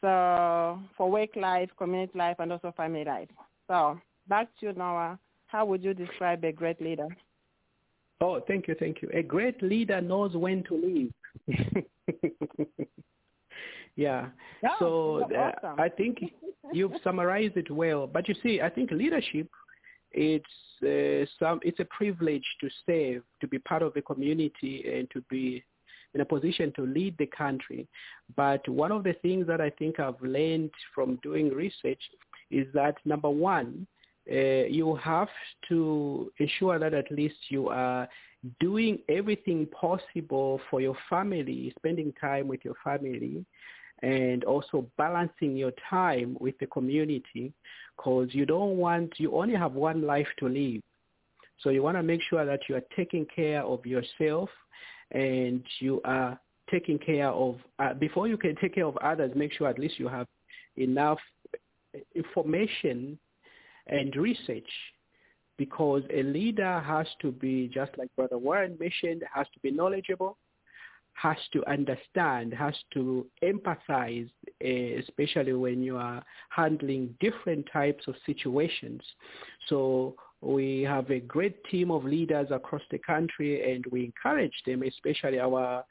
So 0.00 0.78
for 0.96 1.10
work 1.10 1.36
life, 1.36 1.70
community 1.78 2.18
life, 2.18 2.36
and 2.38 2.52
also 2.52 2.72
family 2.76 3.04
life. 3.04 3.28
So 3.68 3.98
back 4.28 4.48
to 4.60 4.66
you, 4.66 4.72
Noah. 4.72 5.18
How 5.46 5.64
would 5.64 5.82
you 5.82 5.94
describe 5.94 6.44
a 6.44 6.52
great 6.52 6.82
leader? 6.82 7.08
Oh, 8.20 8.40
thank 8.46 8.66
you, 8.66 8.74
thank 8.78 9.02
you. 9.02 9.10
A 9.14 9.22
great 9.22 9.62
leader 9.62 10.00
knows 10.00 10.34
when 10.34 10.64
to 10.64 10.74
leave. 10.74 11.12
yeah. 13.96 14.28
Yeah, 14.62 14.70
so 14.78 15.28
uh, 15.34 15.52
awesome. 15.64 15.80
I 15.80 15.88
think 15.88 16.18
you've 16.72 16.92
summarized 17.02 17.56
it 17.56 17.70
well. 17.70 18.06
But 18.06 18.28
you 18.28 18.34
see, 18.42 18.60
I 18.60 18.70
think 18.70 18.90
leadership, 18.90 19.48
it's 20.12 20.44
uh, 20.82 21.26
some, 21.38 21.60
it's 21.62 21.80
a 21.80 21.86
privilege 21.86 22.44
to 22.60 22.68
serve, 22.86 23.22
to 23.40 23.48
be 23.48 23.58
part 23.58 23.82
of 23.82 23.96
a 23.96 24.02
community, 24.02 24.84
and 24.92 25.10
to 25.12 25.22
be 25.28 25.64
in 26.14 26.20
a 26.20 26.24
position 26.24 26.72
to 26.76 26.82
lead 26.82 27.16
the 27.18 27.26
country. 27.26 27.86
But 28.36 28.66
one 28.68 28.92
of 28.92 29.04
the 29.04 29.12
things 29.14 29.46
that 29.46 29.60
I 29.60 29.70
think 29.70 30.00
I've 30.00 30.20
learned 30.22 30.70
from 30.94 31.18
doing 31.22 31.50
research 31.50 32.00
is 32.50 32.66
that 32.72 32.96
number 33.04 33.28
one, 33.28 33.86
you 34.26 34.96
have 34.96 35.28
to 35.68 36.32
ensure 36.38 36.78
that 36.78 36.94
at 36.94 37.10
least 37.10 37.36
you 37.48 37.68
are 37.68 38.08
doing 38.60 38.98
everything 39.08 39.66
possible 39.66 40.60
for 40.70 40.80
your 40.80 40.96
family, 41.08 41.72
spending 41.78 42.12
time 42.20 42.48
with 42.48 42.64
your 42.64 42.74
family, 42.84 43.44
and 44.02 44.44
also 44.44 44.86
balancing 44.98 45.56
your 45.56 45.72
time 45.88 46.36
with 46.40 46.58
the 46.58 46.66
community 46.66 47.52
because 47.96 48.28
you 48.32 48.44
don't 48.44 48.76
want, 48.76 49.12
you 49.18 49.34
only 49.34 49.54
have 49.54 49.72
one 49.72 50.02
life 50.02 50.28
to 50.38 50.48
live. 50.48 50.82
So 51.62 51.70
you 51.70 51.82
want 51.82 51.96
to 51.96 52.02
make 52.02 52.20
sure 52.28 52.44
that 52.44 52.60
you 52.68 52.76
are 52.76 52.84
taking 52.94 53.26
care 53.34 53.62
of 53.62 53.86
yourself 53.86 54.50
and 55.12 55.64
you 55.78 56.02
are 56.04 56.38
taking 56.70 56.98
care 56.98 57.30
of, 57.30 57.56
uh, 57.78 57.94
before 57.94 58.28
you 58.28 58.36
can 58.36 58.54
take 58.56 58.74
care 58.74 58.86
of 58.86 58.96
others, 58.98 59.32
make 59.34 59.52
sure 59.52 59.68
at 59.68 59.78
least 59.78 59.98
you 59.98 60.08
have 60.08 60.26
enough 60.76 61.18
information 62.14 63.18
and 63.86 64.14
research 64.16 64.68
because 65.58 66.02
a 66.12 66.22
leader 66.22 66.80
has 66.80 67.06
to 67.22 67.32
be, 67.32 67.68
just 67.72 67.92
like 67.96 68.14
Brother 68.16 68.38
Warren 68.38 68.76
mentioned, 68.78 69.22
has 69.32 69.46
to 69.54 69.60
be 69.60 69.70
knowledgeable, 69.70 70.36
has 71.14 71.36
to 71.52 71.66
understand, 71.66 72.52
has 72.52 72.74
to 72.92 73.26
empathize, 73.42 74.28
eh, 74.60 75.00
especially 75.00 75.54
when 75.54 75.82
you 75.82 75.96
are 75.96 76.22
handling 76.50 77.14
different 77.20 77.66
types 77.72 78.06
of 78.06 78.14
situations. 78.26 79.00
So 79.68 80.14
we 80.42 80.82
have 80.82 81.10
a 81.10 81.20
great 81.20 81.64
team 81.64 81.90
of 81.90 82.04
leaders 82.04 82.48
across 82.50 82.82
the 82.90 82.98
country 82.98 83.72
and 83.72 83.84
we 83.90 84.04
encourage 84.04 84.54
them, 84.66 84.82
especially 84.82 85.40
our 85.40 85.82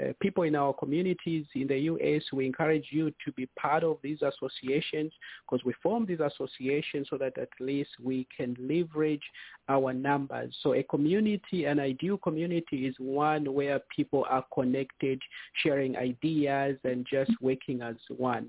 uh, 0.00 0.12
people 0.20 0.44
in 0.44 0.54
our 0.54 0.72
communities 0.72 1.44
in 1.54 1.66
the 1.66 1.78
U.S., 1.78 2.22
we 2.32 2.46
encourage 2.46 2.86
you 2.90 3.12
to 3.24 3.32
be 3.32 3.46
part 3.58 3.84
of 3.84 3.98
these 4.02 4.18
associations 4.22 5.12
because 5.44 5.64
we 5.64 5.74
form 5.82 6.06
these 6.06 6.20
associations 6.20 7.08
so 7.10 7.18
that 7.18 7.36
at 7.36 7.50
least 7.60 7.90
we 8.02 8.26
can 8.34 8.56
leverage 8.58 9.22
our 9.68 9.92
numbers. 9.92 10.54
So 10.62 10.74
a 10.74 10.82
community, 10.82 11.66
an 11.66 11.78
ideal 11.78 12.16
community 12.16 12.86
is 12.86 12.94
one 12.98 13.52
where 13.52 13.80
people 13.94 14.24
are 14.30 14.44
connected, 14.54 15.20
sharing 15.62 15.96
ideas 15.96 16.78
and 16.84 17.06
just 17.10 17.32
working 17.40 17.82
as 17.82 17.96
one. 18.16 18.48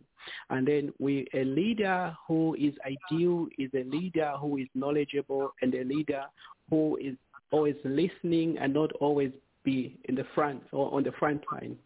And 0.49 0.65
then 0.65 0.93
we, 0.99 1.27
a 1.33 1.43
leader 1.43 2.15
who 2.25 2.55
is 2.55 2.73
ideal 2.85 3.47
is 3.57 3.69
a 3.73 3.83
leader 3.83 4.33
who 4.39 4.57
is 4.57 4.67
knowledgeable 4.73 5.53
and 5.61 5.73
a 5.75 5.83
leader 5.83 6.23
who 6.69 6.97
is 7.01 7.15
always 7.51 7.75
listening 7.83 8.57
and 8.57 8.73
not 8.73 8.91
always 8.93 9.31
be 9.63 9.97
in 10.05 10.15
the 10.15 10.25
front 10.35 10.61
or 10.71 10.93
on 10.93 11.03
the 11.03 11.11
front 11.13 11.43
line. 11.51 11.77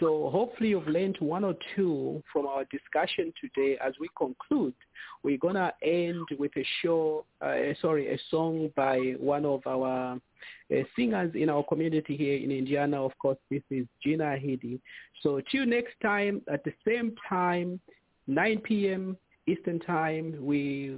So 0.00 0.30
hopefully 0.30 0.70
you've 0.70 0.86
learned 0.88 1.16
one 1.20 1.44
or 1.44 1.54
two 1.74 2.22
from 2.32 2.46
our 2.46 2.64
discussion 2.64 3.32
today. 3.40 3.78
As 3.84 3.94
we 4.00 4.08
conclude, 4.16 4.74
we're 5.22 5.38
to 5.38 5.72
end 5.82 6.26
with 6.38 6.52
a 6.56 6.64
show, 6.82 7.24
uh, 7.40 7.74
sorry, 7.80 8.12
a 8.12 8.18
song 8.30 8.70
by 8.76 9.14
one 9.18 9.44
of 9.44 9.66
our 9.66 10.18
uh, 10.70 10.82
singers 10.94 11.32
in 11.34 11.48
our 11.48 11.64
community 11.64 12.16
here 12.16 12.36
in 12.36 12.50
Indiana. 12.50 13.04
Of 13.04 13.12
course, 13.18 13.38
this 13.50 13.62
is 13.70 13.86
Gina 14.02 14.36
Hidi. 14.36 14.80
So 15.22 15.40
till 15.50 15.66
next 15.66 15.94
time 16.02 16.42
at 16.52 16.64
the 16.64 16.72
same 16.86 17.14
time, 17.28 17.80
9 18.26 18.58
p.m. 18.58 19.16
Eastern 19.46 19.78
Time, 19.80 20.34
we 20.40 20.96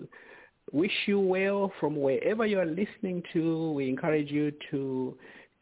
wish 0.73 0.93
you 1.07 1.21
well 1.21 1.73
from 1.81 1.97
wherever 1.97 2.47
you 2.47 2.59
are 2.59 2.67
listening 2.67 3.23
to. 3.33 3.73
We 3.73 3.89
encourage 3.89 4.31
you 4.31 4.53
to 4.71 5.17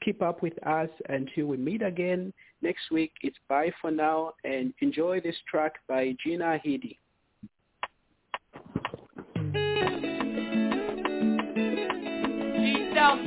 keep 0.04 0.22
up 0.22 0.42
with 0.42 0.54
us 0.66 0.90
until 1.08 1.46
we 1.46 1.56
meet 1.56 1.82
again 1.82 2.32
next 2.62 2.90
week. 2.90 3.12
It's 3.22 3.36
bye 3.48 3.72
for 3.80 3.90
now 3.90 4.32
and 4.44 4.72
enjoy 4.80 5.20
this 5.20 5.36
track 5.50 5.74
by 5.88 6.14
Gina 6.22 6.60
Hidi. 6.62 6.98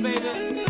baby. 0.02 0.69